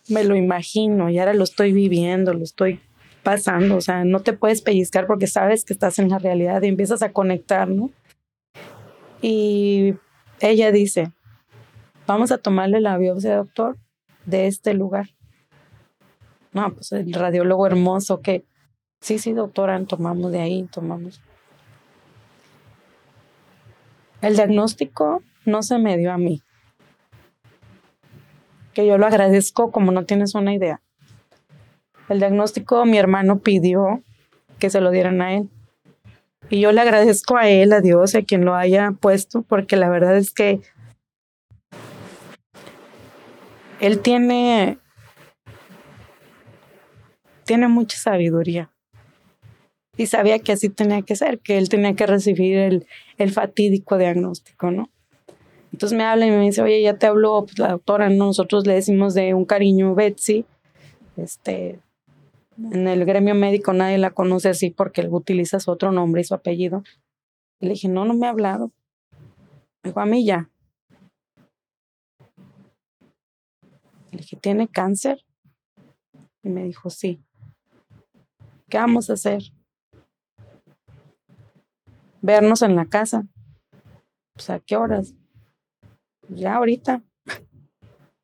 me 0.08 0.24
lo 0.24 0.36
imagino, 0.36 1.10
y 1.10 1.18
ahora 1.18 1.34
lo 1.34 1.44
estoy 1.44 1.74
viviendo, 1.74 2.34
lo 2.34 2.44
estoy 2.44 2.80
pasando, 3.24 3.78
o 3.78 3.82
sea, 3.82 4.04
no 4.06 4.20
te 4.20 4.34
puedes 4.34 4.62
pellizcar 4.62 5.08
porque 5.08 5.26
sabes 5.26 5.66
que 5.66 5.74
estás 5.74 5.98
en 5.98 6.10
la 6.10 6.20
realidad 6.20 6.62
y 6.62 6.68
empiezas 6.68 7.02
a 7.02 7.12
conectar, 7.12 7.68
¿no? 7.68 7.90
Y 9.20 9.96
ella 10.42 10.72
dice, 10.72 11.12
vamos 12.06 12.32
a 12.32 12.38
tomarle 12.38 12.82
la 12.82 12.98
biopsia, 13.00 13.38
doctor, 13.38 13.78
de 14.26 14.46
este 14.46 14.76
lugar. 14.76 15.10
No, 16.54 16.72
pues 16.74 16.92
el 16.92 17.12
radiólogo 17.12 17.66
hermoso 17.66 18.22
que, 18.22 18.46
sí, 19.02 19.18
sí, 19.18 19.34
doctora, 19.34 19.84
tomamos 19.86 20.32
de 20.32 20.42
ahí, 20.42 20.70
tomamos. 20.72 21.20
El 24.26 24.36
diagnóstico 24.38 25.22
no 25.46 25.62
se 25.62 25.78
me 25.78 26.00
dio 26.00 26.12
a 26.12 26.18
mí, 26.18 26.42
que 28.74 28.88
yo 28.88 28.98
lo 28.98 29.06
agradezco 29.06 29.72
como 29.72 29.92
no 29.92 30.06
tienes 30.06 30.34
una 30.34 30.52
idea. 30.52 30.82
El 32.10 32.18
diagnóstico 32.18 32.84
mi 32.86 32.98
hermano 32.98 33.38
pidió 33.38 34.02
que 34.58 34.72
se 34.72 34.82
lo 34.82 34.90
dieran 34.90 35.22
a 35.22 35.36
él. 35.36 35.52
Y 36.50 36.60
yo 36.60 36.72
le 36.72 36.82
agradezco 36.82 37.38
a 37.38 37.48
él, 37.50 37.72
a 37.72 37.82
Dios, 37.82 38.16
a 38.16 38.24
quien 38.24 38.46
lo 38.46 38.56
haya 38.56 38.94
puesto, 39.00 39.44
porque 39.44 39.76
la 39.76 39.90
verdad 39.90 40.18
es 40.18 40.32
que 40.32 40.60
él 43.80 44.00
tiene 44.00 44.80
tiene 47.44 47.68
mucha 47.68 48.00
sabiduría. 48.00 48.72
Y 49.98 50.08
sabía 50.08 50.40
que 50.40 50.52
así 50.52 50.70
tenía 50.70 51.04
que 51.04 51.16
ser, 51.16 51.38
que 51.42 51.60
él 51.60 51.70
tenía 51.70 51.94
que 51.94 52.08
recibir 52.08 52.58
el, 52.58 52.88
el 53.18 53.32
fatídico 53.32 53.98
diagnóstico, 53.98 54.72
¿no? 54.72 54.90
Entonces 55.72 55.98
me 55.98 56.06
habla 56.06 56.26
y 56.26 56.32
me 56.32 56.40
dice, 56.42 56.62
oye, 56.62 56.82
ya 56.82 56.98
te 56.98 57.06
habló 57.06 57.46
pues, 57.46 57.60
la 57.60 57.72
doctora, 57.72 58.10
nosotros 58.10 58.66
le 58.66 58.76
decimos 58.76 59.14
de 59.14 59.34
un 59.34 59.46
cariño 59.46 59.94
Betsy. 59.94 60.46
Este, 61.18 61.80
en 62.58 62.88
el 62.88 63.06
gremio 63.06 63.36
médico 63.36 63.74
nadie 63.74 63.98
la 63.98 64.12
conoce 64.12 64.50
así 64.50 64.70
porque 64.70 65.02
él 65.02 65.10
utiliza 65.12 65.60
su 65.60 65.72
otro 65.72 65.92
nombre 65.92 66.22
y 66.22 66.24
su 66.24 66.34
apellido. 66.34 66.84
Y 67.60 67.66
le 67.66 67.74
dije, 67.74 67.90
no, 67.90 68.06
no 68.06 68.14
me 68.14 68.28
ha 68.28 68.30
hablado. 68.30 68.72
Me 69.84 69.90
dijo, 69.90 70.00
a 70.00 70.06
mí 70.06 70.26
ya. 70.26 70.50
Le 74.12 74.20
dije, 74.20 74.38
¿tiene 74.38 74.68
cáncer? 74.68 75.26
Y 76.42 76.50
me 76.50 76.64
dijo, 76.64 76.90
sí. 76.90 77.20
¿Qué 78.70 78.78
vamos 78.78 79.10
a 79.10 79.14
hacer? 79.14 79.44
Vernos 82.26 82.64
en 82.64 82.76
la 82.76 82.86
casa. 82.86 83.24
Pues 84.34 84.50
a 84.50 84.60
qué 84.60 84.76
horas? 84.76 85.14
Ya 86.28 86.56
ahorita. 86.56 87.04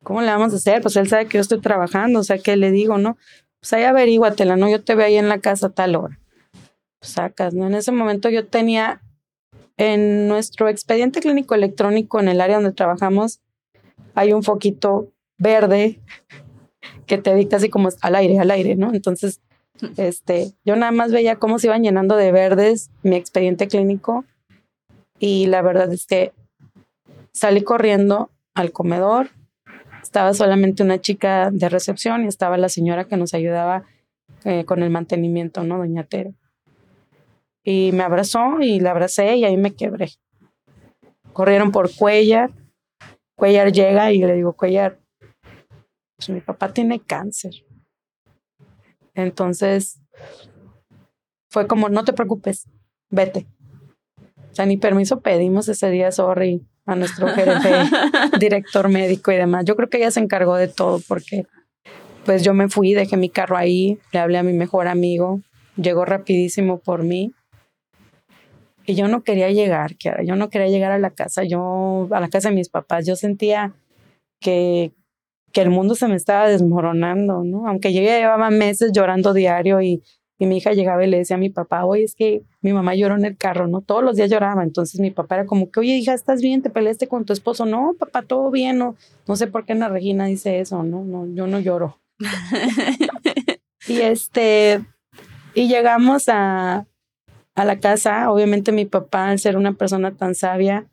¿Cómo 0.02 0.20
le 0.20 0.26
vamos 0.26 0.52
a 0.52 0.56
hacer? 0.56 0.82
Pues 0.82 0.96
él 0.96 1.08
sabe 1.08 1.26
que 1.26 1.38
yo 1.38 1.42
estoy 1.42 1.60
trabajando, 1.60 2.18
o 2.18 2.24
sea, 2.24 2.38
¿qué 2.38 2.56
le 2.56 2.72
digo, 2.72 2.98
no? 2.98 3.16
Pues 3.60 3.72
ahí 3.74 3.84
averíguatela, 3.84 4.56
¿no? 4.56 4.68
Yo 4.68 4.82
te 4.82 4.96
veo 4.96 5.06
ahí 5.06 5.16
en 5.16 5.28
la 5.28 5.38
casa 5.38 5.68
a 5.68 5.70
tal 5.70 5.94
hora. 5.94 6.18
Pues 6.98 7.12
sacas, 7.12 7.54
¿no? 7.54 7.68
En 7.68 7.76
ese 7.76 7.92
momento 7.92 8.28
yo 8.28 8.48
tenía 8.48 9.00
en 9.76 10.26
nuestro 10.26 10.68
expediente 10.68 11.20
clínico 11.20 11.54
electrónico 11.54 12.18
en 12.18 12.28
el 12.28 12.40
área 12.40 12.56
donde 12.56 12.72
trabajamos, 12.72 13.40
hay 14.14 14.32
un 14.32 14.42
foquito 14.42 15.12
verde 15.38 16.00
que 17.06 17.18
te 17.18 17.32
dicta 17.36 17.56
así 17.56 17.68
como 17.68 17.88
al 18.00 18.16
aire, 18.16 18.40
al 18.40 18.50
aire, 18.50 18.74
¿no? 18.74 18.92
Entonces 18.92 19.40
este, 19.96 20.52
yo 20.64 20.76
nada 20.76 20.92
más 20.92 21.12
veía 21.12 21.36
cómo 21.36 21.58
se 21.58 21.66
iban 21.66 21.82
llenando 21.82 22.16
de 22.16 22.32
verdes 22.32 22.90
mi 23.02 23.16
expediente 23.16 23.68
clínico 23.68 24.24
y 25.18 25.46
la 25.46 25.62
verdad 25.62 25.92
es 25.92 26.06
que 26.06 26.32
salí 27.32 27.62
corriendo 27.62 28.30
al 28.54 28.72
comedor. 28.72 29.30
Estaba 30.02 30.34
solamente 30.34 30.82
una 30.82 31.00
chica 31.00 31.50
de 31.50 31.68
recepción 31.68 32.24
y 32.24 32.28
estaba 32.28 32.58
la 32.58 32.68
señora 32.68 33.04
que 33.04 33.16
nos 33.16 33.34
ayudaba 33.34 33.84
eh, 34.44 34.64
con 34.64 34.82
el 34.82 34.90
mantenimiento, 34.90 35.62
¿no? 35.62 35.78
Doña 35.78 36.04
Tere. 36.04 36.34
Y 37.64 37.92
me 37.92 38.02
abrazó 38.02 38.60
y 38.60 38.80
la 38.80 38.90
abracé 38.90 39.36
y 39.36 39.44
ahí 39.44 39.56
me 39.56 39.74
quebré. 39.74 40.10
Corrieron 41.32 41.70
por 41.70 41.94
Cuellar. 41.94 42.50
Cuellar 43.36 43.72
llega 43.72 44.12
y 44.12 44.18
le 44.18 44.34
digo, 44.34 44.52
Cuellar, 44.54 44.98
pues 46.16 46.28
mi 46.30 46.40
papá 46.40 46.72
tiene 46.72 47.00
cáncer. 47.00 47.52
Entonces, 49.14 50.00
fue 51.50 51.66
como, 51.66 51.88
no 51.88 52.04
te 52.04 52.12
preocupes, 52.12 52.68
vete. 53.10 53.46
O 54.50 54.54
sea, 54.54 54.66
ni 54.66 54.76
permiso 54.76 55.20
pedimos 55.20 55.68
ese 55.68 55.90
día, 55.90 56.12
sorry, 56.12 56.62
a 56.86 56.94
nuestro 56.94 57.28
gerente, 57.28 57.70
director 58.38 58.88
médico 58.88 59.32
y 59.32 59.36
demás. 59.36 59.64
Yo 59.64 59.76
creo 59.76 59.88
que 59.88 59.98
ella 59.98 60.10
se 60.10 60.20
encargó 60.20 60.56
de 60.56 60.68
todo 60.68 61.00
porque 61.06 61.46
pues 62.24 62.42
yo 62.42 62.54
me 62.54 62.68
fui, 62.68 62.94
dejé 62.94 63.16
mi 63.16 63.28
carro 63.28 63.56
ahí, 63.56 63.98
le 64.12 64.18
hablé 64.18 64.38
a 64.38 64.42
mi 64.42 64.52
mejor 64.52 64.88
amigo, 64.88 65.40
llegó 65.76 66.04
rapidísimo 66.04 66.78
por 66.78 67.02
mí. 67.02 67.32
Y 68.84 68.94
yo 68.94 69.06
no 69.08 69.22
quería 69.22 69.50
llegar, 69.50 69.94
yo 70.24 70.34
no 70.34 70.50
quería 70.50 70.68
llegar 70.68 70.90
a 70.90 70.98
la 70.98 71.10
casa, 71.10 71.44
yo 71.44 72.08
a 72.10 72.20
la 72.20 72.28
casa 72.28 72.48
de 72.48 72.56
mis 72.56 72.68
papás, 72.68 73.06
yo 73.06 73.14
sentía 73.14 73.74
que, 74.40 74.92
que 75.52 75.60
el 75.62 75.70
mundo 75.70 75.94
se 75.94 76.08
me 76.08 76.16
estaba 76.16 76.48
desmoronando, 76.48 77.44
¿no? 77.44 77.68
Aunque 77.68 77.92
yo 77.92 78.02
ya 78.02 78.18
llevaba 78.18 78.50
meses 78.50 78.92
llorando 78.92 79.34
diario 79.34 79.80
y 79.80 80.02
y 80.42 80.46
mi 80.46 80.56
hija 80.56 80.72
llegaba 80.72 81.04
y 81.04 81.08
le 81.08 81.18
decía 81.18 81.36
a 81.36 81.38
mi 81.38 81.50
papá, 81.50 81.84
oye, 81.84 82.02
es 82.02 82.16
que 82.16 82.42
mi 82.62 82.72
mamá 82.72 82.96
lloró 82.96 83.14
en 83.14 83.24
el 83.24 83.36
carro, 83.36 83.68
¿no? 83.68 83.80
Todos 83.80 84.02
los 84.02 84.16
días 84.16 84.28
lloraba. 84.28 84.64
Entonces 84.64 84.98
mi 84.98 85.12
papá 85.12 85.36
era 85.36 85.46
como 85.46 85.70
que, 85.70 85.78
oye, 85.78 85.96
hija, 85.96 86.14
¿estás 86.14 86.42
bien? 86.42 86.62
¿Te 86.62 86.68
peleaste 86.68 87.06
con 87.06 87.24
tu 87.24 87.32
esposo? 87.32 87.64
No, 87.64 87.94
papá, 87.96 88.22
todo 88.22 88.50
bien. 88.50 88.76
No, 88.76 88.96
no 89.28 89.36
sé 89.36 89.46
por 89.46 89.64
qué 89.64 89.74
Ana 89.74 89.88
Regina 89.88 90.26
dice 90.26 90.58
eso, 90.58 90.82
¿no? 90.82 91.04
No, 91.04 91.32
yo 91.32 91.46
no 91.46 91.60
lloro. 91.60 92.00
y 93.86 94.00
este, 94.00 94.84
y 95.54 95.68
llegamos 95.68 96.28
a, 96.28 96.88
a 97.54 97.64
la 97.64 97.78
casa. 97.78 98.28
Obviamente 98.28 98.72
mi 98.72 98.84
papá, 98.84 99.28
al 99.28 99.38
ser 99.38 99.56
una 99.56 99.74
persona 99.74 100.16
tan 100.16 100.34
sabia, 100.34 100.88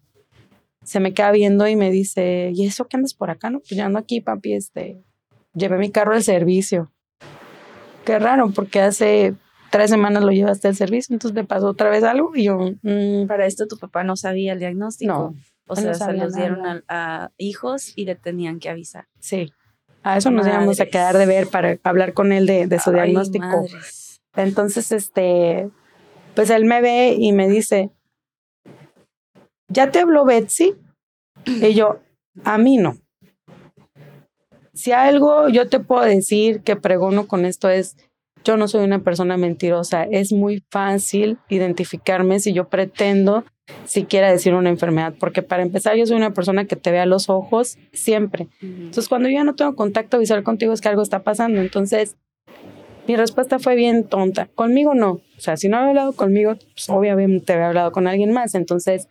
se 0.89 0.99
me 0.99 1.13
queda 1.13 1.31
viendo 1.31 1.67
y 1.67 1.75
me 1.75 1.91
dice, 1.91 2.51
¿y 2.53 2.65
eso 2.65 2.87
qué 2.87 2.97
andas 2.97 3.13
por 3.13 3.29
acá? 3.29 3.49
No, 3.49 3.59
pues 3.59 3.71
ya 3.71 3.85
ando 3.85 3.99
aquí, 3.99 4.21
papi, 4.21 4.53
este, 4.53 5.03
llevé 5.53 5.77
mi 5.77 5.91
carro 5.91 6.13
al 6.13 6.23
servicio 6.23 6.91
qué 8.09 8.17
raro, 8.17 8.49
porque 8.49 8.81
hace 8.81 9.35
tres 9.69 9.91
semanas 9.91 10.23
lo 10.23 10.31
llevaste 10.31 10.67
al 10.67 10.75
servicio, 10.75 11.13
entonces 11.13 11.35
me 11.35 11.43
pasó 11.43 11.67
otra 11.67 11.91
vez 11.91 12.03
algo 12.03 12.31
y 12.35 12.45
yo... 12.45 12.57
Mm, 12.81 13.27
para 13.27 13.45
esto 13.45 13.67
tu 13.67 13.77
papá 13.77 14.03
no 14.03 14.15
sabía 14.15 14.53
el 14.53 14.59
diagnóstico. 14.59 15.13
No. 15.13 15.35
O 15.67 15.75
sea, 15.75 15.93
se 15.93 16.13
los 16.13 16.33
dieron 16.33 16.83
a, 16.87 17.29
hijos 17.37 17.93
y 17.95 18.05
le 18.05 18.15
tenían 18.15 18.59
que 18.59 18.69
avisar. 18.69 19.05
Sí. 19.19 19.53
A 20.01 20.17
eso 20.17 20.31
nos 20.31 20.47
íbamos 20.47 20.79
a 20.79 20.87
quedar 20.87 21.15
de 21.15 21.27
ver 21.27 21.47
para 21.47 21.77
hablar 21.83 22.13
con 22.13 22.31
él 22.31 22.47
de, 22.47 22.79
su 22.79 22.91
diagnóstico. 22.91 23.67
Entonces, 24.35 24.91
este, 24.91 25.69
pues 26.33 26.49
él 26.49 26.65
me 26.65 26.81
ve 26.81 27.15
y 27.19 27.31
me 27.33 27.47
dice, 27.47 27.91
¿ya 29.70 29.91
te 29.91 29.99
habló 29.99 30.26
Betsy? 30.26 30.76
Y 31.45 31.74
yo, 31.74 31.99
a 32.43 32.57
mí 32.57 32.78
no 32.78 32.97
si 34.80 34.93
algo 34.93 35.49
yo 35.49 35.67
te 35.67 35.82
puedo 35.82 36.03
decir 36.03 36.61
que 36.61 36.78
pregono 36.78 37.28
con 37.28 37.43
esto 37.43 37.67
es, 37.70 37.97
yo 38.45 38.55
no 38.55 38.70
soy 38.70 38.86
una 38.86 38.99
persona 39.03 39.36
mentirosa. 39.36 40.03
Es 40.03 40.32
muy 40.32 40.63
fácil 40.72 41.38
identificarme 41.49 42.39
si 42.39 42.53
yo 42.53 42.70
pretendo 42.70 43.43
siquiera 43.84 44.32
decir 44.32 44.53
una 44.53 44.70
enfermedad, 44.70 45.13
porque 45.20 45.43
para 45.43 45.63
empezar 45.63 45.97
yo 45.97 46.05
soy 46.05 46.15
una 46.15 46.34
persona 46.34 46.63
que 46.63 46.78
te 46.78 46.91
ve 46.91 46.99
a 46.99 47.05
los 47.05 47.30
ojos 47.30 47.78
siempre. 47.91 48.47
Entonces 48.61 49.09
cuando 49.09 49.28
yo 49.28 49.36
ya 49.36 49.43
no 49.43 49.55
tengo 49.55 49.76
contacto 49.76 50.17
visual 50.17 50.43
contigo 50.43 50.72
es 50.72 50.80
que 50.80 50.88
algo 50.88 51.01
está 51.01 51.24
pasando. 51.24 51.59
Entonces 51.59 52.15
mi 53.05 53.17
respuesta 53.17 53.59
fue 53.59 53.76
bien 53.76 54.05
tonta. 54.05 54.47
Conmigo 54.55 54.93
no. 54.93 55.11
O 55.11 55.41
sea, 55.41 55.57
si 55.57 55.67
no 55.67 55.76
había 55.76 55.89
hablado 55.89 56.13
conmigo, 56.13 56.55
pues 56.55 56.89
obviamente 56.89 57.51
había 57.51 57.67
hablado 57.67 57.91
con 57.91 58.07
alguien 58.07 58.32
más. 58.32 58.55
Entonces, 58.55 59.09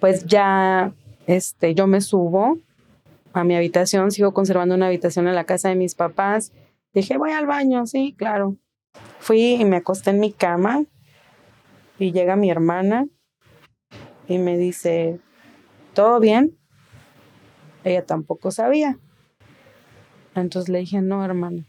pues 0.00 0.26
ya 0.26 0.92
este, 1.26 1.74
yo 1.74 1.86
me 1.86 2.00
subo 2.00 2.58
a 3.32 3.44
mi 3.44 3.54
habitación, 3.54 4.10
sigo 4.10 4.32
conservando 4.32 4.74
una 4.74 4.86
habitación 4.86 5.28
en 5.28 5.34
la 5.34 5.44
casa 5.44 5.68
de 5.68 5.76
mis 5.76 5.94
papás. 5.94 6.52
Dije, 6.92 7.18
voy 7.18 7.30
al 7.30 7.46
baño, 7.46 7.86
sí, 7.86 8.14
claro. 8.16 8.56
Fui 9.20 9.54
y 9.54 9.64
me 9.64 9.76
acosté 9.76 10.10
en 10.10 10.18
mi 10.20 10.32
cama 10.32 10.84
y 11.98 12.12
llega 12.12 12.34
mi 12.34 12.50
hermana 12.50 13.06
y 14.26 14.38
me 14.38 14.56
dice, 14.56 15.20
¿todo 15.94 16.18
bien? 16.18 16.58
Ella 17.84 18.04
tampoco 18.04 18.50
sabía. 18.50 18.98
Entonces 20.34 20.68
le 20.68 20.80
dije, 20.80 21.00
no, 21.00 21.24
hermano. 21.24 21.64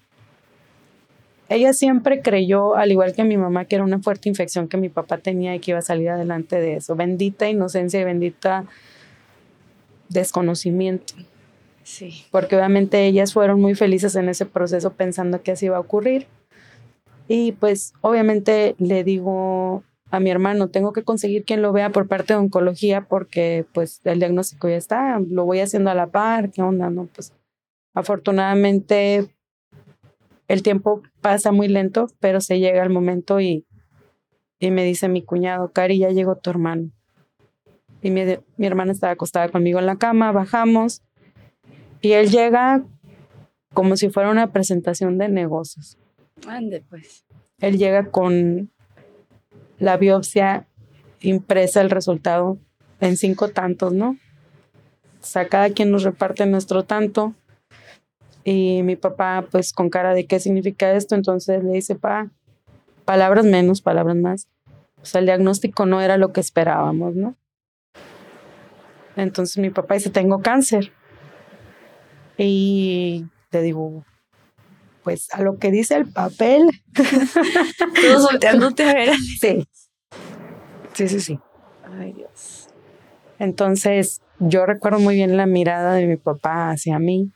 Ella 1.51 1.73
siempre 1.73 2.21
creyó, 2.21 2.77
al 2.77 2.93
igual 2.93 3.13
que 3.13 3.25
mi 3.25 3.35
mamá, 3.35 3.65
que 3.65 3.75
era 3.75 3.83
una 3.83 3.99
fuerte 3.99 4.29
infección 4.29 4.69
que 4.69 4.77
mi 4.77 4.87
papá 4.87 5.17
tenía 5.17 5.53
y 5.53 5.59
que 5.59 5.71
iba 5.71 5.79
a 5.79 5.81
salir 5.81 6.07
adelante 6.07 6.61
de 6.61 6.77
eso. 6.77 6.95
Bendita 6.95 7.49
inocencia 7.49 7.99
y 7.99 8.05
bendita 8.05 8.63
desconocimiento. 10.07 11.13
Sí. 11.83 12.23
Porque 12.31 12.55
obviamente 12.55 13.05
ellas 13.05 13.33
fueron 13.33 13.59
muy 13.59 13.75
felices 13.75 14.15
en 14.15 14.29
ese 14.29 14.45
proceso 14.45 14.93
pensando 14.93 15.41
que 15.41 15.51
así 15.51 15.65
iba 15.65 15.75
a 15.75 15.81
ocurrir. 15.81 16.25
Y 17.27 17.51
pues 17.51 17.95
obviamente 17.99 18.75
le 18.77 19.03
digo 19.03 19.83
a 20.09 20.21
mi 20.21 20.31
hermano, 20.31 20.69
tengo 20.69 20.93
que 20.93 21.03
conseguir 21.03 21.43
quien 21.43 21.61
lo 21.61 21.73
vea 21.73 21.89
por 21.89 22.07
parte 22.07 22.31
de 22.31 22.39
oncología 22.39 23.01
porque 23.09 23.65
pues 23.73 23.99
el 24.05 24.19
diagnóstico 24.19 24.69
ya 24.69 24.77
está, 24.77 25.19
lo 25.19 25.43
voy 25.43 25.59
haciendo 25.59 25.89
a 25.89 25.95
la 25.95 26.07
par, 26.07 26.49
¿qué 26.49 26.61
onda? 26.61 26.89
No, 26.89 27.09
pues 27.13 27.33
afortunadamente 27.93 29.29
el 30.51 30.63
tiempo 30.63 31.01
pasa 31.21 31.51
muy 31.51 31.67
lento, 31.67 32.07
pero 32.19 32.41
se 32.41 32.59
llega 32.59 32.83
el 32.83 32.89
momento 32.89 33.39
y, 33.39 33.65
y 34.59 34.71
me 34.71 34.83
dice 34.83 35.07
mi 35.07 35.23
cuñado, 35.23 35.71
Cari, 35.71 35.99
ya 35.99 36.09
llegó 36.09 36.35
tu 36.35 36.49
hermano. 36.49 36.91
Y 38.01 38.09
mi, 38.09 38.23
mi 38.57 38.67
hermana 38.67 38.91
estaba 38.91 39.13
acostada 39.13 39.49
conmigo 39.49 39.79
en 39.79 39.85
la 39.85 39.97
cama, 39.97 40.31
bajamos 40.31 41.03
y 42.01 42.13
él 42.13 42.29
llega 42.29 42.83
como 43.73 43.95
si 43.95 44.09
fuera 44.09 44.29
una 44.29 44.51
presentación 44.51 45.17
de 45.17 45.29
negocios. 45.29 45.97
Ande, 46.47 46.83
pues. 46.89 47.23
Él 47.59 47.77
llega 47.77 48.09
con 48.09 48.71
la 49.77 49.97
biopsia 49.97 50.67
impresa, 51.21 51.81
el 51.81 51.91
resultado 51.91 52.57
en 52.99 53.17
cinco 53.17 53.49
tantos, 53.49 53.93
¿no? 53.93 54.17
O 55.21 55.25
sea, 55.25 55.47
cada 55.47 55.69
quien 55.69 55.91
nos 55.91 56.03
reparte 56.03 56.45
nuestro 56.47 56.83
tanto. 56.83 57.35
Y 58.43 58.81
mi 58.83 58.95
papá, 58.95 59.45
pues 59.51 59.71
con 59.73 59.89
cara 59.89 60.13
de 60.13 60.25
qué 60.25 60.39
significa 60.39 60.93
esto, 60.93 61.15
entonces 61.15 61.63
le 61.63 61.73
dice, 61.73 61.95
pa, 61.95 62.29
palabras 63.05 63.45
menos, 63.45 63.81
palabras 63.81 64.15
más. 64.15 64.47
O 65.01 65.05
sea, 65.05 65.19
el 65.19 65.25
diagnóstico 65.25 65.85
no 65.85 66.01
era 66.01 66.17
lo 66.17 66.31
que 66.31 66.41
esperábamos, 66.41 67.15
¿no? 67.15 67.35
Entonces 69.15 69.57
mi 69.57 69.69
papá 69.69 69.95
dice, 69.95 70.09
tengo 70.09 70.41
cáncer. 70.41 70.91
Y 72.37 73.25
te 73.49 73.61
digo, 73.61 74.05
pues 75.03 75.27
a 75.33 75.41
lo 75.41 75.57
que 75.57 75.71
dice 75.71 75.95
el 75.95 76.07
papel. 76.07 76.69
Todos 78.01 78.23
volteándote 78.31 78.83
a 78.83 78.93
ver. 78.93 79.15
Sí. 79.39 79.67
Sí, 80.93 81.07
sí, 81.07 81.19
sí. 81.19 81.39
Ay, 81.99 82.13
Dios. 82.13 82.67
Entonces, 83.39 84.21
yo 84.39 84.65
recuerdo 84.65 84.99
muy 84.99 85.15
bien 85.15 85.37
la 85.37 85.45
mirada 85.45 85.93
de 85.93 86.05
mi 86.05 86.17
papá 86.17 86.69
hacia 86.69 86.99
mí. 86.99 87.31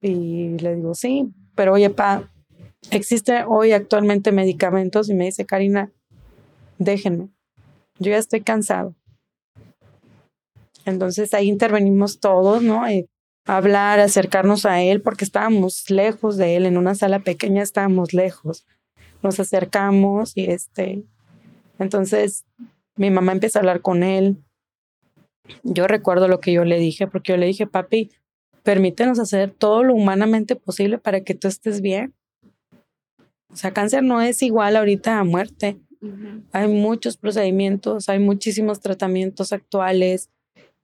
Y 0.00 0.58
le 0.58 0.76
digo, 0.76 0.94
sí, 0.94 1.30
pero 1.54 1.74
oye, 1.74 1.90
pa, 1.90 2.30
existe 2.90 3.44
hoy 3.46 3.72
actualmente 3.72 4.32
medicamentos 4.32 5.10
y 5.10 5.14
me 5.14 5.26
dice, 5.26 5.44
Karina, 5.44 5.92
déjenme. 6.78 7.28
Yo 7.98 8.10
ya 8.10 8.18
estoy 8.18 8.40
cansado. 8.40 8.94
Entonces 10.86 11.34
ahí 11.34 11.48
intervenimos 11.48 12.20
todos, 12.20 12.62
¿no? 12.62 12.82
hablar, 13.46 14.00
acercarnos 14.00 14.64
a 14.64 14.80
él, 14.82 15.02
porque 15.02 15.24
estábamos 15.24 15.90
lejos 15.90 16.36
de 16.36 16.56
él, 16.56 16.66
en 16.66 16.76
una 16.76 16.94
sala 16.94 17.20
pequeña 17.20 17.62
estábamos 17.62 18.12
lejos. 18.12 18.66
Nos 19.22 19.40
acercamos 19.40 20.36
y 20.36 20.50
este, 20.50 21.04
entonces 21.78 22.44
mi 22.96 23.10
mamá 23.10 23.32
empieza 23.32 23.58
a 23.58 23.60
hablar 23.60 23.82
con 23.82 24.02
él. 24.02 24.38
Yo 25.62 25.86
recuerdo 25.86 26.28
lo 26.28 26.40
que 26.40 26.52
yo 26.52 26.64
le 26.64 26.78
dije, 26.78 27.06
porque 27.06 27.32
yo 27.32 27.36
le 27.36 27.46
dije, 27.46 27.66
papi, 27.66 28.10
permítenos 28.62 29.18
hacer 29.18 29.50
todo 29.50 29.82
lo 29.84 29.94
humanamente 29.94 30.56
posible 30.56 30.98
para 30.98 31.22
que 31.22 31.34
tú 31.34 31.48
estés 31.48 31.80
bien. 31.80 32.14
O 33.52 33.56
sea, 33.56 33.72
cáncer 33.72 34.02
no 34.02 34.20
es 34.20 34.42
igual 34.42 34.76
ahorita 34.76 35.18
a 35.18 35.24
muerte. 35.24 35.78
Hay 36.52 36.68
muchos 36.68 37.16
procedimientos, 37.16 38.08
hay 38.08 38.18
muchísimos 38.18 38.80
tratamientos 38.80 39.52
actuales, 39.52 40.30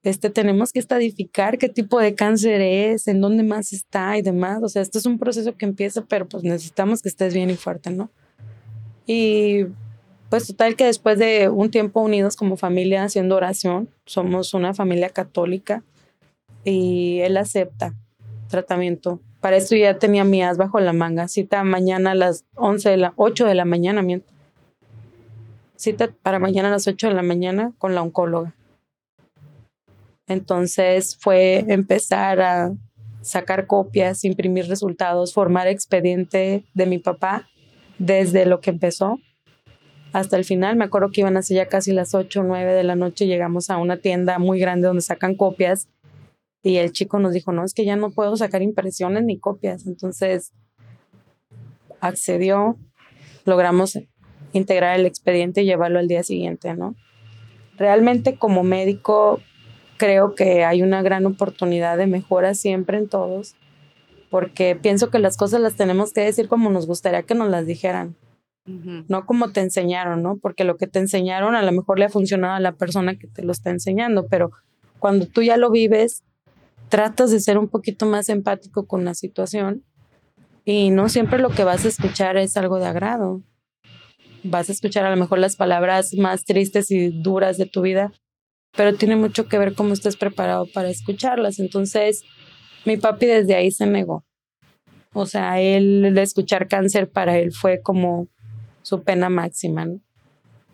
este, 0.03 0.29
tenemos 0.29 0.71
que 0.71 0.79
estadificar 0.79 1.57
qué 1.57 1.69
tipo 1.69 1.99
de 1.99 2.15
cáncer 2.15 2.61
es, 2.61 3.07
en 3.07 3.19
dónde 3.19 3.43
más 3.43 3.73
está 3.73 4.17
y 4.17 4.21
demás. 4.21 4.63
O 4.63 4.69
sea, 4.69 4.81
esto 4.81 4.99
es 4.99 5.05
un 5.05 5.19
proceso 5.19 5.55
que 5.57 5.65
empieza, 5.65 6.05
pero 6.05 6.27
pues 6.27 6.43
necesitamos 6.43 7.01
que 7.01 7.09
estés 7.09 7.33
bien 7.33 7.49
y 7.49 7.55
fuerte, 7.55 7.89
¿no? 7.89 8.09
Y 9.05 9.65
pues 10.29 10.47
total 10.47 10.75
que 10.75 10.85
después 10.85 11.17
de 11.19 11.49
un 11.49 11.71
tiempo 11.71 12.01
unidos 12.01 12.35
como 12.35 12.57
familia 12.57 13.03
haciendo 13.03 13.35
oración, 13.35 13.89
somos 14.05 14.53
una 14.53 14.73
familia 14.73 15.09
católica 15.09 15.83
y 16.71 17.21
él 17.21 17.37
acepta 17.37 17.93
tratamiento. 18.49 19.21
Para 19.39 19.57
esto 19.57 19.75
ya 19.75 19.99
tenía 19.99 20.23
mi 20.23 20.43
as 20.43 20.57
bajo 20.57 20.79
la 20.79 20.93
manga. 20.93 21.27
Cita 21.27 21.63
mañana 21.63 22.11
a 22.11 22.15
las 22.15 22.45
11 22.55 22.89
de 22.89 22.97
la 22.97 23.13
8 23.15 23.45
de 23.45 23.55
la 23.55 23.65
mañana, 23.65 24.01
miento. 24.01 24.33
Cita 25.75 26.09
para 26.23 26.39
mañana 26.39 26.69
a 26.69 26.71
las 26.71 26.87
8 26.87 27.09
de 27.09 27.13
la 27.13 27.21
mañana 27.21 27.71
con 27.77 27.95
la 27.95 28.01
oncóloga. 28.01 28.53
Entonces 30.27 31.17
fue 31.19 31.63
empezar 31.69 32.41
a 32.41 32.73
sacar 33.21 33.67
copias, 33.67 34.25
imprimir 34.25 34.67
resultados, 34.67 35.33
formar 35.33 35.67
expediente 35.67 36.65
de 36.73 36.85
mi 36.85 36.97
papá 36.97 37.47
desde 37.97 38.45
lo 38.45 38.59
que 38.59 38.71
empezó 38.71 39.19
hasta 40.13 40.35
el 40.35 40.45
final. 40.45 40.75
Me 40.75 40.85
acuerdo 40.85 41.11
que 41.11 41.21
iban 41.21 41.37
hacia 41.37 41.63
ya 41.63 41.69
casi 41.69 41.93
las 41.93 42.13
8 42.13 42.41
o 42.41 42.43
9 42.43 42.73
de 42.73 42.83
la 42.83 42.95
noche. 42.95 43.27
Llegamos 43.27 43.69
a 43.69 43.77
una 43.77 43.97
tienda 43.97 44.39
muy 44.39 44.59
grande 44.59 44.87
donde 44.87 45.01
sacan 45.01 45.35
copias 45.35 45.87
y 46.67 46.77
el 46.77 46.91
chico 46.91 47.17
nos 47.19 47.33
dijo, 47.33 47.53
no, 47.53 47.63
es 47.63 47.73
que 47.73 47.85
ya 47.85 47.95
no 47.95 48.11
puedo 48.11 48.35
sacar 48.35 48.61
impresiones 48.61 49.23
ni 49.23 49.39
copias. 49.39 49.87
Entonces 49.87 50.51
accedió, 52.01 52.77
logramos 53.45 53.97
integrar 54.51 54.99
el 54.99 55.05
expediente 55.05 55.61
y 55.61 55.65
llevarlo 55.65 55.99
al 55.99 56.09
día 56.09 56.23
siguiente, 56.23 56.73
¿no? 56.73 56.95
Realmente 57.77 58.37
como 58.37 58.63
médico 58.63 59.39
creo 59.97 60.35
que 60.35 60.65
hay 60.65 60.81
una 60.81 61.01
gran 61.01 61.25
oportunidad 61.25 61.97
de 61.97 62.07
mejora 62.07 62.53
siempre 62.53 62.97
en 62.97 63.07
todos, 63.07 63.55
porque 64.29 64.75
pienso 64.75 65.09
que 65.09 65.19
las 65.19 65.37
cosas 65.37 65.61
las 65.61 65.75
tenemos 65.75 66.11
que 66.11 66.21
decir 66.21 66.49
como 66.49 66.69
nos 66.69 66.85
gustaría 66.85 67.23
que 67.23 67.33
nos 67.33 67.49
las 67.49 67.65
dijeran, 67.65 68.15
no 68.65 69.25
como 69.25 69.53
te 69.53 69.61
enseñaron, 69.61 70.21
¿no? 70.21 70.37
Porque 70.37 70.65
lo 70.65 70.75
que 70.75 70.87
te 70.87 70.99
enseñaron 70.99 71.55
a 71.55 71.61
lo 71.61 71.71
mejor 71.71 71.97
le 71.97 72.05
ha 72.05 72.09
funcionado 72.09 72.55
a 72.55 72.59
la 72.59 72.73
persona 72.73 73.17
que 73.17 73.27
te 73.27 73.41
lo 73.41 73.53
está 73.53 73.69
enseñando, 73.69 74.27
pero 74.27 74.51
cuando 74.99 75.25
tú 75.27 75.41
ya 75.41 75.55
lo 75.55 75.71
vives, 75.71 76.23
tratas 76.89 77.31
de 77.31 77.39
ser 77.39 77.57
un 77.57 77.67
poquito 77.67 78.05
más 78.05 78.29
empático 78.29 78.87
con 78.87 79.05
la 79.05 79.13
situación 79.13 79.83
y 80.65 80.89
no 80.89 81.07
siempre 81.07 81.39
lo 81.39 81.49
que 81.49 81.63
vas 81.63 81.85
a 81.85 81.87
escuchar 81.87 82.37
es 82.37 82.57
algo 82.57 82.77
de 82.77 82.87
agrado. 82.87 83.41
Vas 84.43 84.69
a 84.69 84.73
escuchar 84.73 85.05
a 85.05 85.09
lo 85.09 85.15
mejor 85.15 85.39
las 85.39 85.55
palabras 85.55 86.13
más 86.15 86.43
tristes 86.43 86.91
y 86.91 87.09
duras 87.09 87.57
de 87.57 87.65
tu 87.65 87.81
vida, 87.81 88.11
pero 88.75 88.93
tiene 88.95 89.15
mucho 89.15 89.47
que 89.47 89.57
ver 89.57 89.75
cómo 89.75 89.93
estés 89.93 90.17
preparado 90.17 90.65
para 90.73 90.89
escucharlas. 90.89 91.59
Entonces, 91.59 92.23
mi 92.85 92.97
papi 92.97 93.27
desde 93.27 93.55
ahí 93.55 93.71
se 93.71 93.85
negó. 93.85 94.25
O 95.13 95.25
sea, 95.25 95.59
él, 95.61 96.05
el 96.05 96.17
escuchar 96.17 96.67
cáncer 96.67 97.09
para 97.09 97.37
él 97.37 97.53
fue 97.53 97.81
como 97.81 98.27
su 98.81 99.03
pena 99.03 99.29
máxima. 99.29 99.87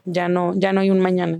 Ya 0.06 0.28
no, 0.28 0.54
ya 0.56 0.74
no 0.74 0.82
hay 0.82 0.90
un 0.90 1.00
mañana. 1.00 1.40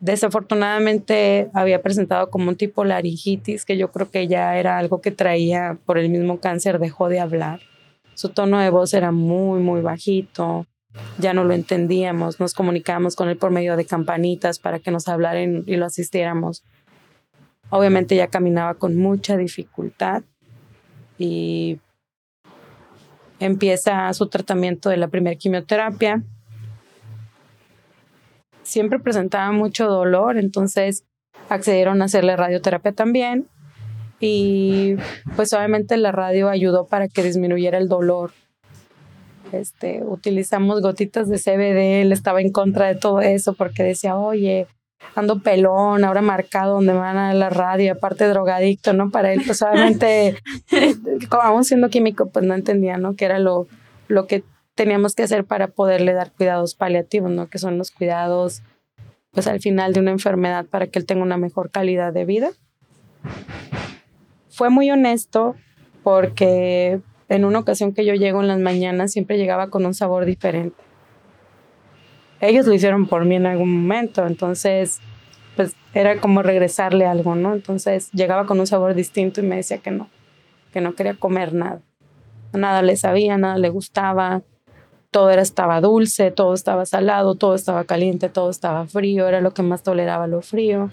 Desafortunadamente 0.00 1.50
había 1.54 1.82
presentado 1.82 2.30
como 2.30 2.48
un 2.48 2.56
tipo 2.56 2.84
laringitis, 2.84 3.64
que 3.64 3.76
yo 3.76 3.92
creo 3.92 4.10
que 4.10 4.26
ya 4.26 4.56
era 4.58 4.78
algo 4.78 5.00
que 5.00 5.10
traía 5.10 5.78
por 5.86 5.98
el 5.98 6.08
mismo 6.08 6.40
cáncer, 6.40 6.78
dejó 6.78 7.08
de 7.08 7.20
hablar. 7.20 7.60
Su 8.14 8.30
tono 8.30 8.58
de 8.58 8.70
voz 8.70 8.94
era 8.94 9.12
muy, 9.12 9.60
muy 9.60 9.80
bajito 9.80 10.66
ya 11.18 11.34
no 11.34 11.44
lo 11.44 11.54
entendíamos, 11.54 12.40
nos 12.40 12.54
comunicábamos 12.54 13.16
con 13.16 13.28
él 13.28 13.36
por 13.36 13.50
medio 13.50 13.76
de 13.76 13.84
campanitas 13.84 14.58
para 14.58 14.78
que 14.78 14.90
nos 14.90 15.08
hablaran 15.08 15.64
y 15.66 15.76
lo 15.76 15.86
asistiéramos. 15.86 16.64
Obviamente 17.70 18.16
ya 18.16 18.28
caminaba 18.28 18.74
con 18.74 18.96
mucha 18.96 19.36
dificultad 19.36 20.22
y 21.18 21.78
empieza 23.40 24.12
su 24.14 24.28
tratamiento 24.28 24.88
de 24.88 24.96
la 24.96 25.08
primera 25.08 25.36
quimioterapia. 25.36 26.22
Siempre 28.68 28.98
presentaba 28.98 29.50
mucho 29.50 29.86
dolor, 29.86 30.36
entonces 30.36 31.04
accedieron 31.48 32.02
a 32.02 32.04
hacerle 32.04 32.36
radioterapia 32.36 32.92
también 32.92 33.46
y 34.20 34.96
pues 35.36 35.52
obviamente 35.54 35.96
la 35.96 36.12
radio 36.12 36.50
ayudó 36.50 36.86
para 36.86 37.08
que 37.08 37.22
disminuyera 37.22 37.78
el 37.78 37.88
dolor 37.88 38.32
este, 39.52 40.02
utilizamos 40.04 40.82
gotitas 40.82 41.28
de 41.28 41.38
CBD, 41.38 42.02
él 42.02 42.12
estaba 42.12 42.40
en 42.40 42.52
contra 42.52 42.86
de 42.86 42.94
todo 42.94 43.20
eso 43.20 43.54
porque 43.54 43.82
decía, 43.82 44.16
oye, 44.16 44.66
ando 45.14 45.40
pelón, 45.40 46.04
ahora 46.04 46.20
marcado 46.20 46.74
donde 46.74 46.92
me 46.92 46.98
van 46.98 47.16
a 47.16 47.32
la 47.34 47.50
radio, 47.50 47.92
aparte 47.92 48.26
drogadicto, 48.26 48.92
¿no? 48.92 49.10
Para 49.10 49.32
él, 49.32 49.42
pues 49.46 49.62
obviamente, 49.62 50.36
aún 51.30 51.64
siendo 51.64 51.88
químico, 51.88 52.28
pues 52.28 52.44
no 52.44 52.54
entendía, 52.54 52.98
¿no? 52.98 53.14
Que 53.14 53.24
era 53.24 53.38
lo, 53.38 53.66
lo 54.08 54.26
que 54.26 54.44
teníamos 54.78 55.16
que 55.16 55.24
hacer 55.24 55.44
para 55.44 55.66
poderle 55.66 56.12
dar 56.12 56.30
cuidados 56.30 56.76
paliativos, 56.76 57.32
¿no? 57.32 57.48
Que 57.48 57.58
son 57.58 57.78
los 57.78 57.90
cuidados, 57.90 58.62
pues 59.32 59.48
al 59.48 59.58
final 59.58 59.92
de 59.92 59.98
una 59.98 60.12
enfermedad 60.12 60.66
para 60.66 60.86
que 60.86 61.00
él 61.00 61.04
tenga 61.04 61.24
una 61.24 61.36
mejor 61.36 61.72
calidad 61.72 62.12
de 62.12 62.24
vida. 62.24 62.50
Fue 64.48 64.70
muy 64.70 64.88
honesto 64.88 65.56
porque 66.04 67.00
en 67.28 67.44
una 67.44 67.58
ocasión 67.58 67.92
que 67.92 68.04
yo 68.04 68.14
llego 68.14 68.40
en 68.40 68.46
las 68.46 68.60
mañanas 68.60 69.10
siempre 69.10 69.36
llegaba 69.36 69.68
con 69.68 69.84
un 69.84 69.94
sabor 69.94 70.24
diferente. 70.26 70.80
Ellos 72.40 72.64
lo 72.68 72.72
hicieron 72.72 73.08
por 73.08 73.24
mí 73.24 73.34
en 73.34 73.46
algún 73.46 73.82
momento, 73.82 74.28
entonces 74.28 75.00
pues 75.56 75.74
era 75.92 76.20
como 76.20 76.40
regresarle 76.40 77.04
algo, 77.04 77.34
¿no? 77.34 77.52
Entonces 77.52 78.12
llegaba 78.12 78.46
con 78.46 78.60
un 78.60 78.66
sabor 78.68 78.94
distinto 78.94 79.40
y 79.40 79.44
me 79.44 79.56
decía 79.56 79.78
que 79.78 79.90
no, 79.90 80.08
que 80.72 80.80
no 80.80 80.94
quería 80.94 81.14
comer 81.14 81.52
nada. 81.52 81.80
Nada 82.52 82.82
le 82.82 82.96
sabía, 82.96 83.36
nada 83.38 83.58
le 83.58 83.70
gustaba, 83.70 84.42
todo 85.10 85.30
era, 85.30 85.42
estaba 85.42 85.80
dulce, 85.80 86.30
todo 86.30 86.54
estaba 86.54 86.84
salado, 86.86 87.34
todo 87.34 87.54
estaba 87.54 87.84
caliente, 87.84 88.28
todo 88.28 88.50
estaba 88.50 88.86
frío, 88.86 89.26
era 89.26 89.40
lo 89.40 89.52
que 89.54 89.62
más 89.62 89.82
toleraba 89.82 90.26
lo 90.26 90.42
frío. 90.42 90.90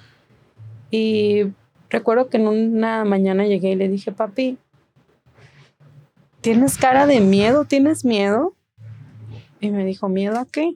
Y 0.92 1.48
recuerdo 1.90 2.30
que 2.30 2.38
en 2.38 2.48
una 2.48 3.04
mañana 3.04 3.46
llegué 3.46 3.72
y 3.72 3.76
le 3.76 3.90
dije, 3.90 4.12
papi, 4.12 4.58
¿tienes 6.42 6.78
cara 6.78 7.06
de 7.06 7.20
miedo? 7.20 7.66
¿Tienes 7.66 8.06
miedo? 8.06 8.54
Y 9.60 9.72
me 9.72 9.84
dijo, 9.84 10.08
¿miedo 10.08 10.40
a 10.40 10.46
qué? 10.46 10.76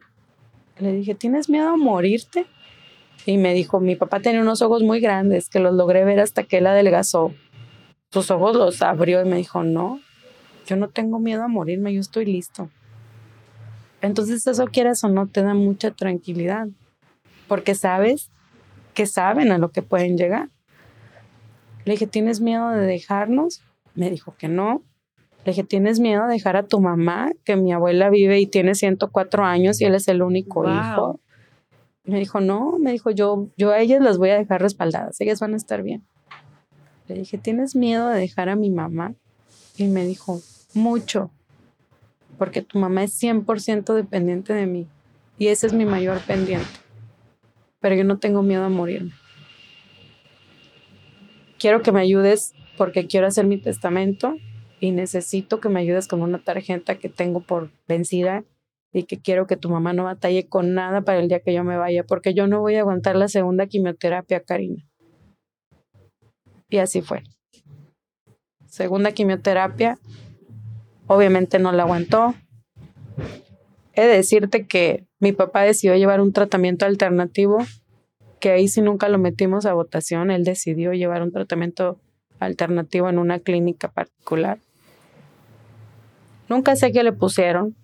Le 0.79 0.93
dije, 0.93 1.15
¿tienes 1.15 1.49
miedo 1.49 1.69
a 1.69 1.77
morirte? 1.77 2.45
Y 3.25 3.37
me 3.37 3.53
dijo, 3.53 3.79
mi 3.79 3.95
papá 3.95 4.19
tenía 4.19 4.41
unos 4.41 4.61
ojos 4.61 4.83
muy 4.83 4.99
grandes 4.99 5.49
que 5.49 5.59
los 5.59 5.73
logré 5.73 6.03
ver 6.03 6.19
hasta 6.19 6.43
que 6.43 6.57
él 6.57 6.67
adelgazó. 6.67 7.33
Sus 8.11 8.31
ojos 8.31 8.55
los 8.55 8.81
abrió 8.81 9.21
y 9.21 9.29
me 9.29 9.37
dijo, 9.37 9.63
no, 9.63 9.99
yo 10.65 10.75
no 10.75 10.89
tengo 10.89 11.19
miedo 11.19 11.43
a 11.43 11.47
morirme, 11.47 11.93
yo 11.93 12.01
estoy 12.01 12.25
listo. 12.25 12.69
Entonces 14.01 14.45
eso 14.47 14.65
quieras 14.67 15.03
o 15.03 15.09
no 15.09 15.27
te 15.27 15.41
da 15.41 15.53
mucha 15.53 15.91
tranquilidad, 15.91 16.67
porque 17.47 17.75
sabes 17.75 18.29
que 18.93 19.05
saben 19.05 19.51
a 19.51 19.57
lo 19.57 19.71
que 19.71 19.81
pueden 19.81 20.17
llegar. 20.17 20.49
Le 21.85 21.93
dije, 21.93 22.07
¿tienes 22.07 22.41
miedo 22.41 22.69
de 22.69 22.85
dejarnos? 22.85 23.61
Me 23.95 24.09
dijo 24.09 24.35
que 24.37 24.47
no. 24.47 24.83
Le 25.45 25.51
dije, 25.51 25.63
¿tienes 25.63 25.99
miedo 25.99 26.27
de 26.27 26.33
dejar 26.33 26.55
a 26.57 26.67
tu 26.67 26.79
mamá? 26.79 27.31
Que 27.43 27.55
mi 27.55 27.73
abuela 27.73 28.09
vive 28.09 28.39
y 28.39 28.47
tiene 28.47 28.75
104 28.75 29.43
años 29.43 29.81
y 29.81 29.85
él 29.85 29.95
es 29.95 30.07
el 30.07 30.21
único 30.21 30.69
hijo. 30.69 31.19
Me 32.03 32.19
dijo, 32.19 32.39
no, 32.39 32.77
me 32.79 32.91
dijo, 32.91 33.11
yo, 33.11 33.47
yo 33.57 33.71
a 33.71 33.79
ellas 33.79 34.01
las 34.01 34.17
voy 34.17 34.29
a 34.29 34.37
dejar 34.37 34.61
respaldadas, 34.61 35.19
ellas 35.21 35.39
van 35.39 35.53
a 35.53 35.57
estar 35.57 35.83
bien. 35.83 36.03
Le 37.07 37.15
dije, 37.15 37.37
¿tienes 37.37 37.75
miedo 37.75 38.09
de 38.09 38.19
dejar 38.19 38.49
a 38.49 38.55
mi 38.55 38.69
mamá? 38.69 39.13
Y 39.77 39.87
me 39.87 40.05
dijo, 40.05 40.41
mucho, 40.73 41.31
porque 42.39 42.63
tu 42.63 42.79
mamá 42.79 43.03
es 43.03 43.21
100% 43.21 43.93
dependiente 43.93 44.53
de 44.53 44.65
mí 44.65 44.87
y 45.37 45.47
ese 45.47 45.67
es 45.67 45.73
mi 45.73 45.85
mayor 45.85 46.19
pendiente. 46.21 46.67
Pero 47.79 47.95
yo 47.95 48.03
no 48.03 48.17
tengo 48.17 48.41
miedo 48.41 48.63
a 48.63 48.69
morirme. 48.69 49.11
Quiero 51.59 51.83
que 51.83 51.91
me 51.91 52.01
ayudes 52.01 52.53
porque 52.77 53.05
quiero 53.05 53.27
hacer 53.27 53.45
mi 53.45 53.57
testamento 53.57 54.35
y 54.79 54.91
necesito 54.91 55.59
que 55.59 55.69
me 55.69 55.81
ayudes 55.81 56.07
con 56.07 56.21
una 56.21 56.43
tarjeta 56.43 56.95
que 56.95 57.09
tengo 57.09 57.41
por 57.41 57.69
vencida 57.87 58.43
y 58.91 59.03
que 59.03 59.19
quiero 59.19 59.45
que 59.45 59.57
tu 59.57 59.69
mamá 59.69 59.93
no 59.93 60.05
batalle 60.05 60.47
con 60.47 60.73
nada 60.73 61.01
para 61.01 61.19
el 61.19 61.27
día 61.27 61.41
que 61.41 61.53
yo 61.53 61.63
me 61.63 61.77
vaya, 61.77 62.03
porque 62.03 62.33
yo 62.33 62.47
no 62.47 62.61
voy 62.61 62.75
a 62.75 62.79
aguantar 62.79 63.15
la 63.15 63.27
segunda 63.27 63.67
quimioterapia, 63.67 64.41
Karina. 64.41 64.83
Y 66.69 66.77
así 66.77 67.01
fue. 67.01 67.23
Segunda 68.65 69.11
quimioterapia, 69.11 69.99
obviamente 71.09 71.57
no 71.57 71.71
la 71.71 71.83
aguantó. 71.83 72.35
He 73.93 74.03
de 74.03 74.15
decirte 74.15 74.67
que 74.67 75.05
mi 75.19 75.33
papá 75.33 75.63
decidió 75.63 75.95
llevar 75.95 76.21
un 76.21 76.31
tratamiento 76.31 76.85
alternativo, 76.85 77.57
que 78.39 78.51
ahí 78.51 78.67
sí 78.67 78.81
nunca 78.81 79.09
lo 79.09 79.17
metimos 79.17 79.65
a 79.65 79.73
votación, 79.73 80.29
él 80.29 80.45
decidió 80.45 80.93
llevar 80.93 81.23
un 81.23 81.31
tratamiento 81.31 81.99
alternativo 82.39 83.09
en 83.09 83.17
una 83.17 83.39
clínica 83.39 83.91
particular. 83.91 84.59
Nunca 86.47 86.75
sé 86.75 86.91
qué 86.91 87.03
le 87.03 87.11
pusieron. 87.11 87.75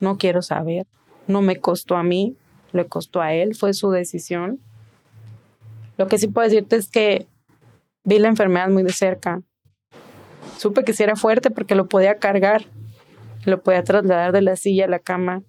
No 0.00 0.16
quiero 0.16 0.40
saber. 0.40 0.86
No 1.26 1.42
me 1.42 1.56
costó 1.56 1.96
a 1.96 2.02
mí, 2.02 2.34
le 2.72 2.86
costó 2.86 3.20
a 3.20 3.34
él, 3.34 3.54
fue 3.54 3.74
su 3.74 3.90
decisión. 3.90 4.58
Lo 5.98 6.06
que 6.06 6.16
sí 6.16 6.28
puedo 6.28 6.48
decirte 6.48 6.76
es 6.76 6.88
que 6.88 7.26
vi 8.04 8.18
la 8.18 8.28
enfermedad 8.28 8.70
muy 8.70 8.82
de 8.84 8.92
cerca. 8.92 9.42
Supe 10.60 10.84
que 10.84 10.92
si 10.92 11.02
era 11.02 11.16
fuerte 11.16 11.50
porque 11.50 11.74
lo 11.74 11.88
podía 11.88 12.18
cargar, 12.18 12.66
lo 13.46 13.62
podía 13.62 13.82
trasladar 13.82 14.30
de 14.32 14.42
la 14.42 14.56
silla 14.56 14.84
a 14.84 14.88
la 14.88 14.98
cama. 14.98 15.42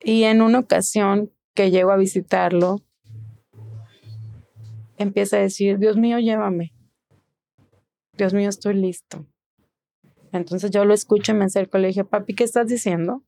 Y 0.00 0.24
en 0.24 0.42
una 0.42 0.58
ocasión 0.58 1.32
que 1.54 1.70
llego 1.70 1.90
a 1.90 1.96
visitarlo, 1.96 2.82
empieza 4.98 5.38
a 5.38 5.40
decir, 5.40 5.78
Dios 5.78 5.96
mío, 5.96 6.18
llévame. 6.18 6.74
Dios 8.18 8.34
mío, 8.34 8.50
estoy 8.50 8.74
listo. 8.74 9.24
Entonces 10.30 10.70
yo 10.70 10.84
lo 10.84 10.92
escucho 10.92 11.32
y 11.32 11.36
me 11.36 11.46
acerco 11.46 11.78
le 11.78 11.88
dije, 11.88 12.04
papi, 12.04 12.34
¿qué 12.34 12.44
estás 12.44 12.66
diciendo? 12.66 13.24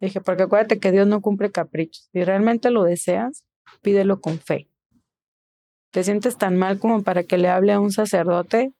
Le 0.00 0.06
dije, 0.06 0.22
porque 0.22 0.44
acuérdate 0.44 0.80
que 0.80 0.90
Dios 0.90 1.06
no 1.06 1.20
cumple 1.20 1.52
caprichos. 1.52 2.08
Si 2.14 2.24
realmente 2.24 2.70
lo 2.70 2.82
deseas, 2.82 3.44
pídelo 3.82 4.22
con 4.22 4.38
fe. 4.38 4.70
¿Te 5.92 6.02
sientes 6.02 6.38
tan 6.38 6.56
mal 6.56 6.78
como 6.78 7.02
para 7.02 7.24
que 7.24 7.36
le 7.36 7.50
hable 7.50 7.74
a 7.74 7.80
un 7.80 7.92
sacerdote? 7.92 8.72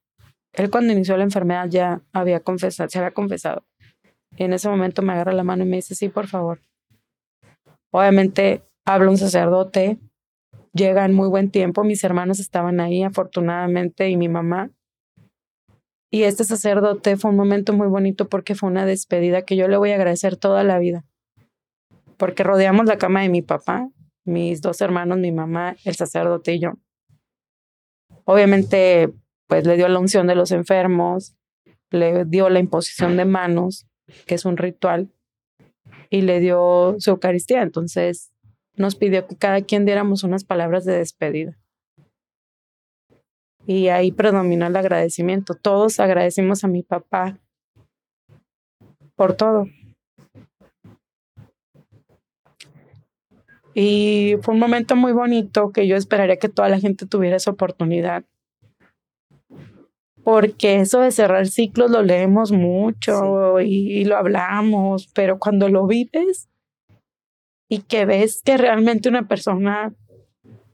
Él 0.53 0.71
cuando 0.71 0.93
inició 0.93 1.17
la 1.17 1.25
enfermedad 1.25 1.69
ya 1.69 2.03
había 2.13 2.41
confesado, 2.41 2.89
se 2.89 2.99
había 2.99 3.13
confesado. 3.13 3.65
Y 4.37 4.45
en 4.45 4.53
ese 4.53 4.69
momento 4.69 5.03
me 5.03 5.13
agarra 5.13 5.33
la 5.33 5.45
mano 5.45 5.65
y 5.65 5.67
me 5.67 5.77
dice, 5.77 5.95
sí, 5.95 6.09
por 6.09 6.27
favor. 6.27 6.61
Obviamente 7.91 8.63
habla 8.85 9.11
un 9.11 9.19
sacerdote, 9.19 9.99
llega 10.73 11.05
en 11.05 11.15
muy 11.15 11.29
buen 11.29 11.51
tiempo, 11.51 11.85
mis 11.85 12.05
hermanos 12.05 12.39
estaban 12.39 12.81
ahí 12.81 13.03
afortunadamente 13.03 14.09
y 14.09 14.17
mi 14.17 14.29
mamá. 14.29 14.71
Y 16.11 16.23
este 16.23 16.45
sacerdote 16.45 17.17
fue 17.17 17.31
un 17.31 17.37
momento 17.37 17.73
muy 17.73 17.89
bonito 17.89 18.29
porque 18.29 18.55
fue 18.55 18.69
una 18.69 18.87
despedida 18.87 19.43
que 19.43 19.57
yo 19.57 19.69
le 19.69 19.77
voy 19.77 19.91
a 19.91 19.97
agradecer 19.97 20.37
toda 20.37 20.63
la 20.63 20.79
vida. 20.79 21.05
Porque 22.17 22.43
rodeamos 22.43 22.87
la 22.87 22.97
cama 22.97 23.23
de 23.23 23.29
mi 23.29 23.43
papá, 23.43 23.91
mis 24.25 24.61
dos 24.61 24.81
hermanos, 24.81 25.19
mi 25.19 25.33
mamá, 25.33 25.77
el 25.85 25.95
sacerdote 25.95 26.55
y 26.55 26.61
yo. 26.61 26.75
Obviamente, 28.25 29.13
pues 29.47 29.67
le 29.67 29.77
dio 29.77 29.89
la 29.89 29.99
unción 29.99 30.27
de 30.27 30.35
los 30.35 30.51
enfermos, 30.53 31.37
le 31.91 32.25
dio 32.25 32.49
la 32.49 32.59
imposición 32.59 33.17
de 33.17 33.25
manos, 33.25 33.87
que 34.27 34.35
es 34.35 34.45
un 34.45 34.57
ritual, 34.57 35.11
y 36.11 36.23
le 36.23 36.41
dio 36.41 36.97
su 36.99 37.11
Eucaristía. 37.11 37.63
Entonces, 37.63 38.33
nos 38.77 38.97
pidió 38.97 39.27
que 39.27 39.37
cada 39.37 39.63
quien 39.63 39.85
diéramos 39.85 40.25
unas 40.25 40.45
palabras 40.45 40.85
de 40.85 40.99
despedida. 40.99 41.57
Y 43.67 43.89
ahí 43.89 44.13
predominó 44.13 44.67
el 44.67 44.77
agradecimiento. 44.77 45.55
Todos 45.55 45.99
agradecimos 45.99 46.63
a 46.63 46.69
mi 46.69 46.83
papá 46.83 47.39
por 49.17 49.35
todo. 49.35 49.67
Y 53.75 54.37
fue 54.43 54.55
un 54.55 54.61
momento 54.61 54.97
muy 54.97 55.13
bonito 55.13 55.71
que 55.71 55.87
yo 55.87 55.97
esperaría 55.97 56.39
que 56.39 56.49
toda 56.49 56.69
la 56.69 56.79
gente 56.79 57.07
tuviera 57.07 57.37
esa 57.37 57.51
oportunidad. 57.51 58.25
Porque 60.27 60.81
eso 60.81 61.03
de 61.03 61.13
cerrar 61.13 61.47
ciclos 61.47 61.89
lo 61.89 62.03
leemos 62.03 62.51
mucho 62.51 63.61
y, 63.61 63.93
y, 63.93 64.05
lo 64.07 64.17
hablamos, 64.17 65.09
pero 65.15 65.39
cuando 65.39 65.69
lo 65.69 65.87
vives 65.87 66.49
y 67.71 67.83
que 67.83 68.07
ves 68.07 68.43
que 68.45 68.57
realmente 68.57 69.09
una 69.09 69.29
persona 69.29 69.95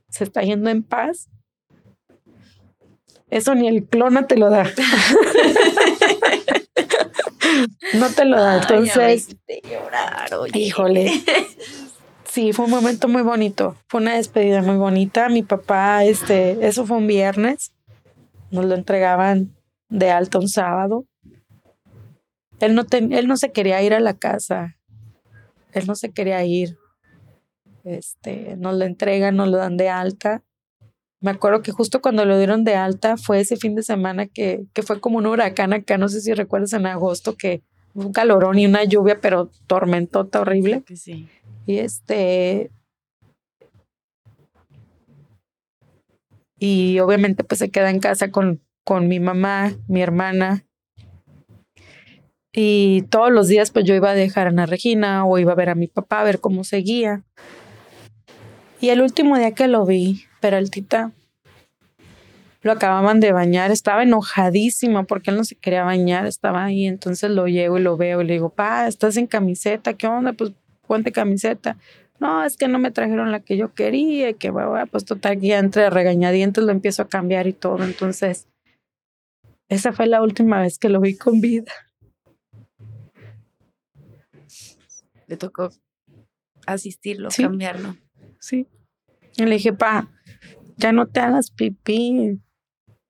se 0.09 0.25
está 0.25 0.41
yendo 0.41 0.71
en 0.71 0.83
paz, 0.83 1.29
eso 3.29 3.55
ni 3.55 3.69
el 3.69 3.85
clona 3.85 4.27
te 4.27 4.39
lo 4.39 4.49
da. 4.49 4.65
no 7.93 8.09
te 8.09 8.25
lo 8.25 8.41
da. 8.41 8.63
Entonces, 8.63 9.37
híjole. 10.55 11.13
Sí, 12.25 12.55
fue 12.55 12.65
un 12.65 12.71
momento 12.71 13.09
muy 13.09 13.21
bonito. 13.21 13.77
Fue 13.89 14.01
una 14.01 14.15
despedida 14.15 14.63
muy 14.63 14.77
bonita. 14.77 15.29
Mi 15.29 15.43
papá, 15.43 16.03
este, 16.07 16.67
eso 16.67 16.87
fue 16.87 16.97
un 16.97 17.07
viernes. 17.07 17.73
Nos 18.53 18.65
lo 18.65 18.75
entregaban 18.77 19.53
de 19.89 20.11
alto 20.11 20.39
un 20.39 20.49
sábado. 20.49 21.05
Él 22.61 22.77
no, 22.77 22.85
él 22.93 23.27
no 23.27 23.37
se 23.37 23.51
quería 23.51 23.83
ir 23.83 23.93
a 23.95 24.01
la 24.01 24.15
casa. 24.15 24.77
Él 25.73 25.87
no 25.89 25.97
se 25.97 26.13
quería 26.13 26.45
ir. 26.45 26.79
Este, 27.83 28.57
nos 28.57 28.77
lo 28.77 28.85
entregan, 28.85 29.35
nos 29.35 29.49
lo 29.49 29.57
dan 29.57 29.77
de 29.77 29.89
alta. 29.89 30.45
Me 31.21 31.33
acuerdo 31.33 31.63
que 31.63 31.73
justo 31.73 32.01
cuando 32.01 32.25
lo 32.25 32.39
dieron 32.39 32.63
de 32.63 32.77
alta 32.77 33.17
fue 33.17 33.41
ese 33.41 33.57
fin 33.57 33.75
de 33.75 33.83
semana 33.83 34.27
que, 34.27 34.67
que 34.73 34.83
fue 34.83 35.01
como 35.01 35.19
un 35.19 35.27
huracán 35.27 35.73
acá, 35.73 35.99
no 35.99 36.09
sé 36.09 36.21
si 36.21 36.33
recuerdas 36.33 36.73
en 36.73 36.87
agosto, 36.87 37.37
que 37.37 37.63
un 37.95 38.13
calorón 38.13 38.59
y 38.59 38.67
una 38.67 38.85
lluvia, 38.85 39.21
pero 39.21 39.51
tormentota 39.67 40.41
horrible. 40.41 40.83
Sí. 40.95 41.29
Y 41.67 41.79
este. 41.79 42.71
Y 46.65 47.01
obviamente, 47.01 47.43
pues 47.43 47.59
se 47.59 47.73
queda 47.73 47.91
en 47.91 47.99
casa 47.99 48.31
con, 48.31 48.63
con 48.85 49.09
mi 49.09 49.19
mamá, 49.19 49.73
mi 49.89 50.01
hermana. 50.01 50.65
Y 52.53 53.03
todos 53.11 53.33
los 53.33 53.49
días, 53.49 53.73
pues 53.73 53.85
yo 53.85 53.97
iba 53.97 54.11
a 54.11 54.15
dejar 54.15 54.47
a 54.47 54.51
Ana 54.51 54.67
Regina 54.67 55.27
o 55.27 55.41
iba 55.41 55.51
a 55.51 55.57
ver 55.57 55.71
a 55.71 55.75
mi 55.75 55.89
papá, 55.89 56.21
a 56.21 56.25
ver 56.25 56.39
cómo 56.39 56.63
seguía. 56.63 57.25
Y 58.81 58.91
el 58.91 59.01
último 59.01 59.37
día 59.37 59.51
que 59.51 59.67
lo 59.67 59.85
vi, 59.85 60.23
Peraltita, 60.41 61.11
lo 62.61 62.71
acababan 62.71 63.19
de 63.19 63.33
bañar, 63.33 63.73
estaba 63.73 64.05
enojadísimo 64.05 65.05
porque 65.07 65.33
él 65.33 65.39
no 65.39 65.45
se 65.45 65.57
quería 65.57 65.83
bañar, 65.83 66.27
estaba 66.27 66.63
ahí, 66.63 66.87
entonces 66.87 67.29
lo 67.33 67.49
llevo 67.49 67.79
y 67.79 67.83
lo 67.83 67.97
veo 67.97 68.23
y 68.23 68.25
le 68.25 68.35
digo, 68.35 68.51
pa, 68.51 68.87
estás 68.87 69.17
en 69.17 69.27
camiseta, 69.27 69.95
¿qué 69.95 70.07
onda? 70.07 70.33
Pues 70.33 70.53
ponte 70.87 71.11
camiseta. 71.11 71.77
No, 72.23 72.45
es 72.45 72.57
que 72.57 72.69
no 72.69 72.79
me 72.79 72.93
trajeron 72.93 73.33
la 73.33 73.41
que 73.41 73.57
yo 73.57 73.75
quería, 73.75 74.33
que 74.35 74.51
bueno, 74.51 74.87
pues 74.87 75.05
total, 75.05 75.41
ya 75.41 75.59
entre 75.59 75.91
regañadientes 75.91 76.63
lo 76.63 76.71
empiezo 76.71 77.03
a 77.03 77.09
cambiar 77.09 77.49
y 77.49 77.53
todo, 77.53 77.83
entonces 77.83 78.47
esa 79.69 79.93
fue 79.93 80.07
la 80.07 80.23
última 80.23 80.61
vez 80.61 80.79
que 80.79 80.89
lo 80.89 81.01
vi 81.01 81.17
con 81.17 81.41
vida. 81.41 81.73
Le 85.27 85.37
tocó 85.37 85.71
asistirlo, 86.65 87.29
cambiarlo. 87.37 87.97
Sí. 88.39 88.69
Y 89.37 89.43
le 89.43 89.57
dije, 89.57 89.73
pa, 89.73 90.09
ya 90.77 90.93
no 90.93 91.09
te 91.09 91.19
hagas 91.19 91.51
pipí. 91.51 92.41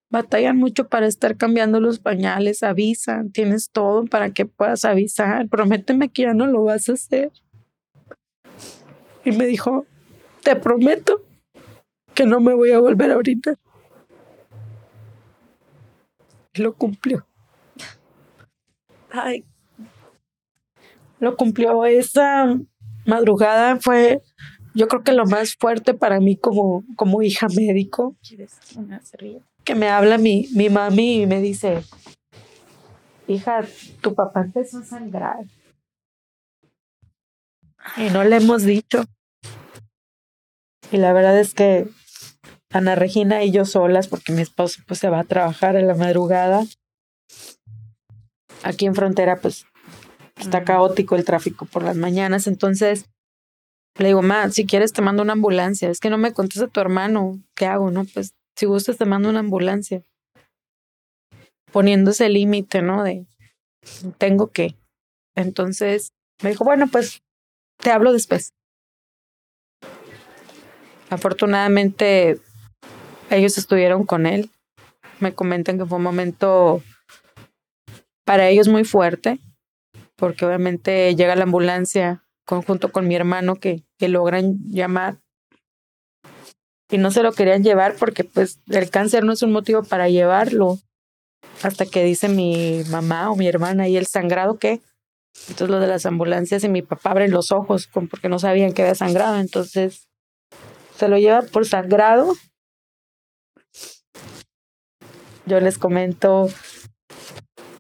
Batallan 0.09 0.57
mucho 0.57 0.89
para 0.89 1.07
estar 1.07 1.37
cambiando 1.37 1.81
los 1.81 1.99
pañales, 1.99 2.63
avisan, 2.63 3.31
tienes 3.31 3.73
todo 3.73 4.07
para 4.07 4.31
que 4.31 4.47
puedas 4.47 4.87
avisar. 4.87 5.51
Prométeme 5.51 6.09
que 6.09 6.23
ya 6.23 6.33
no 6.33 6.47
lo 6.47 6.65
vas 6.65 6.89
a 6.89 6.95
hacer. 6.95 7.31
Y 9.25 9.33
me 9.33 9.47
dijo, 9.47 9.87
te 10.43 10.57
prometo 10.57 11.23
que 12.14 12.27
no 12.27 12.41
me 12.41 12.55
voy 12.55 12.73
a 12.73 12.81
volver 12.81 13.11
ahorita. 13.11 13.55
Y 16.55 16.62
lo 16.62 16.75
cumplió. 16.75 17.27
Ay. 19.11 19.45
Lo 21.20 21.37
cumplió. 21.37 21.85
Esa 21.87 22.59
madrugada 23.07 23.79
fue 23.81 24.23
yo 24.75 24.89
creo 24.89 25.03
que 25.03 25.12
lo 25.12 25.27
más 25.27 25.55
fuerte 25.57 25.95
para 25.95 26.20
mí 26.20 26.37
como, 26.37 26.85
como 26.97 27.23
hija 27.23 27.49
médico, 27.49 28.16
que 29.64 29.75
me 29.75 29.89
habla 29.89 30.18
mi, 30.18 30.49
mi 30.55 30.70
mami 30.70 31.23
y 31.23 31.27
me 31.27 31.41
dice, 31.41 31.83
hija, 33.29 33.64
tu 34.01 34.14
papá 34.14 34.43
empezó 34.43 34.79
a 34.79 34.85
sangrar. 34.85 35.45
Y 37.97 38.11
no 38.11 38.24
le 38.24 38.37
hemos 38.37 38.62
dicho. 38.62 39.05
Y 40.91 40.99
la 40.99 41.12
verdad 41.12 41.39
es 41.39 41.55
que 41.55 41.89
Ana 42.70 42.95
Regina 42.95 43.45
y 43.45 43.51
yo 43.51 43.64
solas, 43.64 44.09
porque 44.09 44.33
mi 44.33 44.43
esposo 44.43 44.83
pues 44.87 45.01
se 45.01 45.09
va 45.09 45.20
a 45.20 45.24
trabajar 45.24 45.76
en 45.76 45.87
la 45.87 45.95
madrugada. 45.95 46.64
Aquí 48.62 48.87
en 48.87 48.95
frontera 48.95 49.41
pues 49.41 49.66
está 50.39 50.64
caótico 50.64 51.16
el 51.16 51.24
tráfico 51.24 51.66
por 51.66 51.83
las 51.83 51.97
mañanas, 51.97 52.47
entonces 52.47 53.07
le 53.99 54.09
digo, 54.09 54.22
ma, 54.22 54.51
si 54.51 54.66
quieres 54.66 54.93
te 54.93 55.03
mando 55.03 55.22
una 55.22 55.35
ambulancia. 55.35 55.91
Es 55.91 56.01
que 56.01 56.11
no 56.11 56.18
me 56.18 56.33
contesta 56.33 56.68
tu 56.68 56.80
hermano. 56.80 57.39
¿Qué 57.55 57.66
hago? 57.66 57.91
No, 57.91 58.05
pues 58.05 58.35
si 58.57 58.66
gustas 58.66 58.97
te 58.97 59.05
mando 59.05 59.28
una 59.28 59.41
ambulancia. 59.41 60.03
Poniéndose 61.72 62.26
el 62.26 62.35
límite, 62.35 62.83
¿no? 62.83 63.03
De 63.03 63.26
tengo 64.18 64.51
que. 64.51 64.76
Entonces 65.35 66.12
me 66.43 66.51
dijo, 66.51 66.64
bueno, 66.64 66.87
pues 66.89 67.22
te 67.83 67.91
hablo 67.91 68.12
después. 68.12 68.55
Afortunadamente 71.11 72.39
ellos 73.30 73.59
estuvieron 73.59 74.07
con 74.07 74.26
él. 74.26 74.51
Me 75.20 75.35
comentan 75.35 75.78
que 75.78 75.85
fue 75.85 75.99
un 75.99 76.05
momento 76.05 76.83
para 78.24 78.49
ellos 78.49 78.68
muy 78.68 78.85
fuerte, 78.85 79.41
porque 80.16 80.47
obviamente 80.47 81.14
llega 81.14 81.37
la 81.37 81.45
ambulancia 81.45 82.24
conjunto 82.47 82.93
con 82.93 83.07
mi 83.07 83.14
hermano 83.14 83.57
que, 83.57 83.85
que 83.99 84.09
logran 84.09 84.59
llamar 84.64 85.18
y 86.91 86.99
no 86.99 87.11
se 87.11 87.22
lo 87.22 87.33
querían 87.33 87.62
llevar 87.62 87.95
porque 87.99 88.24
pues 88.24 88.61
el 88.68 88.91
cáncer 88.91 89.24
no 89.24 89.33
es 89.33 89.43
un 89.43 89.53
motivo 89.53 89.83
para 89.83 90.09
llevarlo 90.09 90.78
hasta 91.62 91.87
que 91.87 92.05
dice 92.05 92.28
mi 92.28 92.83
mamá 92.91 93.30
o 93.30 93.37
mi 93.37 93.49
hermana 93.49 93.89
y 93.89 93.97
el 93.97 94.07
sangrado 94.07 94.59
qué 94.59 94.80
entonces 95.49 95.68
lo 95.70 95.80
de 95.80 95.87
las 95.87 96.07
ambulancias 96.07 96.64
y 96.64 96.68
mi 96.68 96.83
papá 96.83 97.11
abren 97.11 97.30
los 97.30 97.53
ojos 97.53 97.89
porque 98.11 98.28
no 98.28 98.39
sabían 98.39 98.72
que 98.72 98.83
había 98.83 98.95
sangrado 98.95 99.39
entonces 99.39 100.09
se 100.97 101.09
lo 101.09 101.18
lleva 101.18 101.43
por 101.43 101.66
sangrado 101.66 102.35
yo 105.47 105.61
les 105.61 105.78
comento 105.78 106.49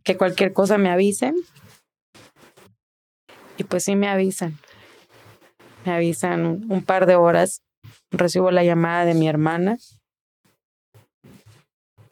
que 0.02 0.16
cualquier 0.16 0.52
cosa 0.52 0.78
me 0.78 0.90
avisen 0.90 1.36
y 3.56 3.64
pues 3.64 3.84
sí 3.84 3.96
me 3.96 4.08
avisan. 4.08 4.58
Me 5.84 5.92
avisan 5.92 6.70
un 6.70 6.82
par 6.84 7.06
de 7.06 7.16
horas. 7.16 7.62
Recibo 8.10 8.50
la 8.50 8.64
llamada 8.64 9.04
de 9.04 9.14
mi 9.14 9.28
hermana. 9.28 9.78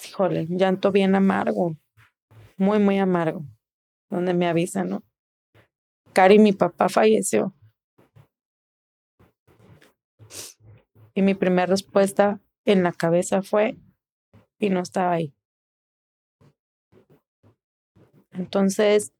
Híjole, 0.06 0.46
llanto 0.48 0.92
bien 0.92 1.14
amargo. 1.14 1.76
Muy, 2.56 2.78
muy 2.78 2.98
amargo. 2.98 3.42
Donde 4.10 4.34
me 4.34 4.48
avisan, 4.48 4.90
¿no? 4.90 5.02
Cari, 6.12 6.38
mi 6.38 6.52
papá 6.52 6.88
falleció. 6.88 7.54
Y 11.14 11.22
mi 11.22 11.34
primera 11.34 11.66
respuesta 11.66 12.40
en 12.64 12.82
la 12.82 12.92
cabeza 12.92 13.42
fue, 13.42 13.76
y 14.58 14.70
no 14.70 14.80
estaba 14.80 15.12
ahí. 15.12 15.34
Entonces, 18.32 19.12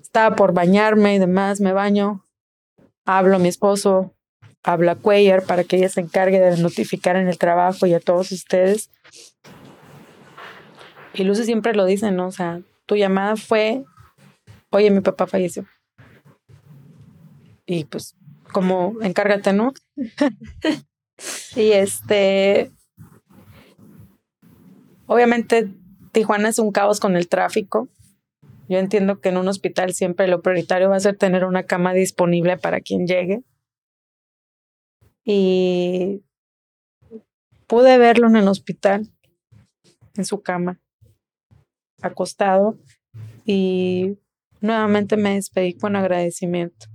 estaba 0.00 0.36
por 0.36 0.54
bañarme 0.54 1.14
y 1.14 1.18
demás, 1.18 1.60
me 1.60 1.72
baño, 1.72 2.24
hablo 3.04 3.36
a 3.36 3.38
mi 3.38 3.48
esposo, 3.48 4.14
habla 4.62 4.96
Cuellar 4.96 5.44
para 5.44 5.64
que 5.64 5.76
ella 5.76 5.88
se 5.88 6.00
encargue 6.00 6.40
de 6.40 6.56
notificar 6.56 7.16
en 7.16 7.28
el 7.28 7.38
trabajo 7.38 7.86
y 7.86 7.94
a 7.94 8.00
todos 8.00 8.32
ustedes. 8.32 8.90
Y 11.14 11.24
Lucy 11.24 11.44
siempre 11.44 11.74
lo 11.74 11.84
dice, 11.84 12.10
¿no? 12.10 12.28
O 12.28 12.32
sea, 12.32 12.60
tu 12.86 12.96
llamada 12.96 13.36
fue, 13.36 13.84
oye, 14.70 14.90
mi 14.90 15.00
papá 15.00 15.26
falleció. 15.26 15.66
Y 17.66 17.84
pues, 17.84 18.16
como 18.52 18.94
encárgate, 19.02 19.52
¿no? 19.52 19.72
y 21.56 21.72
este, 21.72 22.72
obviamente 25.06 25.68
Tijuana 26.12 26.48
es 26.48 26.58
un 26.58 26.72
caos 26.72 27.00
con 27.00 27.16
el 27.16 27.28
tráfico. 27.28 27.88
Yo 28.68 28.78
entiendo 28.78 29.20
que 29.20 29.30
en 29.30 29.38
un 29.38 29.48
hospital 29.48 29.94
siempre 29.94 30.28
lo 30.28 30.42
prioritario 30.42 30.90
va 30.90 30.96
a 30.96 31.00
ser 31.00 31.16
tener 31.16 31.44
una 31.44 31.64
cama 31.64 31.94
disponible 31.94 32.58
para 32.58 32.80
quien 32.80 33.06
llegue. 33.06 33.42
Y 35.24 36.22
pude 37.66 37.98
verlo 37.98 38.28
en 38.28 38.36
el 38.36 38.48
hospital, 38.48 39.10
en 40.16 40.24
su 40.24 40.42
cama, 40.42 40.80
acostado, 42.02 42.78
y 43.44 44.18
nuevamente 44.60 45.16
me 45.16 45.34
despedí 45.34 45.74
con 45.74 45.96
agradecimiento. 45.96 46.86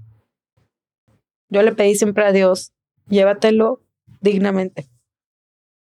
Yo 1.50 1.62
le 1.62 1.74
pedí 1.74 1.96
siempre 1.96 2.26
a 2.26 2.32
Dios, 2.32 2.74
llévatelo 3.08 3.82
dignamente. 4.22 4.88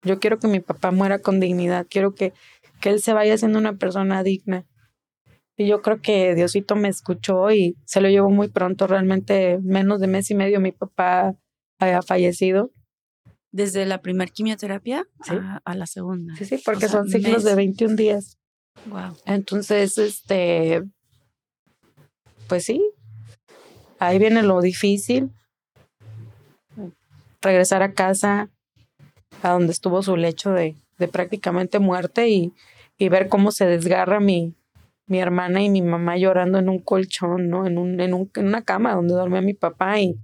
Yo 0.04 0.18
quiero 0.18 0.38
que 0.38 0.48
mi 0.48 0.60
papá 0.60 0.90
muera 0.90 1.20
con 1.20 1.40
dignidad, 1.40 1.86
quiero 1.88 2.14
que, 2.14 2.32
que 2.80 2.90
él 2.90 3.00
se 3.00 3.12
vaya 3.12 3.38
siendo 3.38 3.58
una 3.58 3.76
persona 3.76 4.22
digna. 4.22 4.66
Y 5.56 5.66
yo 5.66 5.82
creo 5.82 6.00
que 6.00 6.34
Diosito 6.34 6.76
me 6.76 6.88
escuchó 6.88 7.50
y 7.52 7.76
se 7.84 8.00
lo 8.00 8.08
llevó 8.08 8.30
muy 8.30 8.48
pronto. 8.48 8.86
Realmente 8.86 9.58
menos 9.62 10.00
de 10.00 10.06
mes 10.06 10.30
y 10.30 10.34
medio 10.34 10.60
mi 10.60 10.72
papá 10.72 11.36
había 11.78 12.02
fallecido. 12.02 12.72
Desde 13.52 13.84
la 13.84 14.00
primer 14.00 14.32
quimioterapia 14.32 15.06
a, 15.64 15.74
la 15.74 15.86
segunda. 15.86 16.34
Sí, 16.36 16.46
sí, 16.46 16.58
porque 16.64 16.88
son 16.88 17.08
ciclos 17.08 17.44
de 17.44 17.54
21 17.54 17.96
días. 17.96 18.38
Wow. 18.86 19.14
Entonces, 19.26 19.98
este, 19.98 20.82
pues 22.52 22.66
sí, 22.66 22.86
ahí 23.98 24.18
viene 24.18 24.42
lo 24.42 24.60
difícil. 24.60 25.30
Regresar 27.40 27.82
a 27.82 27.94
casa, 27.94 28.50
a 29.42 29.52
donde 29.52 29.72
estuvo 29.72 30.02
su 30.02 30.18
lecho 30.18 30.52
de, 30.52 30.76
de 30.98 31.08
prácticamente 31.08 31.78
muerte 31.78 32.28
y, 32.28 32.52
ver 33.08 33.30
cómo 33.30 33.52
se 33.52 33.64
desgarra 33.64 34.20
mi, 34.20 34.54
mi 35.06 35.18
hermana 35.18 35.62
y 35.62 35.70
mi 35.70 35.80
mamá 35.80 36.18
llorando 36.18 36.58
en 36.58 36.68
un 36.68 36.78
colchón, 36.80 37.48
¿no? 37.48 37.66
En, 37.66 37.78
un, 37.78 37.98
en, 37.98 38.12
un, 38.12 38.30
en 38.34 38.48
una 38.48 38.60
cama 38.60 38.94
donde 38.94 39.14
dormía 39.14 39.40
mi 39.40 39.54
papá 39.54 39.98
y, 39.98 40.18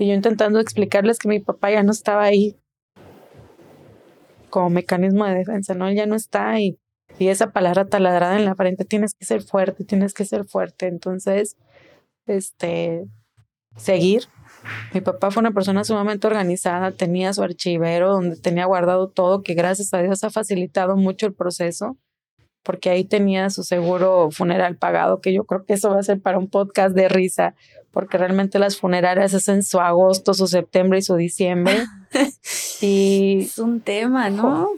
y 0.00 0.08
yo 0.08 0.14
intentando 0.14 0.58
explicarles 0.58 1.20
que 1.20 1.28
mi 1.28 1.38
papá 1.38 1.70
ya 1.70 1.84
no 1.84 1.92
estaba 1.92 2.24
ahí 2.24 2.56
como 4.50 4.68
mecanismo 4.68 5.26
de 5.26 5.34
defensa, 5.36 5.74
¿no? 5.74 5.86
Él 5.86 5.94
ya 5.94 6.06
no 6.06 6.16
está 6.16 6.58
y, 6.58 6.76
y 7.18 7.28
esa 7.28 7.50
palabra 7.50 7.86
taladrada 7.86 8.36
en 8.36 8.44
la 8.44 8.54
frente, 8.54 8.84
tienes 8.84 9.14
que 9.14 9.24
ser 9.24 9.42
fuerte, 9.42 9.84
tienes 9.84 10.14
que 10.14 10.24
ser 10.24 10.44
fuerte. 10.44 10.86
Entonces, 10.86 11.56
este, 12.26 13.06
seguir. 13.76 14.24
Mi 14.94 15.00
papá 15.00 15.30
fue 15.30 15.40
una 15.40 15.52
persona 15.52 15.84
sumamente 15.84 16.26
organizada, 16.26 16.90
tenía 16.90 17.32
su 17.32 17.42
archivero 17.42 18.12
donde 18.12 18.36
tenía 18.36 18.64
guardado 18.64 19.08
todo, 19.08 19.42
que 19.42 19.54
gracias 19.54 19.92
a 19.92 20.02
Dios 20.02 20.24
ha 20.24 20.30
facilitado 20.30 20.96
mucho 20.96 21.26
el 21.26 21.34
proceso 21.34 21.98
porque 22.64 22.90
ahí 22.90 23.04
tenía 23.04 23.50
su 23.50 23.62
seguro 23.62 24.30
funeral 24.30 24.76
pagado, 24.76 25.20
que 25.20 25.32
yo 25.32 25.44
creo 25.44 25.64
que 25.64 25.74
eso 25.74 25.90
va 25.90 26.00
a 26.00 26.02
ser 26.02 26.20
para 26.20 26.38
un 26.38 26.48
podcast 26.48 26.96
de 26.96 27.08
risa, 27.08 27.54
porque 27.92 28.16
realmente 28.16 28.58
las 28.58 28.78
funerarias 28.78 29.34
hacen 29.34 29.62
su 29.62 29.80
agosto, 29.80 30.34
su 30.34 30.48
septiembre 30.48 30.98
y 30.98 31.02
su 31.02 31.14
diciembre. 31.14 31.84
y 32.80 33.42
es 33.42 33.58
un 33.58 33.80
tema, 33.80 34.30
¿no? 34.30 34.70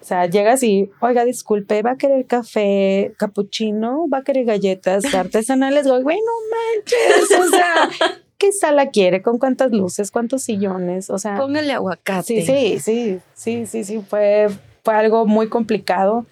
O 0.00 0.04
sea, 0.04 0.26
llegas 0.26 0.62
y, 0.62 0.90
oiga, 1.00 1.24
disculpe, 1.24 1.82
¿va 1.82 1.92
a 1.92 1.96
querer 1.96 2.26
café, 2.26 3.12
capuchino? 3.18 4.06
¿Va 4.08 4.18
a 4.18 4.22
querer 4.22 4.46
galletas 4.46 5.04
artesanales? 5.14 5.86
Güey, 5.86 6.18
no 6.18 6.32
manches, 6.50 7.38
o 7.38 7.48
sea, 7.50 7.90
¿qué 8.38 8.52
sala 8.52 8.90
quiere? 8.90 9.20
¿Con 9.20 9.38
cuántas 9.38 9.72
luces? 9.72 10.10
¿Cuántos 10.10 10.42
sillones? 10.42 11.10
O 11.10 11.18
sea... 11.18 11.36
Póngale 11.36 11.72
aguacate. 11.72 12.42
Sí, 12.42 12.42
sí, 12.42 12.78
sí, 12.78 13.18
sí, 13.34 13.66
sí, 13.66 13.84
sí, 13.84 14.00
fue, 14.00 14.48
fue 14.82 14.94
algo 14.94 15.26
muy 15.26 15.48
complicado 15.48 16.24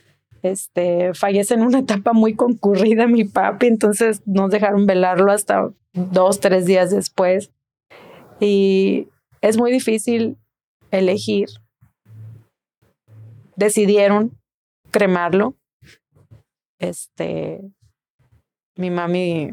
este, 0.43 1.15
fallece 1.15 1.55
en 1.55 1.63
una 1.63 1.81
etapa 1.81 2.13
muy 2.13 2.35
concurrida 2.35 3.07
mi 3.07 3.25
papi, 3.25 3.67
entonces 3.67 4.23
nos 4.27 4.51
dejaron 4.51 4.87
velarlo 4.87 5.33
hasta 5.33 5.71
dos, 5.93 6.41
tres 6.41 6.65
días 6.67 6.91
después. 6.91 7.51
Y 8.41 9.09
es 9.41 9.57
muy 9.59 9.73
difícil 9.73 10.37
elegir. 10.91 11.49
Decidieron 13.59 14.39
cremarlo. 14.93 15.57
Este, 16.79 17.61
mi 18.77 18.89
mami 18.89 19.53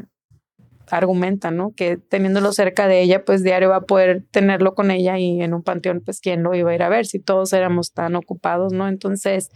argumenta, 0.88 1.50
¿no? 1.50 1.74
Que 1.74 1.96
teniéndolo 1.96 2.52
cerca 2.52 2.86
de 2.86 3.02
ella, 3.02 3.24
pues 3.24 3.42
diario 3.42 3.70
va 3.70 3.78
a 3.78 3.86
poder 3.86 4.24
tenerlo 4.30 4.76
con 4.76 4.92
ella 4.92 5.18
y 5.18 5.42
en 5.42 5.54
un 5.54 5.64
panteón, 5.64 6.02
pues 6.02 6.20
quién 6.20 6.44
lo 6.44 6.54
iba 6.54 6.70
a 6.70 6.74
ir 6.76 6.84
a 6.84 6.88
ver 6.88 7.06
si 7.06 7.18
todos 7.18 7.52
éramos 7.52 7.92
tan 7.92 8.14
ocupados, 8.14 8.72
¿no? 8.72 8.86
Entonces, 8.86 9.50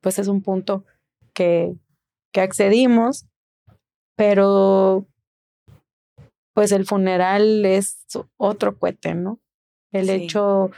pues 0.00 0.18
es 0.18 0.26
un 0.26 0.42
punto 0.42 0.84
que, 1.32 1.76
que 2.32 2.40
accedimos, 2.40 3.28
pero 4.16 5.06
pues 6.52 6.72
el 6.72 6.84
funeral 6.84 7.64
es 7.64 8.04
otro 8.36 8.76
cohete, 8.76 9.14
¿no? 9.14 9.38
El 9.92 10.10
hecho 10.10 10.72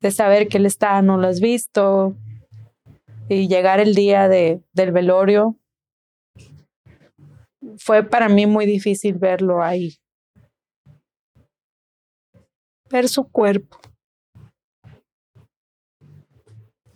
de 0.00 0.12
saber 0.12 0.46
que 0.46 0.58
él 0.58 0.66
está, 0.66 1.02
no 1.02 1.16
lo 1.16 1.26
has 1.26 1.40
visto, 1.40 2.14
y 3.34 3.48
llegar 3.48 3.80
el 3.80 3.94
día 3.94 4.28
de, 4.28 4.62
del 4.72 4.92
velorio, 4.92 5.56
fue 7.78 8.02
para 8.02 8.28
mí 8.28 8.46
muy 8.46 8.66
difícil 8.66 9.14
verlo 9.14 9.62
ahí. 9.62 9.96
Ver 12.90 13.08
su 13.08 13.30
cuerpo. 13.30 13.78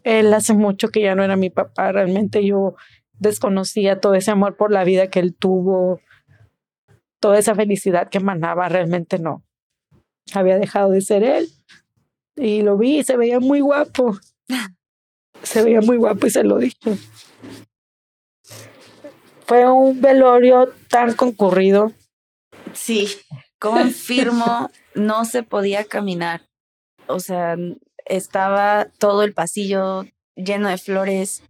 él 0.06 0.32
hace 0.32 0.54
mucho 0.54 0.90
que 0.90 1.02
ya 1.02 1.16
no 1.16 1.24
era 1.24 1.34
mi 1.34 1.50
papá, 1.50 1.90
realmente 1.90 2.46
yo 2.46 2.76
desconocía 3.18 4.00
todo 4.00 4.14
ese 4.14 4.30
amor 4.30 4.56
por 4.56 4.70
la 4.70 4.84
vida 4.84 5.08
que 5.08 5.18
él 5.18 5.34
tuvo, 5.34 6.00
toda 7.20 7.40
esa 7.40 7.56
felicidad 7.56 8.08
que 8.08 8.18
emanaba, 8.18 8.68
realmente 8.68 9.18
no. 9.18 9.42
Había 10.32 10.58
dejado 10.58 10.92
de 10.92 11.00
ser 11.00 11.24
él 11.24 11.48
y 12.36 12.62
lo 12.62 12.78
vi 12.78 13.00
y 13.00 13.02
se 13.02 13.16
veía 13.16 13.40
muy 13.40 13.58
guapo. 13.60 14.16
Se 15.42 15.62
veía 15.62 15.80
muy 15.80 15.96
guapo 15.96 16.26
y 16.26 16.30
se 16.30 16.44
lo 16.44 16.58
dije. 16.58 16.98
Fue 19.46 19.70
un 19.70 20.00
velorio 20.00 20.72
tan 20.88 21.14
concurrido. 21.14 21.92
Sí, 22.72 23.08
confirmo, 23.58 24.70
no 24.94 25.24
se 25.24 25.42
podía 25.42 25.84
caminar. 25.84 26.42
O 27.06 27.20
sea, 27.20 27.56
estaba 28.04 28.88
todo 28.98 29.22
el 29.22 29.34
pasillo 29.34 30.04
lleno 30.34 30.68
de 30.68 30.78
flores 30.78 31.42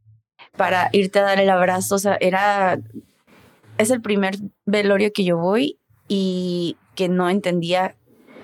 para 0.57 0.91
irte 0.93 1.19
a 1.19 1.23
dar 1.23 1.41
el 1.41 1.51
abrazo. 1.51 1.95
O 1.95 1.99
sea, 1.99 2.17
era. 2.21 2.79
Es 3.79 3.91
el 3.91 4.01
primer 4.01 4.37
velorio 4.65 5.13
que 5.13 5.25
yo 5.25 5.37
voy 5.37 5.79
y 6.09 6.77
que 6.95 7.09
no 7.09 7.29
entendía 7.29 7.95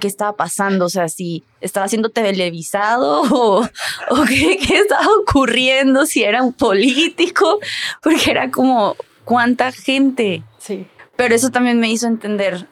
qué 0.03 0.09
estaba 0.09 0.34
pasando, 0.34 0.86
o 0.86 0.88
sea, 0.88 1.09
si 1.09 1.44
estaba 1.61 1.86
siendo 1.86 2.09
televisado 2.09 3.22
o, 3.30 3.61
o 3.62 4.24
qué, 4.28 4.59
qué, 4.59 4.78
estaba 4.78 5.07
ocurriendo, 5.20 6.07
si 6.07 6.24
era 6.24 6.42
un 6.42 6.53
político, 6.53 7.61
porque 8.03 8.32
era 8.32 8.50
como 8.50 8.96
cuánta 9.24 9.70
gente. 9.70 10.42
Sí. 10.59 10.88
Pero 11.14 11.36
eso 11.36 11.50
también 11.50 11.78
me 11.78 11.88
hizo 11.88 12.09
entender 12.09 12.66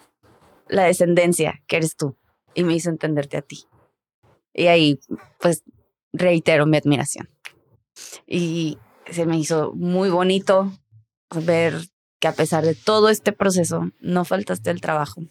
la 0.66 0.85
descendencia 0.85 1.62
que 1.68 1.76
eres 1.76 1.95
tú 1.95 2.16
y 2.53 2.64
me 2.64 2.74
hizo 2.74 2.91
entenderte 2.91 3.37
a 3.37 3.43
ti. 3.43 3.61
Y 4.53 4.66
ahí, 4.66 4.99
pues, 5.39 5.62
reitero 6.12 6.66
mi 6.66 6.78
admiración. 6.78 7.31
Y 8.26 8.76
se 9.09 9.24
me 9.24 9.39
hizo 9.39 9.72
muy 9.74 10.11
bonito 10.11 10.72
ver 11.33 11.76
que 12.18 12.26
a 12.26 12.33
pesar 12.33 12.64
de 12.64 12.74
todo 12.74 13.09
este 13.09 13.31
proceso, 13.31 13.93
no 14.01 14.24
faltaste 14.24 14.70
al 14.70 14.81
trabajo. 14.81 15.22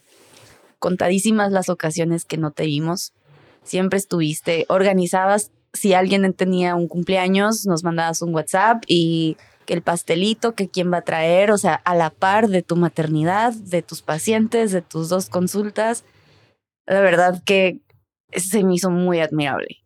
Contadísimas 0.79 1.51
las 1.51 1.69
ocasiones 1.69 2.25
que 2.25 2.37
no 2.37 2.51
te 2.51 2.65
vimos. 2.65 3.13
Siempre 3.63 3.99
estuviste, 3.99 4.65
organizabas, 4.69 5.51
si 5.73 5.93
alguien 5.93 6.33
tenía 6.33 6.75
un 6.75 6.87
cumpleaños, 6.87 7.65
nos 7.65 7.83
mandabas 7.83 8.21
un 8.21 8.33
WhatsApp 8.33 8.83
y 8.87 9.37
el 9.67 9.83
pastelito, 9.83 10.55
que 10.55 10.67
quién 10.67 10.91
va 10.91 10.97
a 10.97 11.03
traer, 11.03 11.51
o 11.51 11.57
sea, 11.59 11.75
a 11.75 11.93
la 11.93 12.09
par 12.09 12.47
de 12.47 12.63
tu 12.63 12.75
maternidad, 12.75 13.53
de 13.53 13.83
tus 13.83 14.01
pacientes, 14.01 14.71
de 14.71 14.81
tus 14.81 15.09
dos 15.09 15.29
consultas 15.29 16.03
la 16.89 17.01
verdad 17.01 17.41
que 17.45 17.79
se 18.33 18.63
me 18.63 18.75
hizo 18.75 18.89
muy 18.89 19.19
admirable. 19.19 19.77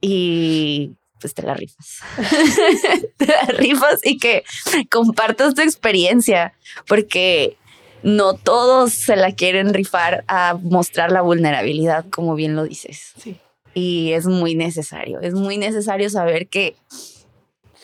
Y 0.00 0.92
pues 1.20 1.34
te 1.34 1.42
la 1.42 1.54
rifas. 1.54 2.00
te 3.16 3.26
la 3.26 3.42
rifas 3.58 4.00
y 4.04 4.18
que 4.18 4.44
compartas 4.90 5.54
tu 5.54 5.60
experiencia, 5.60 6.54
porque 6.86 7.56
no 8.02 8.34
todos 8.34 8.92
se 8.92 9.16
la 9.16 9.32
quieren 9.32 9.74
rifar 9.74 10.24
a 10.28 10.56
mostrar 10.60 11.12
la 11.12 11.22
vulnerabilidad, 11.22 12.04
como 12.10 12.34
bien 12.34 12.56
lo 12.56 12.64
dices. 12.64 13.12
Sí. 13.16 13.36
Y 13.74 14.12
es 14.12 14.26
muy 14.26 14.54
necesario, 14.54 15.20
es 15.20 15.34
muy 15.34 15.56
necesario 15.56 16.10
saber 16.10 16.48
que 16.48 16.76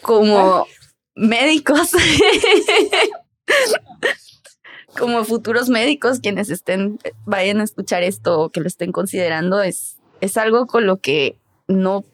como 0.03 0.67
médicos, 1.15 1.93
como 4.99 5.25
futuros 5.25 5.69
médicos, 5.69 6.21
quienes 6.21 6.51
estén, 6.51 6.99
vayan 7.25 7.61
a 7.61 7.65
escuchar 7.65 8.03
esto 8.03 8.41
o 8.41 8.51
que 8.51 8.61
lo 8.61 8.67
estén 8.67 8.93
considerando, 8.93 9.63
es, 9.63 9.97
es 10.21 10.37
algo 10.37 10.67
con 10.67 10.87
lo 10.87 10.99
que 10.99 11.39
no, 11.69 12.05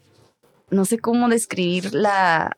no 0.71 0.85
sé 0.85 0.99
cómo 0.99 1.29
describir 1.29 1.95
la, 1.95 2.57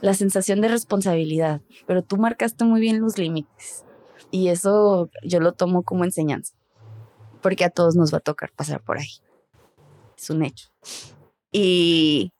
la 0.00 0.14
sensación 0.14 0.60
de 0.60 0.68
responsabilidad, 0.68 1.60
pero 1.86 2.02
tú 2.02 2.16
marcaste 2.16 2.64
muy 2.64 2.80
bien 2.80 3.00
los 3.00 3.18
límites 3.18 3.84
y 4.30 4.48
eso 4.48 5.10
yo 5.22 5.40
lo 5.40 5.52
tomo 5.52 5.82
como 5.82 6.04
enseñanza, 6.04 6.54
porque 7.42 7.64
a 7.64 7.70
todos 7.70 7.96
nos 7.96 8.12
va 8.12 8.18
a 8.18 8.22
tocar 8.22 8.50
pasar 8.52 8.82
por 8.82 8.98
ahí. 8.98 9.08
Es 10.16 10.30
un 10.30 10.44
hecho. 10.44 10.68
Y, 11.52 12.32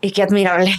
y 0.00 0.10
qué 0.10 0.22
admirable. 0.22 0.72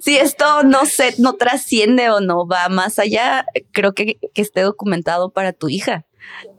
si 0.00 0.16
esto 0.16 0.64
no 0.64 0.86
se, 0.86 1.20
no 1.20 1.34
trasciende 1.34 2.10
o 2.10 2.20
no 2.20 2.46
va 2.46 2.68
más 2.68 2.98
allá, 2.98 3.46
creo 3.72 3.94
que 3.94 4.18
que 4.34 4.42
esté 4.42 4.62
documentado 4.62 5.30
para 5.30 5.52
tu 5.52 5.68
hija 5.68 6.06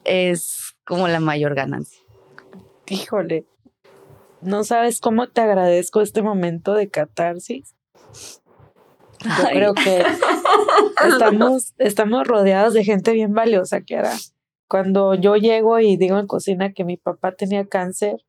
es 0.04 0.76
como 0.86 1.08
la 1.08 1.20
mayor 1.20 1.56
ganancia. 1.56 2.02
Híjole, 2.88 3.46
no 4.46 4.64
sabes 4.64 5.00
cómo 5.00 5.30
te 5.30 5.42
agradezco 5.42 6.02
este 6.02 6.22
momento 6.22 6.74
de 6.74 6.90
catarsis. 6.90 7.76
Yo 9.24 9.46
Ay. 9.48 9.56
creo 9.56 9.74
que 9.74 10.04
estamos, 11.08 11.74
estamos 11.78 12.28
rodeados 12.28 12.74
de 12.74 12.84
gente 12.84 13.14
bien 13.14 13.34
valiosa, 13.34 13.82
Kiara. 13.82 14.16
Cuando 14.68 15.16
yo 15.16 15.36
llego 15.36 15.80
y 15.80 15.98
digo 15.98 16.18
en 16.18 16.28
cocina 16.28 16.74
que 16.74 16.84
mi 16.84 16.98
papá 16.98 17.34
tenía 17.34 17.66
cáncer, 17.66 18.26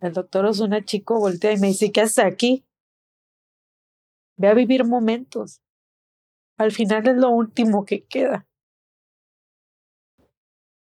el 0.00 0.12
doctor 0.12 0.44
Osuna 0.44 0.84
Chico 0.84 1.18
voltea 1.18 1.52
y 1.52 1.58
me 1.58 1.68
dice, 1.68 1.92
¿qué 1.92 2.02
haces 2.02 2.24
aquí? 2.24 2.64
Ve 4.36 4.48
a 4.48 4.54
vivir 4.54 4.84
momentos. 4.84 5.60
Al 6.58 6.72
final 6.72 7.06
es 7.08 7.16
lo 7.16 7.30
último 7.30 7.84
que 7.84 8.04
queda. 8.04 8.46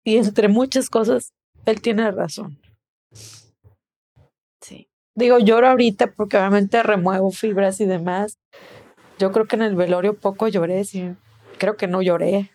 Y 0.05 0.17
entre 0.17 0.47
muchas 0.47 0.89
cosas, 0.89 1.33
él 1.65 1.81
tiene 1.81 2.11
razón. 2.11 2.59
Digo, 5.15 5.39
lloro 5.39 5.67
ahorita 5.67 6.07
porque 6.07 6.37
obviamente 6.37 6.81
remuevo 6.81 7.31
fibras 7.31 7.79
y 7.81 7.85
demás. 7.85 8.39
Yo 9.19 9.31
creo 9.31 9.45
que 9.45 9.55
en 9.55 9.61
el 9.61 9.75
velorio 9.75 10.15
poco 10.15 10.47
lloré, 10.47 10.83
sí. 10.85 11.15
Creo 11.57 11.77
que 11.77 11.87
no 11.87 12.01
lloré. 12.01 12.51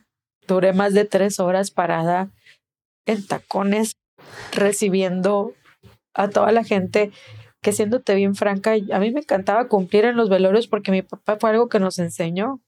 Duré 0.46 0.72
más 0.72 0.94
de 0.94 1.04
tres 1.04 1.40
horas 1.40 1.70
parada 1.70 2.30
en 3.06 3.26
tacones 3.26 3.92
recibiendo 4.52 5.54
a 6.14 6.28
toda 6.28 6.52
la 6.52 6.64
gente 6.64 7.12
que 7.60 7.72
siéndote 7.72 8.14
bien 8.14 8.34
franca, 8.34 8.72
a 8.72 8.98
mí 8.98 9.10
me 9.10 9.20
encantaba 9.20 9.68
cumplir 9.68 10.04
en 10.04 10.16
los 10.16 10.28
velorios 10.28 10.68
porque 10.68 10.92
mi 10.92 11.02
papá 11.02 11.36
fue 11.38 11.50
algo 11.50 11.68
que 11.68 11.80
nos 11.80 11.98
enseñó, 11.98 12.60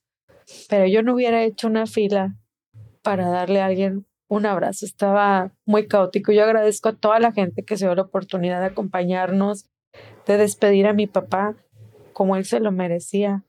pero 0.68 0.86
yo 0.86 1.02
no 1.02 1.14
hubiera 1.14 1.42
hecho 1.44 1.68
una 1.68 1.86
fila 1.86 2.36
para 3.02 3.28
darle 3.28 3.60
a 3.60 3.66
alguien 3.66 4.06
un 4.28 4.46
abrazo. 4.46 4.86
Estaba 4.86 5.52
muy 5.66 5.88
caótico. 5.88 6.32
Yo 6.32 6.44
agradezco 6.44 6.88
a 6.88 6.96
toda 6.96 7.18
la 7.18 7.32
gente 7.32 7.64
que 7.64 7.76
se 7.76 7.86
dio 7.86 7.94
la 7.94 8.02
oportunidad 8.02 8.60
de 8.60 8.66
acompañarnos, 8.66 9.66
de 10.30 10.38
despedir 10.38 10.86
a 10.86 10.92
mi 10.92 11.08
papá 11.08 11.56
como 12.12 12.36
él 12.36 12.44
se 12.44 12.60
lo 12.60 12.70
merecía. 12.70 13.44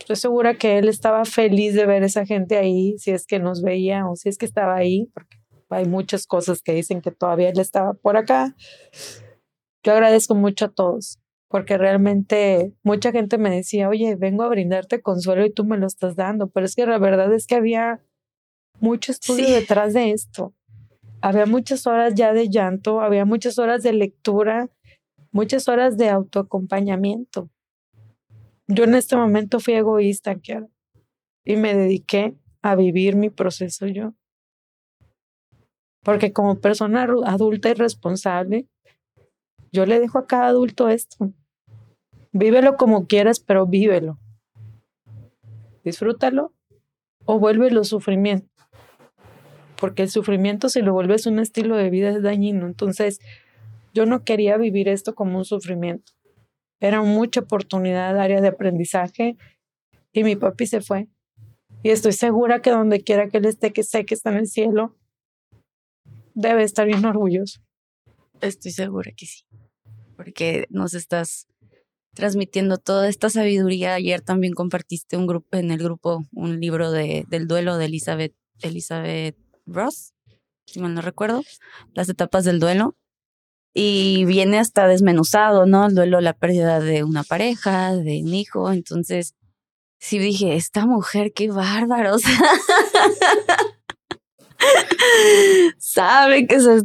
Estoy 0.00 0.16
segura 0.16 0.54
que 0.54 0.78
él 0.78 0.88
estaba 0.88 1.24
feliz 1.24 1.74
de 1.74 1.86
ver 1.86 2.02
esa 2.02 2.26
gente 2.26 2.56
ahí, 2.56 2.96
si 2.98 3.12
es 3.12 3.26
que 3.26 3.38
nos 3.38 3.62
veía 3.62 4.08
o 4.08 4.16
si 4.16 4.28
es 4.28 4.38
que 4.38 4.46
estaba 4.46 4.74
ahí, 4.74 5.10
porque 5.14 5.36
hay 5.68 5.86
muchas 5.86 6.26
cosas 6.26 6.62
que 6.62 6.72
dicen 6.72 7.00
que 7.00 7.12
todavía 7.12 7.50
él 7.50 7.60
estaba 7.60 7.92
por 7.94 8.16
acá. 8.16 8.56
Yo 9.84 9.92
agradezco 9.92 10.34
mucho 10.34 10.64
a 10.64 10.68
todos, 10.70 11.20
porque 11.48 11.78
realmente 11.78 12.72
mucha 12.82 13.12
gente 13.12 13.38
me 13.38 13.50
decía, 13.50 13.88
oye, 13.88 14.16
vengo 14.16 14.42
a 14.42 14.48
brindarte 14.48 15.00
consuelo 15.02 15.44
y 15.46 15.52
tú 15.52 15.64
me 15.64 15.78
lo 15.78 15.86
estás 15.86 16.16
dando, 16.16 16.48
pero 16.48 16.66
es 16.66 16.74
que 16.74 16.86
la 16.86 16.98
verdad 16.98 17.32
es 17.32 17.46
que 17.46 17.54
había 17.54 18.00
mucho 18.80 19.12
estudio 19.12 19.46
Sí. 19.46 19.52
detrás 19.52 19.92
de 19.92 20.10
esto. 20.10 20.54
Había 21.20 21.44
muchas 21.44 21.86
horas 21.86 22.14
ya 22.14 22.32
de 22.32 22.48
llanto, 22.48 23.02
había 23.02 23.26
muchas 23.26 23.58
horas 23.58 23.82
de 23.82 23.92
lectura, 23.92 24.70
muchas 25.32 25.68
horas 25.68 25.96
de 25.96 26.08
autoacompañamiento. 26.08 27.50
Yo 28.68 28.84
en 28.84 28.94
este 28.94 29.16
momento 29.16 29.60
fui 29.60 29.74
egoísta, 29.74 30.36
Kiara, 30.36 30.68
y 31.44 31.56
me 31.56 31.74
dediqué 31.74 32.36
a 32.62 32.76
vivir 32.76 33.16
mi 33.16 33.30
proceso 33.30 33.86
yo. 33.86 34.14
Porque 36.02 36.32
como 36.32 36.60
persona 36.60 37.06
adulta 37.26 37.70
y 37.70 37.74
responsable, 37.74 38.68
yo 39.72 39.86
le 39.86 40.00
dejo 40.00 40.18
a 40.18 40.26
cada 40.26 40.48
adulto 40.48 40.88
esto. 40.88 41.32
Vívelo 42.32 42.76
como 42.76 43.06
quieras, 43.06 43.40
pero 43.40 43.66
vívelo. 43.66 44.18
Disfrútalo 45.84 46.54
o 47.24 47.38
vuélvelo 47.38 47.84
sufrimiento. 47.84 48.48
Porque 49.80 50.02
el 50.02 50.10
sufrimiento, 50.10 50.68
si 50.68 50.82
lo 50.82 50.92
vuelves 50.92 51.26
un 51.26 51.38
estilo 51.38 51.76
de 51.76 51.90
vida, 51.90 52.10
es 52.10 52.22
dañino. 52.22 52.66
Entonces, 52.66 53.20
yo 53.92 54.06
no 54.06 54.24
quería 54.24 54.56
vivir 54.56 54.88
esto 54.88 55.14
como 55.14 55.38
un 55.38 55.44
sufrimiento. 55.44 56.12
Era 56.80 57.02
mucha 57.02 57.40
oportunidad, 57.40 58.18
área 58.18 58.40
de 58.40 58.48
aprendizaje, 58.48 59.36
y 60.12 60.24
mi 60.24 60.36
papi 60.36 60.66
se 60.66 60.80
fue. 60.80 61.08
Y 61.82 61.90
estoy 61.90 62.12
segura 62.12 62.62
que 62.62 62.70
donde 62.70 63.02
quiera 63.02 63.28
que 63.28 63.38
él 63.38 63.46
esté, 63.46 63.72
que 63.72 63.82
sé 63.82 64.04
que 64.04 64.14
está 64.14 64.30
en 64.30 64.38
el 64.38 64.46
cielo, 64.46 64.96
debe 66.34 66.62
estar 66.62 66.86
bien 66.86 67.04
orgulloso. 67.04 67.60
Estoy 68.40 68.72
segura 68.72 69.12
que 69.16 69.26
sí, 69.26 69.44
porque 70.16 70.66
nos 70.70 70.94
estás 70.94 71.46
transmitiendo 72.14 72.78
toda 72.78 73.08
esta 73.08 73.30
sabiduría. 73.30 73.94
Ayer 73.94 74.20
también 74.20 74.54
compartiste 74.54 75.16
un 75.16 75.26
grupo 75.26 75.56
en 75.56 75.70
el 75.70 75.78
grupo 75.78 76.24
un 76.32 76.60
libro 76.60 76.90
de, 76.90 77.24
del 77.28 77.46
duelo 77.46 77.76
de 77.76 77.86
Elizabeth 77.86 78.34
Elizabeth 78.62 79.36
Ross, 79.66 80.12
si 80.66 80.80
mal 80.80 80.94
no 80.94 81.00
recuerdo, 81.00 81.42
las 81.94 82.08
etapas 82.08 82.44
del 82.44 82.60
duelo. 82.60 82.96
Y 83.72 84.24
viene 84.24 84.58
hasta 84.58 84.88
desmenuzado, 84.88 85.66
¿no? 85.66 85.86
El 85.86 85.94
duelo, 85.94 86.20
la 86.20 86.32
pérdida 86.32 86.80
de 86.80 87.04
una 87.04 87.22
pareja, 87.22 87.94
de 87.94 88.22
un 88.22 88.34
hijo. 88.34 88.72
Entonces, 88.72 89.36
sí 89.98 90.18
dije, 90.18 90.56
esta 90.56 90.86
mujer, 90.86 91.32
qué 91.32 91.50
bárbaro. 91.50 92.16
Sabe 95.78 96.46
que 96.46 96.60
se, 96.60 96.82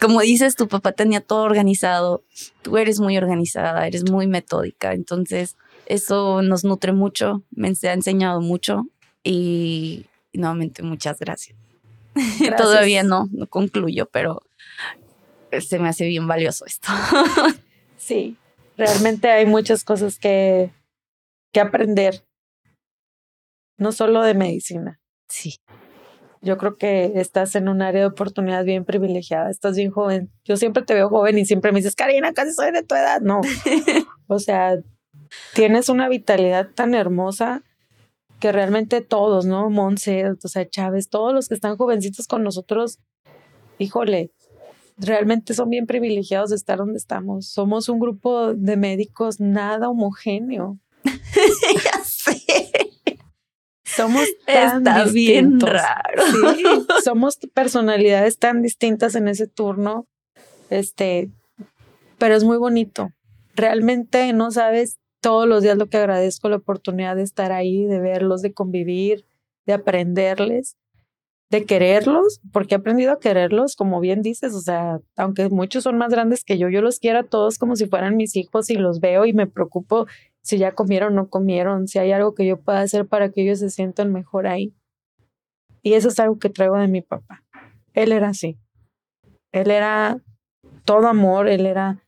como 0.00 0.20
dices, 0.20 0.56
tu 0.56 0.66
papá 0.66 0.92
tenía 0.92 1.20
todo 1.20 1.42
organizado, 1.42 2.24
tú 2.62 2.78
eres 2.78 3.00
muy 3.00 3.16
organizada, 3.18 3.86
eres 3.86 4.10
muy 4.10 4.26
metódica, 4.26 4.94
entonces 4.94 5.56
eso 5.86 6.42
nos 6.42 6.64
nutre 6.64 6.92
mucho, 6.92 7.42
me 7.50 7.68
ha 7.68 7.92
enseñado 7.92 8.40
mucho 8.40 8.86
y, 9.22 10.06
y 10.32 10.38
nuevamente 10.38 10.82
muchas 10.82 11.18
gracias. 11.20 11.56
Todavía 12.56 13.02
no, 13.02 13.28
no 13.30 13.46
concluyo, 13.46 14.08
pero 14.10 14.42
se 15.60 15.78
me 15.78 15.88
hace 15.88 16.06
bien 16.06 16.26
valioso 16.26 16.64
esto. 16.66 16.88
Sí, 17.96 18.38
realmente 18.78 19.30
hay 19.30 19.44
muchas 19.44 19.84
cosas 19.84 20.18
que, 20.18 20.70
que 21.52 21.60
aprender, 21.60 22.24
no 23.76 23.92
solo 23.92 24.22
de 24.22 24.32
medicina. 24.32 25.00
Sí, 25.28 25.56
Yo 26.40 26.56
creo 26.56 26.78
que 26.78 27.12
estás 27.16 27.54
en 27.56 27.68
un 27.68 27.82
área 27.82 28.00
de 28.00 28.06
oportunidad 28.06 28.64
bien 28.64 28.86
privilegiada, 28.86 29.50
estás 29.50 29.76
bien 29.76 29.90
joven. 29.90 30.32
Yo 30.44 30.56
siempre 30.56 30.82
te 30.82 30.94
veo 30.94 31.10
joven 31.10 31.38
y 31.38 31.44
siempre 31.44 31.72
me 31.72 31.80
dices, 31.80 31.94
Karina, 31.94 32.32
casi 32.32 32.52
soy 32.54 32.72
de 32.72 32.82
tu 32.82 32.94
edad. 32.94 33.20
No, 33.20 33.42
o 34.26 34.38
sea, 34.38 34.78
tienes 35.54 35.90
una 35.90 36.08
vitalidad 36.08 36.70
tan 36.74 36.94
hermosa 36.94 37.62
que 38.40 38.50
realmente 38.50 39.02
todos, 39.02 39.44
¿no? 39.44 39.68
Monse, 39.68 40.24
o 40.30 40.48
sea, 40.48 40.68
Chávez, 40.68 41.10
todos 41.10 41.34
los 41.34 41.48
que 41.48 41.54
están 41.54 41.76
jovencitos 41.76 42.26
con 42.26 42.42
nosotros, 42.42 42.98
híjole, 43.78 44.32
realmente 45.00 45.54
son 45.54 45.70
bien 45.70 45.86
privilegiados 45.86 46.50
de 46.50 46.56
estar 46.56 46.78
donde 46.78 46.98
estamos. 46.98 47.46
Somos 47.46 47.88
un 47.88 47.98
grupo 47.98 48.54
de 48.54 48.76
médicos 48.76 49.40
nada 49.40 49.88
homogéneo. 49.88 50.78
ya 51.04 52.04
sé. 52.04 52.42
Somos 53.84 54.24
tan 54.46 54.86
Está 54.86 55.04
bien 55.06 55.58
raro. 55.58 56.22
Sí, 56.54 56.64
somos 57.02 57.38
personalidades 57.52 58.38
tan 58.38 58.62
distintas 58.62 59.14
en 59.14 59.26
ese 59.26 59.48
turno. 59.48 60.06
Este, 60.68 61.30
pero 62.18 62.36
es 62.36 62.44
muy 62.44 62.58
bonito. 62.58 63.08
Realmente 63.56 64.32
no 64.32 64.50
sabes 64.52 64.98
todos 65.20 65.48
los 65.48 65.62
días 65.62 65.76
lo 65.76 65.88
que 65.88 65.98
agradezco 65.98 66.48
la 66.48 66.56
oportunidad 66.56 67.16
de 67.16 67.22
estar 67.22 67.52
ahí, 67.52 67.84
de 67.84 67.98
verlos, 67.98 68.42
de 68.42 68.52
convivir, 68.52 69.24
de 69.66 69.72
aprenderles. 69.72 70.76
De 71.50 71.64
quererlos, 71.64 72.40
porque 72.52 72.76
he 72.76 72.78
aprendido 72.78 73.12
a 73.12 73.18
quererlos, 73.18 73.74
como 73.74 73.98
bien 73.98 74.22
dices, 74.22 74.54
o 74.54 74.60
sea, 74.60 75.00
aunque 75.16 75.48
muchos 75.48 75.82
son 75.82 75.98
más 75.98 76.10
grandes 76.10 76.44
que 76.44 76.58
yo, 76.58 76.68
yo 76.68 76.80
los 76.80 77.00
quiero 77.00 77.18
a 77.18 77.24
todos 77.24 77.58
como 77.58 77.74
si 77.74 77.86
fueran 77.86 78.16
mis 78.16 78.36
hijos 78.36 78.70
y 78.70 78.74
los 78.74 79.00
veo 79.00 79.26
y 79.26 79.32
me 79.32 79.48
preocupo 79.48 80.06
si 80.42 80.58
ya 80.58 80.72
comieron 80.72 81.12
o 81.14 81.16
no 81.16 81.28
comieron, 81.28 81.88
si 81.88 81.98
hay 81.98 82.12
algo 82.12 82.34
que 82.34 82.46
yo 82.46 82.60
pueda 82.60 82.80
hacer 82.80 83.06
para 83.06 83.30
que 83.30 83.42
ellos 83.42 83.58
se 83.58 83.70
sientan 83.70 84.12
mejor 84.12 84.46
ahí. 84.46 84.72
Y 85.82 85.94
eso 85.94 86.08
es 86.08 86.20
algo 86.20 86.38
que 86.38 86.50
traigo 86.50 86.76
de 86.76 86.88
mi 86.88 87.02
papá. 87.02 87.42
Él 87.94 88.12
era 88.12 88.28
así. 88.28 88.56
Él 89.52 89.70
era 89.70 90.18
todo 90.84 91.08
amor, 91.08 91.48
él 91.48 91.66
era 91.66 92.04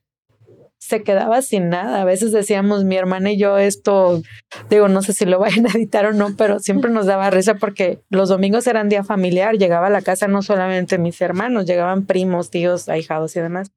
se 0.85 1.01
quedaba 1.01 1.41
sin 1.41 1.69
nada. 1.69 2.01
A 2.01 2.05
veces 2.05 2.33
decíamos 2.33 2.83
mi 2.83 2.97
hermana 2.97 3.31
y 3.31 3.37
yo 3.37 3.57
esto, 3.57 4.21
digo, 4.69 4.89
no 4.89 5.01
sé 5.01 5.13
si 5.13 5.25
lo 5.25 5.39
vayan 5.39 5.65
a 5.65 5.69
editar 5.69 6.05
o 6.05 6.13
no, 6.13 6.35
pero 6.35 6.59
siempre 6.59 6.91
nos 6.91 7.05
daba 7.05 7.29
risa 7.29 7.55
porque 7.55 8.01
los 8.09 8.27
domingos 8.27 8.67
eran 8.67 8.89
día 8.89 9.03
familiar, 9.03 9.57
llegaba 9.57 9.87
a 9.87 9.89
la 9.89 10.01
casa 10.01 10.27
no 10.27 10.41
solamente 10.41 10.97
mis 10.97 11.21
hermanos, 11.21 11.65
llegaban 11.65 12.05
primos, 12.05 12.49
tíos, 12.49 12.89
ahijados 12.89 13.35
y 13.37 13.39
demás. 13.39 13.71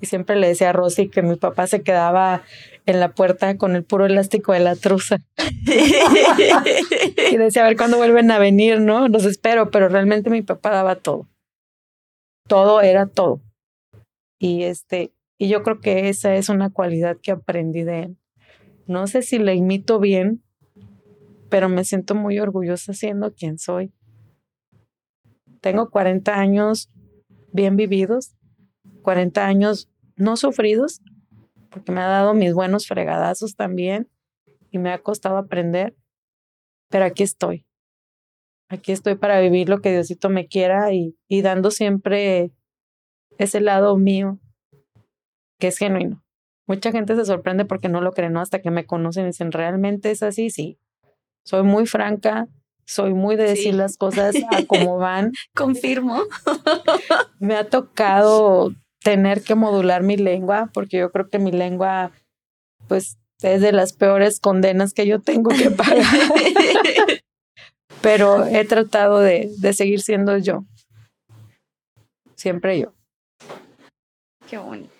Y 0.00 0.06
siempre 0.06 0.34
le 0.34 0.48
decía 0.48 0.70
a 0.70 0.72
Rosy 0.72 1.08
que 1.08 1.22
mi 1.22 1.36
papá 1.36 1.68
se 1.68 1.82
quedaba 1.82 2.42
en 2.84 2.98
la 2.98 3.12
puerta 3.12 3.56
con 3.56 3.76
el 3.76 3.84
puro 3.84 4.04
elástico 4.04 4.52
de 4.52 4.60
la 4.60 4.74
truza. 4.74 5.18
y 7.30 7.36
decía, 7.36 7.62
a 7.62 7.68
ver 7.68 7.76
cuándo 7.76 7.96
vuelven 7.96 8.30
a 8.32 8.40
venir, 8.40 8.80
¿no? 8.80 9.06
Los 9.06 9.24
espero, 9.24 9.70
pero 9.70 9.88
realmente 9.88 10.30
mi 10.30 10.42
papá 10.42 10.70
daba 10.70 10.96
todo. 10.96 11.28
Todo 12.48 12.80
era 12.80 13.06
todo. 13.06 13.40
Y 14.40 14.64
este, 14.64 15.13
y 15.44 15.48
yo 15.48 15.62
creo 15.62 15.78
que 15.78 16.08
esa 16.08 16.34
es 16.36 16.48
una 16.48 16.70
cualidad 16.70 17.18
que 17.22 17.30
aprendí 17.30 17.82
de 17.82 18.04
él. 18.04 18.16
No 18.86 19.06
sé 19.06 19.20
si 19.20 19.38
le 19.38 19.54
imito 19.54 20.00
bien, 20.00 20.42
pero 21.50 21.68
me 21.68 21.84
siento 21.84 22.14
muy 22.14 22.38
orgullosa 22.38 22.94
siendo 22.94 23.34
quien 23.34 23.58
soy. 23.58 23.92
Tengo 25.60 25.90
40 25.90 26.34
años 26.34 26.90
bien 27.52 27.76
vividos, 27.76 28.34
40 29.02 29.44
años 29.46 29.90
no 30.16 30.38
sufridos, 30.38 31.02
porque 31.68 31.92
me 31.92 32.00
ha 32.00 32.06
dado 32.06 32.32
mis 32.32 32.54
buenos 32.54 32.86
fregadazos 32.86 33.54
también 33.54 34.08
y 34.70 34.78
me 34.78 34.92
ha 34.92 35.02
costado 35.02 35.36
aprender, 35.36 35.94
pero 36.88 37.04
aquí 37.04 37.22
estoy. 37.22 37.66
Aquí 38.70 38.92
estoy 38.92 39.16
para 39.16 39.40
vivir 39.40 39.68
lo 39.68 39.82
que 39.82 39.92
Diosito 39.92 40.30
me 40.30 40.46
quiera 40.46 40.94
y, 40.94 41.18
y 41.28 41.42
dando 41.42 41.70
siempre 41.70 42.50
ese 43.36 43.60
lado 43.60 43.98
mío 43.98 44.40
que 45.58 45.68
es 45.68 45.78
genuino. 45.78 46.22
Mucha 46.66 46.92
gente 46.92 47.14
se 47.14 47.24
sorprende 47.24 47.64
porque 47.64 47.88
no 47.88 48.00
lo 48.00 48.12
creen, 48.12 48.36
Hasta 48.36 48.60
que 48.60 48.70
me 48.70 48.86
conocen 48.86 49.24
y 49.24 49.28
dicen, 49.28 49.52
¿realmente 49.52 50.10
es 50.10 50.22
así? 50.22 50.50
Sí. 50.50 50.78
Soy 51.44 51.62
muy 51.62 51.86
franca, 51.86 52.48
soy 52.86 53.12
muy 53.12 53.36
de 53.36 53.44
decir 53.44 53.74
las 53.74 53.96
cosas 53.96 54.34
a 54.50 54.64
como 54.66 54.96
van. 54.98 55.32
Confirmo. 55.54 56.22
me 57.38 57.56
ha 57.56 57.68
tocado 57.68 58.72
tener 59.02 59.42
que 59.42 59.54
modular 59.54 60.02
mi 60.02 60.16
lengua 60.16 60.70
porque 60.72 60.98
yo 60.98 61.10
creo 61.10 61.28
que 61.28 61.38
mi 61.38 61.52
lengua, 61.52 62.12
pues, 62.88 63.18
es 63.42 63.60
de 63.60 63.72
las 63.72 63.92
peores 63.92 64.40
condenas 64.40 64.94
que 64.94 65.06
yo 65.06 65.20
tengo 65.20 65.50
que 65.50 65.70
pagar. 65.70 66.04
Pero 68.00 68.46
he 68.46 68.64
tratado 68.64 69.20
de, 69.20 69.50
de 69.58 69.72
seguir 69.74 70.00
siendo 70.00 70.36
yo. 70.38 70.64
Siempre 72.36 72.78
yo. 72.78 72.94
Qué 74.48 74.58
bonito. 74.58 74.93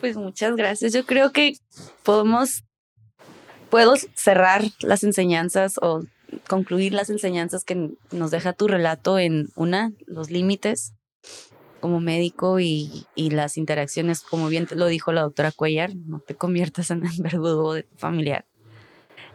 Pues 0.00 0.16
muchas 0.16 0.54
gracias. 0.56 0.92
Yo 0.92 1.04
creo 1.04 1.32
que 1.32 1.54
podemos, 2.04 2.64
puedo 3.70 3.94
cerrar 4.14 4.62
las 4.80 5.02
enseñanzas 5.02 5.78
o 5.82 6.04
concluir 6.46 6.92
las 6.92 7.10
enseñanzas 7.10 7.64
que 7.64 7.90
nos 8.12 8.30
deja 8.30 8.52
tu 8.52 8.68
relato 8.68 9.18
en 9.18 9.48
una, 9.56 9.92
los 10.06 10.30
límites 10.30 10.94
como 11.80 12.00
médico 12.00 12.60
y, 12.60 13.06
y 13.14 13.30
las 13.30 13.56
interacciones, 13.56 14.20
como 14.20 14.48
bien 14.48 14.66
lo 14.72 14.86
dijo 14.86 15.12
la 15.12 15.22
doctora 15.22 15.52
Cuellar, 15.52 15.94
no 15.94 16.20
te 16.20 16.34
conviertas 16.34 16.90
en 16.90 17.04
el 17.06 17.22
verdugo 17.22 17.74
familiar. 17.96 18.44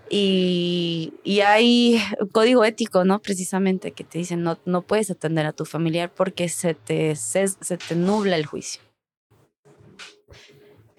Y, 0.09 1.13
y, 1.23 1.39
hay 1.39 1.99
un 2.19 2.27
código 2.27 2.63
ético, 2.65 3.03
¿no? 3.03 3.19
Precisamente 3.19 3.93
que 3.93 4.03
te 4.03 4.19
dicen, 4.19 4.43
no, 4.43 4.59
no 4.65 4.83
puedes 4.83 5.09
atender 5.09 5.45
a 5.47 5.53
tu 5.53 5.65
familiar 5.65 6.13
porque 6.13 6.49
se 6.49 6.75
te, 6.75 7.15
se 7.15 7.47
te 7.47 7.95
nubla 7.95 8.35
el 8.35 8.45
juicio. 8.45 8.81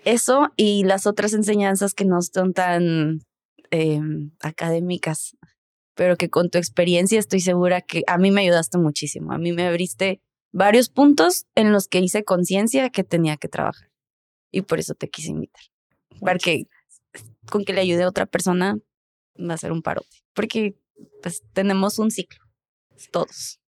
Eso 0.05 0.53
y 0.57 0.85
las 0.85 1.07
otras 1.07 1.33
enseñanzas 1.33 1.95
que 1.95 2.05
no 2.05 2.21
son 2.21 2.53
tan 2.53 3.21
em, 3.71 4.31
académicas, 4.41 5.37
pero 5.95 6.17
que 6.17 6.29
con 6.29 6.51
tu 6.51 6.59
experiencia 6.59 7.19
estoy 7.19 7.41
segura 7.41 7.81
que 7.81 8.03
a 8.07 8.19
mí 8.19 8.31
me 8.31 8.43
ayudaste 8.43 8.79
muchísimo. 8.79 9.33
A 9.33 9.39
mí 9.39 9.53
me 9.53 9.67
abriste 9.67 10.21
varios 10.53 10.89
puntos 10.89 11.47
en 11.55 11.73
los 11.73 11.89
que 11.89 12.01
hice 12.01 12.25
conciencia 12.25 12.91
que 12.91 13.03
tenía 13.03 13.37
que 13.37 13.49
trabajar. 13.49 13.91
Y 14.53 14.63
por 14.63 14.79
eso 14.79 14.95
te 14.95 15.09
quise 15.09 15.31
invitar. 15.31 15.63
Porque 16.21 16.69
con 17.51 17.65
que 17.65 17.73
le 17.73 17.81
ayude 17.81 18.03
a 18.03 18.09
otra 18.09 18.27
persona 18.27 18.79
va 19.39 19.55
a 19.55 19.59
ser 19.59 19.73
un 19.73 19.83
parote. 19.83 20.19
Porque 20.35 20.77
pues 21.23 21.43
tenemos 21.53 21.99
un 21.99 22.11
ciclo. 22.11 22.41
Todos. 23.11 23.61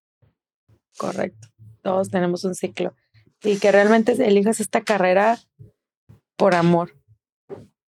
Correcto. 0.99 1.49
Todos 1.83 2.11
tenemos 2.11 2.45
un 2.45 2.55
ciclo. 2.55 2.95
Y 3.43 3.59
que 3.59 3.73
realmente 3.73 4.13
elijas 4.13 4.61
esta 4.61 4.83
carrera 4.83 5.39
por 6.37 6.55
amor, 6.55 6.97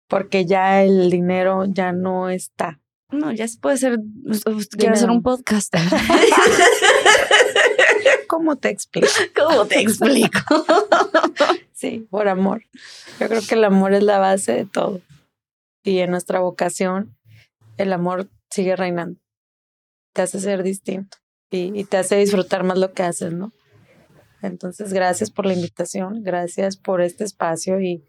porque 0.08 0.46
ya 0.46 0.82
el 0.82 1.10
dinero 1.10 1.64
ya 1.66 1.92
no 1.92 2.30
está. 2.30 2.80
No, 3.10 3.32
ya 3.32 3.46
se 3.48 3.58
puede 3.58 3.76
ser, 3.76 3.98
quiero 4.78 4.94
hacer 4.94 5.10
un 5.10 5.22
podcast. 5.22 5.74
¿Cómo 8.28 8.56
te 8.56 8.68
explico? 8.68 9.08
¿Cómo 9.34 9.66
te 9.66 9.80
explico? 9.80 10.64
sí, 11.72 12.06
por 12.10 12.28
amor. 12.28 12.62
Yo 13.18 13.28
creo 13.28 13.40
que 13.46 13.54
el 13.54 13.64
amor 13.64 13.92
es 13.92 14.02
la 14.02 14.18
base 14.18 14.52
de 14.52 14.66
todo. 14.66 15.00
Y 15.82 15.98
en 15.98 16.10
nuestra 16.10 16.40
vocación, 16.40 17.16
el 17.76 17.92
amor 17.92 18.28
sigue 18.50 18.76
reinando. 18.76 19.20
Te 20.12 20.22
hace 20.22 20.40
ser 20.40 20.62
distinto 20.62 21.18
y, 21.50 21.78
y 21.78 21.84
te 21.84 21.96
hace 21.96 22.16
disfrutar 22.16 22.62
más 22.62 22.78
lo 22.78 22.92
que 22.92 23.02
haces, 23.02 23.32
¿no? 23.32 23.52
Entonces, 24.42 24.92
gracias 24.92 25.30
por 25.30 25.46
la 25.46 25.54
invitación, 25.54 26.22
gracias 26.22 26.76
por 26.76 27.02
este 27.02 27.24
espacio 27.24 27.80
y 27.80 28.04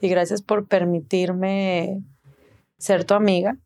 y 0.00 0.08
gracias 0.08 0.42
por 0.42 0.66
permitirme 0.66 2.02
ser 2.78 3.04
tu 3.04 3.14
amiga 3.14 3.58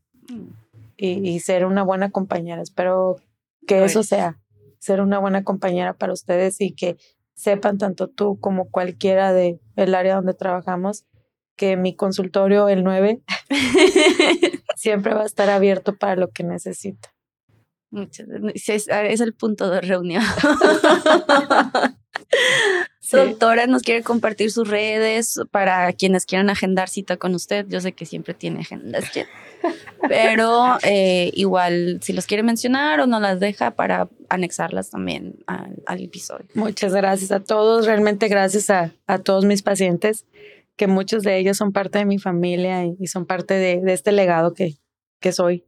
y, 0.97 1.41
ser 1.41 1.65
una 1.67 1.83
buena 1.83 2.11
compañera. 2.11 2.63
Espero 2.63 3.17
que 3.67 3.85
eso 3.85 4.03
sea, 4.03 4.41
ser 4.79 5.01
una 5.01 5.19
buena 5.19 5.45
compañera 5.45 5.95
para 5.95 6.13
ustedes 6.13 6.61
y 6.61 6.73
que 6.73 6.97
sepan 7.35 7.79
tanto 7.79 8.09
tú 8.09 8.39
como 8.41 8.71
cualquiera 8.71 9.33
de 9.33 9.61
el 9.77 9.95
área 9.95 10.17
donde 10.17 10.35
trabajamos 10.35 11.05
que 11.57 11.77
mi 11.77 11.95
consultorio, 11.95 12.69
el 12.69 12.83
9, 12.83 13.23
siempre 14.77 15.15
va 15.15 15.23
a 15.23 15.27
estar 15.27 15.51
abierto 15.51 15.97
para 15.97 16.17
lo 16.17 16.31
que 16.31 16.43
necesita. 16.43 17.15
Es, 18.55 18.89
es 18.89 19.21
el 19.21 19.35
punto 19.35 19.71
de 19.71 19.81
reunión. 19.81 20.25
Doctora, 23.11 23.67
nos 23.67 23.83
quiere 23.83 24.03
compartir 24.03 24.51
sus 24.51 24.69
redes 24.69 25.41
para 25.51 25.93
quienes 25.93 26.25
quieran 26.27 26.49
agendar 26.51 26.89
cita 26.89 27.17
con 27.17 27.35
usted. 27.35 27.67
Yo 27.69 27.81
sé 27.81 27.93
que 27.93 28.07
siempre 28.07 28.35
tiene 28.35 28.61
agendas, 28.61 29.05
pero 30.09 30.79
eh, 30.83 31.31
igual 31.35 31.99
si 32.03 32.13
los 32.13 32.27
quiere 32.27 32.43
mencionar 32.43 33.01
o 33.01 33.07
no 33.07 33.21
las 33.21 33.41
deja 33.41 33.73
para 33.73 34.09
anexarlas 34.29 34.91
también 34.91 35.37
al, 35.47 36.03
episodio. 36.03 36.47
Muchas 36.55 36.95
gracias 36.95 37.31
a 37.31 37.41
todos, 37.41 37.87
realmente 37.87 38.29
gracias 38.29 38.71
a, 38.71 38.93
a, 39.07 39.19
todos 39.19 39.45
mis 39.45 39.63
pacientes, 39.63 40.27
que 40.77 40.87
muchos 40.87 41.23
de 41.23 41.39
ellos 41.39 41.57
son 41.57 41.73
parte 41.73 41.99
de 41.99 42.05
mi 42.05 42.19
familia 42.19 42.85
y, 42.85 43.07
son 43.07 43.27
parte 43.27 43.55
de, 43.55 43.81
de, 43.81 43.93
este 43.93 44.13
legado 44.13 44.55
que, 44.55 44.75
que 45.21 45.33
soy. 45.33 45.65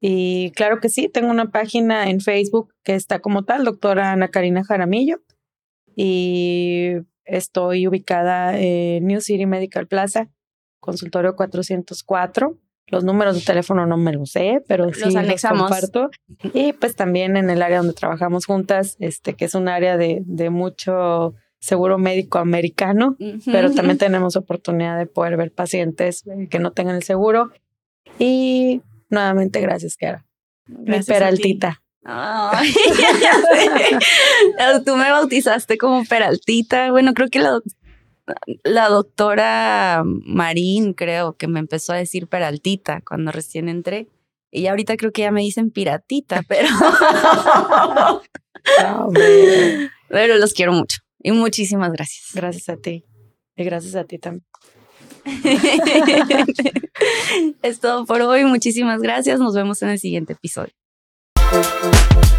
Y 0.00 0.50
claro 0.52 0.80
que 0.80 0.88
sí, 0.88 1.08
tengo 1.08 1.30
una 1.30 1.50
página 1.50 2.10
en 2.10 2.20
Facebook 2.20 2.74
que 2.84 2.94
está 2.94 3.20
como 3.20 3.44
tal, 3.44 3.64
doctora 3.64 4.12
Ana 4.12 4.28
Karina 4.28 4.62
Jaramillo 4.62 5.20
y 5.96 6.92
estoy 7.24 7.88
ubicada 7.88 8.56
en 8.58 9.06
New 9.06 9.20
City 9.20 9.46
Medical 9.46 9.88
Plaza, 9.88 10.28
consultorio 10.78 11.34
404. 11.34 12.58
Los 12.88 13.02
números 13.02 13.34
de 13.34 13.42
teléfono 13.42 13.84
no 13.86 13.96
me 13.96 14.12
los 14.12 14.30
sé, 14.30 14.62
pero 14.68 14.92
sí 14.92 15.06
los 15.06 15.16
anexamos. 15.16 15.62
comparto. 15.62 16.10
Y 16.54 16.72
pues 16.74 16.94
también 16.94 17.36
en 17.36 17.50
el 17.50 17.62
área 17.62 17.78
donde 17.78 17.94
trabajamos 17.94 18.46
juntas, 18.46 18.96
este 19.00 19.34
que 19.34 19.46
es 19.46 19.56
un 19.56 19.68
área 19.68 19.96
de, 19.96 20.22
de 20.24 20.50
mucho 20.50 21.34
seguro 21.58 21.98
médico 21.98 22.38
americano, 22.38 23.16
pero 23.46 23.72
también 23.72 23.98
tenemos 23.98 24.36
oportunidad 24.36 24.98
de 24.98 25.06
poder 25.06 25.36
ver 25.36 25.52
pacientes 25.52 26.22
que 26.50 26.58
no 26.60 26.72
tengan 26.72 26.94
el 26.94 27.02
seguro. 27.02 27.50
Y 28.20 28.82
nuevamente, 29.10 29.60
gracias, 29.60 29.96
Kara. 29.96 30.24
Gracias 30.66 31.08
Mi 31.08 31.14
peraltita. 31.14 31.82
Ay, 32.08 32.72
Tú 34.84 34.96
me 34.96 35.10
bautizaste 35.10 35.76
como 35.76 36.04
Peraltita. 36.04 36.92
Bueno, 36.92 37.14
creo 37.14 37.28
que 37.28 37.40
la, 37.40 37.58
la 38.62 38.88
doctora 38.88 40.04
Marín, 40.04 40.94
creo 40.94 41.36
que 41.36 41.48
me 41.48 41.58
empezó 41.58 41.92
a 41.92 41.96
decir 41.96 42.28
Peraltita 42.28 43.00
cuando 43.00 43.32
recién 43.32 43.68
entré. 43.68 44.06
Y 44.52 44.68
ahorita 44.68 44.96
creo 44.96 45.10
que 45.10 45.22
ya 45.22 45.32
me 45.32 45.40
dicen 45.40 45.72
piratita, 45.72 46.44
pero... 46.46 46.68
pero 50.08 50.36
los 50.36 50.54
quiero 50.54 50.72
mucho. 50.72 51.00
Y 51.18 51.32
muchísimas 51.32 51.90
gracias. 51.90 52.30
Gracias 52.34 52.68
a 52.68 52.76
ti. 52.76 53.04
Y 53.56 53.64
gracias 53.64 53.96
a 53.96 54.04
ti 54.04 54.18
también. 54.18 54.46
es 57.62 57.80
todo 57.80 58.06
por 58.06 58.22
hoy. 58.22 58.44
Muchísimas 58.44 59.00
gracias. 59.00 59.40
Nos 59.40 59.56
vemos 59.56 59.82
en 59.82 59.88
el 59.88 59.98
siguiente 59.98 60.34
episodio. 60.34 60.72
Thank 61.48 62.24
you. 62.24 62.35